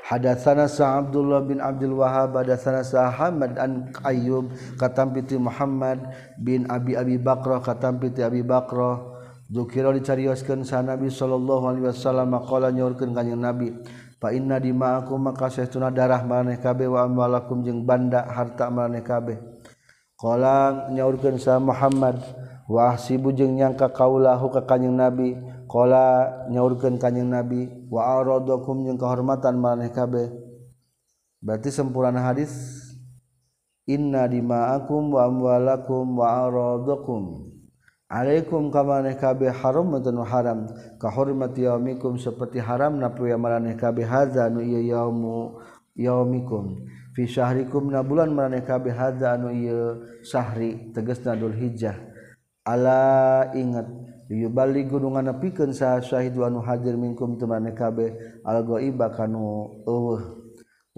Hadatsana 0.08 0.64
Sa 0.72 1.04
Abdullah 1.04 1.44
bin 1.44 1.60
Abdul 1.60 2.00
Wahhab 2.00 2.32
hadatsana 2.40 2.80
Sa 2.80 3.12
Ahmad 3.12 3.60
an 3.60 3.92
Ayyub 4.08 4.56
katam 4.80 5.12
piti 5.12 5.36
Muhammad 5.36 6.00
bin 6.40 6.64
Abi 6.72 6.96
Abi 6.96 7.20
Bakrah 7.20 7.60
katam 7.60 8.00
piti 8.00 8.24
Abi 8.24 8.40
Bakrah. 8.40 9.20
Dzukira 9.48 9.92
dicarioskeun 9.96 10.60
sa 10.60 10.84
Nabi 10.84 11.08
sallallahu 11.08 11.72
alaihi 11.72 11.88
wasallam 11.88 12.36
qala 12.44 12.68
nyaurkeun 12.68 13.16
kanjing 13.16 13.40
Nabi 13.40 13.72
fa 14.20 14.28
inna 14.28 14.60
dima'akum 14.60 15.16
maka 15.24 15.48
saestuna 15.48 15.88
darah 15.88 16.20
maneh 16.20 16.60
kabeh 16.60 16.84
wa 16.84 17.08
amwalakum 17.08 17.64
jeung 17.64 17.84
banda 17.88 18.28
harta 18.28 18.68
maneh 18.68 19.00
kabeh. 19.00 19.40
Qala 20.20 20.92
nyaurkeun 20.92 21.40
sa 21.40 21.56
Muhammad 21.56 22.20
wa 22.68 22.92
ahsibu 22.92 23.32
jeung 23.32 23.56
nyangka 23.56 23.88
kaulahu 23.88 24.52
ka 24.52 24.68
kanjing 24.68 24.92
Nabi. 24.92 25.32
Kola 25.68 26.48
nyaurkan 26.48 26.96
kanyeng 26.96 27.28
nabi 27.28 27.68
wakum 27.92 28.88
yang 28.88 28.96
kehormatan 28.96 29.60
maneh 29.60 29.92
kabeh. 29.92 30.32
Berarti 31.44 31.68
sempurna 31.68 32.24
hadis 32.24 32.50
inna 33.84 34.24
dima'akum 34.24 35.12
wa 35.12 35.28
amwalakum 35.28 36.16
wa 36.16 36.48
aradakum. 36.48 37.52
Alaikum 38.08 38.72
kamaneh 38.72 39.20
kabeh 39.20 39.52
haram 39.52 39.92
matan 39.92 40.16
haram? 40.24 40.64
Kahormati 40.96 41.68
yaumikum 41.68 42.16
seperti 42.16 42.56
haram 42.56 42.96
na 42.96 43.12
poe 43.12 43.28
maraneh 43.36 43.76
kabeh 43.76 44.08
hadza 44.08 44.48
nu 44.48 44.64
ieu 44.64 44.80
yaumu 44.80 45.60
yaumikum. 45.92 46.88
Fi 47.12 47.28
syahrikum 47.28 47.92
na 47.92 48.00
bulan 48.00 48.32
maneh 48.32 48.64
kabeh 48.64 48.96
hadza 48.96 49.36
anu 49.36 49.52
ieu 49.52 50.00
sahri 50.24 50.88
tegasna 50.96 51.36
dul 51.36 51.52
ala 52.64 53.52
ingat. 53.52 54.07
Bali 54.28 54.84
gunungan 54.84 55.32
piken 55.40 55.72
sah 55.72 56.04
syahid 56.04 56.36
wanu 56.36 56.60
hadir 56.60 57.00
minkum 57.00 57.40
temanekabe 57.40 58.12
algo 58.44 58.76
iba 58.76 59.08
kanu 59.08 59.72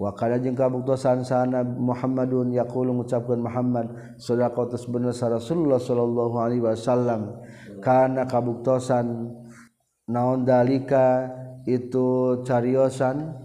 wakala 0.01 0.41
jeung 0.41 0.57
kabuktosan 0.57 1.21
sana 1.21 1.61
Muhammadun 1.61 2.51
yaqulu 2.51 2.91
ngucapkeun 2.91 3.39
Muhammad 3.39 4.17
sadaqatus 4.17 4.89
bener 4.89 5.13
sa 5.13 5.29
Rasulullah 5.29 5.77
sallallahu 5.77 6.35
alaihi 6.41 6.65
wasallam. 6.65 7.37
Kana 7.85 8.25
kabuktosan 8.25 9.29
naon 10.09 10.41
dalika 10.41 11.29
itu 11.69 12.41
cariosan? 12.41 13.37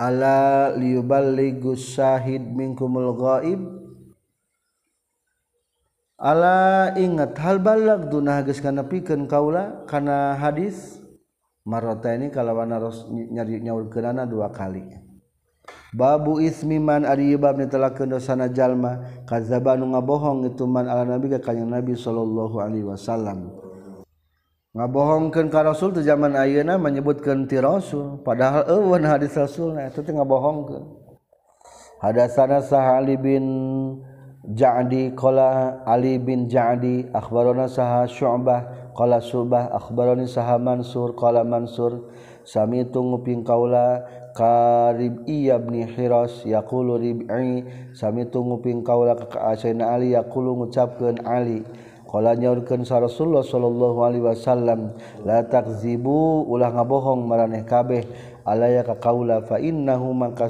Ala 0.00 0.72
liyuballigus 0.76 1.92
syahid 1.92 2.40
minkumul 2.40 3.16
ghaib 3.20 3.85
Allah 6.16 6.96
ingat 6.96 7.36
hal 7.36 7.60
balak 7.60 8.08
duna 8.08 8.40
geus 8.40 8.64
kana 8.64 8.88
pikeun 8.88 9.28
kaula 9.28 9.84
kana 9.84 10.32
hadis 10.32 10.96
marota 11.68 12.08
ini 12.16 12.32
kalawan 12.32 12.72
harus 12.72 13.04
nyari 13.12 13.60
nyaurkeunana 13.60 14.24
dua 14.24 14.48
kali. 14.48 14.80
Babu 15.92 16.40
ismi 16.40 16.80
man 16.80 17.04
ari 17.04 17.36
bab 17.36 17.60
netelakeun 17.60 18.16
dosana 18.16 18.48
jalma 18.48 19.04
kadzaba 19.28 19.76
nu 19.76 19.92
ngabohong 19.92 20.48
itu 20.48 20.64
man 20.64 20.88
ala 20.88 21.04
nabi 21.04 21.36
ka 21.36 21.52
kanjing 21.52 21.68
nabi 21.68 21.92
sallallahu 21.92 22.64
alaihi 22.64 22.88
wasallam. 22.88 23.52
Ngabohongkeun 24.72 25.52
ka 25.52 25.68
rasul 25.68 25.92
teu 25.92 26.00
zaman 26.00 26.32
ayeuna 26.32 26.80
menyebutkeun 26.80 27.44
ti 27.44 27.60
rasul 27.60 28.24
padahal 28.24 28.64
eueun 28.72 29.04
hadis 29.04 29.36
rasulna 29.36 29.84
eta 29.84 30.00
teh 30.00 30.16
ngabohongkeun. 30.16 30.84
Hadasana 32.00 32.64
sahali 32.64 33.20
bin 33.20 33.44
Ja'di 34.46 35.10
qala 35.18 35.82
Ali 35.82 36.22
bin 36.22 36.46
Ja'di 36.46 37.10
akhbarana 37.10 37.66
saha 37.66 38.06
Syu'bah 38.06 38.94
qala 38.94 39.18
Syu'bah 39.18 39.74
akhbarani 39.74 40.30
saha 40.30 40.54
Mansur 40.54 41.18
qala 41.18 41.42
Mansur 41.42 42.06
sami 42.46 42.86
tunguping 42.86 43.42
kaula 43.42 44.06
karib 44.38 45.26
iya 45.26 45.58
bin 45.58 45.90
hiros 45.90 46.46
yaqulu 46.46 46.94
rib'i 46.94 47.66
sami 47.90 48.30
tunguping 48.30 48.86
kaula 48.86 49.18
ka 49.18 49.58
Ali 49.58 50.14
yaqulu 50.14 50.62
ngucapkeun 50.62 51.26
Ali 51.26 51.66
qala 52.06 52.38
sa 52.86 53.02
Rasulullah 53.02 53.42
sallallahu 53.42 53.98
alaihi 53.98 54.30
wasallam 54.30 54.94
la 55.26 55.42
takzibu 55.42 56.46
ulah 56.46 56.70
ngabohong 56.70 57.26
maraneh 57.26 57.66
kabeh 57.66 58.06
alaya 58.46 58.86
ka 58.86 58.94
kaula 59.02 59.42
fa 59.42 59.58
innahu 59.58 60.14
mangka 60.14 60.46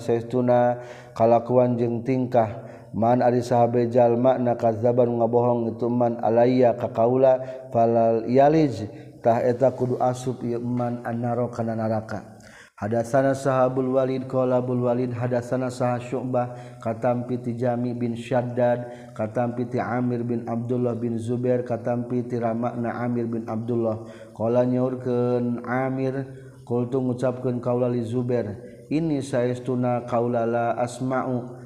kalakuan 1.17 1.81
jeung 1.81 2.05
tingkah. 2.05 2.76
man 2.97 3.21
ari 3.21 3.45
sahabe 3.45 3.93
jalma 3.93 4.41
na 4.41 4.57
kadzaban 4.57 5.21
ngabohong 5.21 5.77
itu 5.77 5.87
man 5.93 6.17
alayya 6.25 6.73
ka 6.81 6.89
kaula 6.89 7.69
falal 7.69 8.25
yalij 8.25 8.89
tah 9.21 9.45
eta 9.45 9.77
kudu 9.77 10.01
asup 10.01 10.41
ieu 10.41 10.65
man 10.65 11.05
annaro 11.05 11.53
kana 11.53 11.77
neraka 11.77 12.37
Hadatsana 12.77 13.33
sahabul 13.33 13.97
walid 13.97 14.29
qala 14.29 14.61
bul 14.61 14.85
walid 14.85 15.09
hadasana 15.17 15.73
sah 15.73 15.97
syu'bah 15.97 16.77
katampi 16.77 17.41
ti 17.41 17.57
Jami 17.57 17.97
bin 17.97 18.13
Syaddad 18.13 19.13
katampi 19.17 19.65
ti 19.65 19.81
Amir 19.81 20.21
bin 20.21 20.45
Abdullah 20.45 20.93
bin 20.93 21.17
Zubair 21.17 21.65
katampi 21.65 22.29
ti 22.29 22.37
Ramakna 22.37 23.01
Amir 23.01 23.33
bin 23.33 23.49
Abdullah. 23.49 24.05
Qala 24.37 24.69
nyaurkeun 24.69 25.65
Amir 25.65 26.29
qultu 26.69 27.01
ngucapkeun 27.01 27.65
kaula 27.65 27.89
li 27.89 28.05
Zubair 28.05 28.61
ini 28.93 29.25
saestuna 29.25 30.05
kaula 30.05 30.45
la 30.45 30.77
asma'u. 30.77 31.66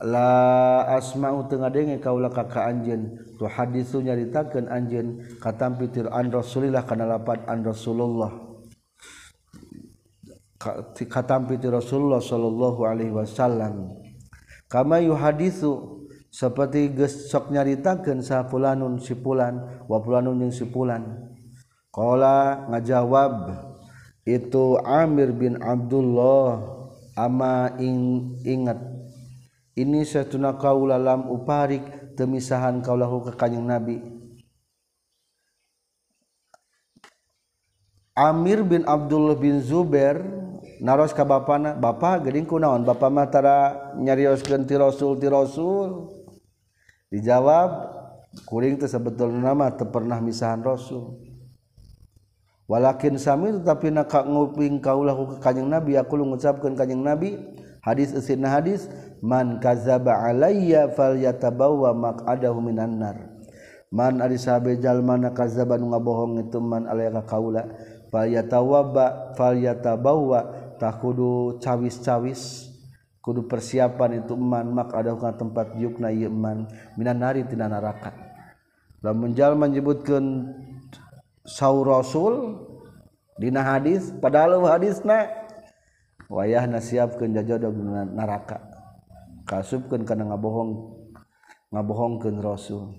la 0.00 0.84
asmau 0.96 1.44
tengah 1.44 1.68
denge 1.68 2.00
kaulah 2.00 2.32
kakak 2.32 2.64
anjen 2.64 3.20
tu 3.36 3.44
hadisu 3.44 4.00
nyaritakeun 4.00 4.68
anjen 4.72 5.20
katampi 5.40 5.88
pitir 5.88 6.08
an 6.08 6.32
rasulillah 6.32 6.84
kana 6.88 7.04
lapat 7.04 7.44
an 7.44 7.60
rasulullah. 7.64 8.32
Katampi 11.08 11.56
pitir 11.56 11.72
rasulullah 11.72 12.20
sallallahu 12.20 12.80
alaihi 12.84 13.12
wasallam. 13.12 13.96
Kama 14.68 15.00
yuhadisu 15.04 16.00
seperti 16.30 16.94
geus 16.94 17.28
sok 17.28 17.50
nyaritakeun 17.50 18.22
sa 18.22 18.46
fulanun 18.48 19.00
si 19.00 19.16
fulan 19.18 19.84
wa 19.84 19.98
fulanun 20.00 20.36
jeung 20.40 20.54
si 20.54 20.64
fulan. 20.68 21.28
Qala 21.90 22.70
ngajawab 22.70 23.50
itu 24.22 24.78
Amir 24.86 25.34
bin 25.34 25.58
Abdullah 25.58 26.62
ama 27.18 27.74
ing 27.82 28.30
ingat 28.46 28.78
ini 29.80 30.04
setuna 30.04 30.60
kaula 30.60 31.00
lam 31.00 31.24
uparik 31.32 32.12
temisahan 32.12 32.84
kaulahu 32.84 33.24
ka 33.24 33.32
kanjeng 33.32 33.64
nabi. 33.64 33.96
Amir 38.12 38.60
bin 38.60 38.84
Abdullah 38.84 39.40
bin 39.40 39.64
Zubair 39.64 40.20
naros 40.84 41.16
ka 41.16 41.24
bapana 41.24 41.72
bapa 41.72 42.20
geuning 42.20 42.44
kunaon 42.44 42.84
bapa 42.84 43.08
mah 43.08 43.32
tara 43.32 43.56
nyarioskeun 43.96 44.68
ti 44.68 44.76
rasul 44.76 45.16
ti 45.16 45.24
rasul. 45.32 46.12
Dijawab 47.08 47.70
kuring 48.44 48.76
teh 48.76 48.86
sebetulna 48.86 49.56
mah 49.56 49.72
teu 49.72 49.88
pernah 49.88 50.20
misahan 50.20 50.60
rasul. 50.60 51.16
Walakin 52.68 53.18
sami 53.18 53.50
tetapi 53.50 53.90
nak 53.90 54.12
nguping 54.12 54.78
kaulahu 54.78 55.34
ka 55.34 55.50
kanjeng 55.50 55.66
nabi 55.66 55.96
aku 55.96 56.20
ngucapkeun 56.20 56.76
kanjeng 56.76 57.00
nabi. 57.02 57.34
hadis 57.84 58.12
esinna 58.12 58.52
hadis 58.52 58.88
man 59.20 59.60
kazaba 59.60 60.16
alayya 60.28 60.92
falyatabawwa 60.92 61.96
maq'adahu 61.96 62.58
minan 62.60 63.00
nar. 63.00 63.16
Man 63.90 64.22
ari 64.22 64.38
sahabe 64.38 64.78
jalma 64.78 65.18
na 65.18 65.34
kazaba 65.34 65.74
nu 65.74 65.90
ngabohong 65.90 66.46
itu 66.46 66.62
man 66.62 66.86
alayka 66.86 67.26
kaula 67.26 67.66
falyatawaba 68.14 69.34
falyatabawwa 69.34 70.40
takudu 70.78 71.58
cawis-cawis 71.58 72.70
kudu 73.20 73.44
persiapan 73.50 74.24
itu 74.24 74.34
man 74.38 74.72
maq'adahu 74.72 75.20
ka 75.20 75.36
tempat 75.36 75.76
yukna 75.76 76.08
ieu 76.08 76.32
man 76.32 76.70
minan 76.96 77.20
nari 77.20 77.44
tina 77.44 77.68
neraka 77.68 78.16
lamun 79.04 79.36
jalma 79.36 79.68
nyebutkeun 79.68 80.56
saur 81.44 81.84
rasul 81.84 82.64
dina 83.36 83.60
hadis 83.60 84.12
padahal 84.24 84.64
hadisna 84.64 85.39
wayah 86.30 86.64
na 86.70 86.78
siapkan 86.78 87.34
jajodog 87.34 87.74
neraka 88.14 88.62
kasubkan 89.50 90.06
karena 90.06 90.30
ngabohong 90.30 90.94
ngabohongkan 91.74 92.38
Rasul. 92.38 92.94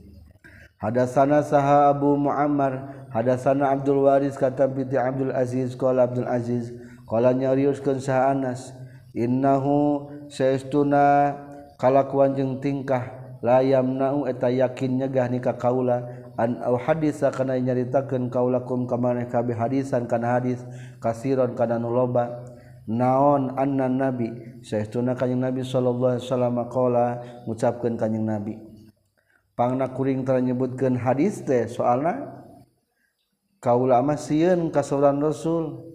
Hadasana 0.82 1.46
saha 1.46 1.94
Abu 1.94 2.18
Muammar 2.18 3.06
hadasana 3.14 3.72
Abdul 3.72 4.04
Waris 4.10 4.36
kata 4.36 4.68
binti 4.68 4.98
Abdul 4.98 5.32
Aziz 5.32 5.78
qala 5.78 6.10
Abdul 6.10 6.28
Aziz 6.28 6.74
qala 7.08 7.32
nyariuskeun 7.32 8.02
saha 8.02 8.34
Anas 8.34 8.74
innahu 9.14 10.10
saestuna 10.28 11.38
kalakuan 11.78 12.34
jeung 12.34 12.58
tingkah 12.60 13.38
la 13.46 13.62
yamna'u 13.62 14.26
eta 14.26 14.50
yakin 14.50 15.06
nyegah 15.06 15.30
nikah 15.30 15.54
kaula 15.54 16.02
an 16.36 16.58
au 16.66 16.82
hadisa 16.82 17.30
kana 17.30 17.62
nyaritakeun 17.62 18.34
kaula 18.34 18.66
kum 18.66 18.90
ka 18.90 18.98
maneh 18.98 19.30
kabeh 19.30 19.54
hadisan 19.54 20.10
kana 20.10 20.42
hadis 20.42 20.60
kasiron 20.98 21.54
kana 21.54 21.78
nu 21.78 21.94
loba. 21.94 22.51
naon 22.92 23.56
anna 23.56 23.88
nabi? 23.88 24.60
Saestuna 24.60 25.16
kanjing 25.16 25.40
nabi 25.40 25.64
sallallahu 25.64 26.20
alaihi 26.20 26.28
wasallam 26.28 26.58
qala 26.68 27.06
ngucapkeun 27.48 27.96
kanjing 27.96 28.28
nabi. 28.28 28.60
Pangna 29.56 29.92
kuring 29.96 30.28
tara 30.28 30.44
nyebutkeun 30.44 31.00
hadis 31.00 31.44
teh 31.48 31.72
soalna 31.72 32.44
kaula 33.64 34.04
mah 34.04 34.20
sieun 34.20 34.68
ka 34.70 34.84
sauran 34.84 35.24
rasul. 35.24 35.88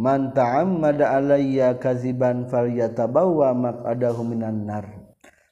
Man 0.00 0.32
ta'ammada 0.32 1.12
alayya 1.12 1.76
kaziban 1.76 2.48
falyatabawa 2.48 3.52
maq'adahu 3.52 4.24
minan 4.24 4.64
nar. 4.64 4.88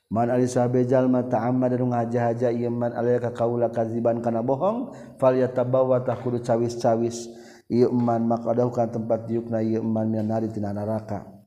Man 0.08 0.32
ali 0.32 0.48
sahabe 0.48 0.88
jalma 0.88 1.20
ta'ammada 1.28 1.76
nu 1.76 1.92
ngajahaja 1.92 2.48
ieu 2.48 2.72
man 2.72 2.96
alayya 2.96 3.28
ka 3.28 3.44
kaula 3.44 3.68
kaziban 3.68 4.24
kana 4.24 4.40
bohong 4.40 4.96
falyatabawa 5.20 6.00
tah 6.00 6.16
kudu 6.16 6.40
cawis-cawis. 6.40 7.28
iman 7.68 8.20
maka 8.24 8.56
daukan 8.56 8.88
tempat 8.88 9.28
diukna 9.28 9.60
iman 9.60 10.06
mian 10.08 10.24
nari 10.24 10.48
tina 10.48 10.72
neraka 10.72 11.38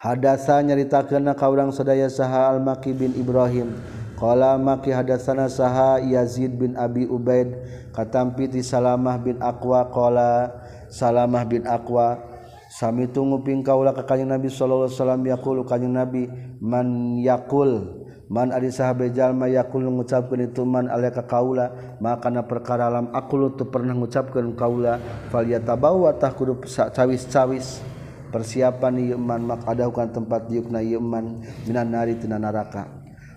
hadasa 0.00 0.64
nyarita 0.64 1.04
kena 1.04 1.36
kaurang 1.36 1.68
sadaya 1.76 2.08
saha 2.08 2.56
al-maki 2.56 2.96
bin 2.96 3.12
Ibrahim. 3.12 3.76
Qala 4.16 4.60
maki 4.60 4.92
hadasana 4.92 5.48
saha 5.48 6.00
Yazid 6.00 6.56
bin 6.56 6.76
Abi 6.76 7.08
Ubaid 7.08 7.56
katampi 7.96 8.48
ti 8.52 8.60
Salamah 8.60 9.16
bin 9.16 9.40
Aqwa. 9.40 9.88
Qala 9.88 10.60
Salamah 10.92 11.44
bin 11.48 11.64
Aqwa 11.64 12.20
sami 12.70 13.10
tunggu 13.10 13.42
ping 13.42 13.66
kaula 13.66 13.90
ka 13.90 14.06
Nabi 14.14 14.46
sallallahu 14.46 14.88
alaihi 14.88 14.98
wasallam 15.02 15.22
yaqulu 15.26 15.60
kanyang 15.66 15.94
Nabi 16.06 16.22
man 16.62 17.18
yaqul 17.18 17.99
man 18.30 18.54
ari 18.54 18.70
sahabjallma 18.70 19.50
yakul 19.50 19.82
mengucapkan 19.82 20.38
itu 20.38 20.62
man 20.62 20.86
aleka 20.86 21.26
kaula 21.26 21.98
maka 21.98 22.30
perkara 22.46 22.86
alam 22.86 23.10
aku 23.10 23.58
tuh 23.58 23.66
pernah 23.66 23.92
mengucapkan 23.92 24.46
kaula 24.54 25.02
falia 25.34 25.58
tabawa 25.58 26.14
tah 26.14 26.30
kudu 26.30 26.62
cawis-cawis. 26.64 27.82
Persiapan 28.30 29.10
yeman 29.10 29.42
mak 29.42 29.66
adahukan 29.66 30.14
tempat 30.14 30.46
yukna 30.54 30.78
yeman 30.78 31.42
minan 31.66 31.90
nari 31.90 32.14
tina 32.14 32.38
neraka 32.38 32.86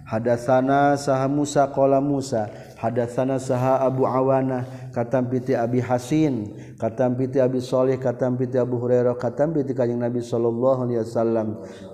hadatsana 0.05 0.93
saha 0.93 1.25
Musa 1.25 1.65
qala 1.73 1.97
Musa 1.97 2.45
hadatsana 2.77 3.41
saha 3.41 3.81
Abu 3.81 4.05
Awana 4.05 4.69
katam 4.93 5.27
piti 5.27 5.57
Abi 5.57 5.81
Hasin 5.81 6.53
katam 6.77 7.17
piti 7.17 7.41
Abi 7.41 7.57
Shalih 7.57 7.97
katam 7.97 8.37
piti 8.37 8.61
Abu 8.61 8.77
Hurairah 8.77 9.17
katam 9.17 9.57
piti 9.57 9.73
kanjing 9.73 9.97
Nabi 9.97 10.21
sallallahu 10.21 10.85
alaihi 10.85 11.01
wasallam. 11.01 11.47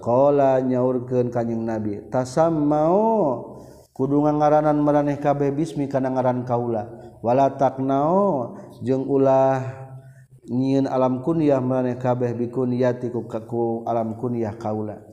Qala 0.04 0.60
nyaurkeun 0.60 1.32
kanjing 1.32 1.64
Nabi 1.64 2.12
tasam 2.12 2.68
mau? 2.68 3.56
Kudu 3.96 4.24
ngaranan 4.24 4.80
maraneh 4.80 5.20
kabeh 5.20 5.52
bismi 5.52 5.88
kana 5.88 6.12
ngaran 6.12 6.48
kaula. 6.48 6.88
Wala 7.20 7.52
taknao 7.56 8.56
jeung 8.80 9.04
ulah 9.04 9.60
nyieun 10.48 10.88
alam 10.88 11.20
kunyah 11.20 11.60
maraneh 11.60 12.00
kabeh 12.00 12.32
bikunyati 12.32 13.12
ku 13.12 13.28
ku 13.28 13.84
alam 13.84 14.16
kunyah 14.16 14.56
kaula. 14.56 15.04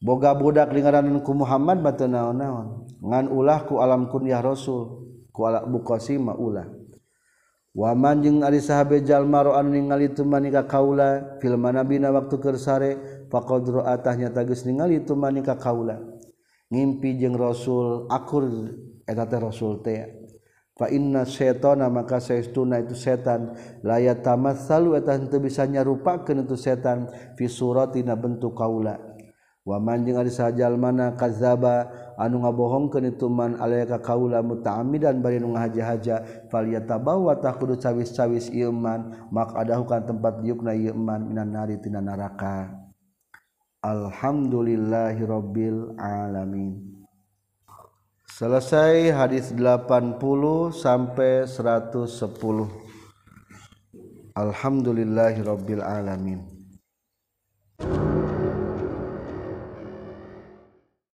Boga 0.00 0.32
budak 0.32 0.72
ngaranan 0.72 1.20
ku 1.20 1.36
Muhammad 1.36 1.84
batu 1.84 2.08
naon-naon. 2.08 2.88
Ngan 3.02 3.28
ulah 3.28 3.68
ku 3.68 3.76
alam 3.82 4.08
kunyah 4.08 4.40
Rasul 4.40 5.04
ku 5.28 5.44
ala 5.44 5.68
buqasim 5.68 6.32
ulah. 6.32 6.77
waman 7.78 8.26
jeung 8.26 8.42
ari 8.42 8.58
sahabe 8.58 9.06
jalmaro 9.06 9.54
anu 9.54 9.78
ningali 9.78 10.10
tumanika 10.10 10.66
kaula 10.66 11.38
fil 11.38 11.54
manabina 11.54 12.10
waktu 12.10 12.34
kersare 12.42 12.90
faqadru 13.30 13.86
faqad 13.86 14.02
ra'atahnya 14.02 14.34
tagis 14.34 14.66
ningali 14.66 15.06
tumanika 15.06 15.54
kaula. 15.54 16.02
Ngimpi 16.74 17.22
jeung 17.22 17.38
rasul 17.38 18.10
akur 18.10 18.50
eta 19.06 19.24
teh 19.30 19.38
rasul 19.38 19.78
teh. 19.78 20.26
Fa 20.74 20.90
inna 20.90 21.22
syaitana 21.22 21.86
maka 21.86 22.18
saestuna 22.18 22.82
itu 22.82 22.98
setan. 22.98 23.54
La 23.86 24.02
yatamassalu 24.02 24.98
eta 24.98 25.14
henteu 25.14 25.38
bisa 25.38 25.62
nyarupakeun 25.62 26.46
itu 26.46 26.58
setan 26.58 27.06
fi 27.38 27.46
suratina 27.46 28.18
bentuk 28.18 28.58
kaula. 28.58 29.07
wamanjing 29.68 30.16
ada 30.16 30.32
sajajal 30.32 30.80
mana 30.80 31.12
kazaba 31.12 31.92
anu 32.16 32.40
ngabohongkeun 32.40 33.12
ituman 33.12 33.60
aka 33.60 34.00
kaula 34.00 34.40
mutaamidan 34.40 35.20
bari 35.20 35.36
nu 35.36 35.52
ngahaja-haja 35.52 36.48
faliyata 36.48 36.96
bawa 36.96 37.36
tak 37.36 37.60
kudu 37.60 37.76
cawis-cawis 37.76 38.48
ilman 38.48 39.28
mak 39.28 39.52
adahukan 39.52 40.08
tempat 40.08 40.40
diukna 40.40 40.72
ilman 40.72 41.28
minan 41.28 41.52
nari 41.52 41.76
tina 41.76 42.00
neraka 42.00 42.88
Alhamdulillahirabbil 43.78 46.02
alamin. 46.02 46.98
Selesai 48.26 49.14
hadis 49.14 49.54
80 49.54 50.18
sampai 50.74 51.46
110 51.46 52.66
Alhamdulillahirabbil 54.34 55.78
alamin. 55.78 56.42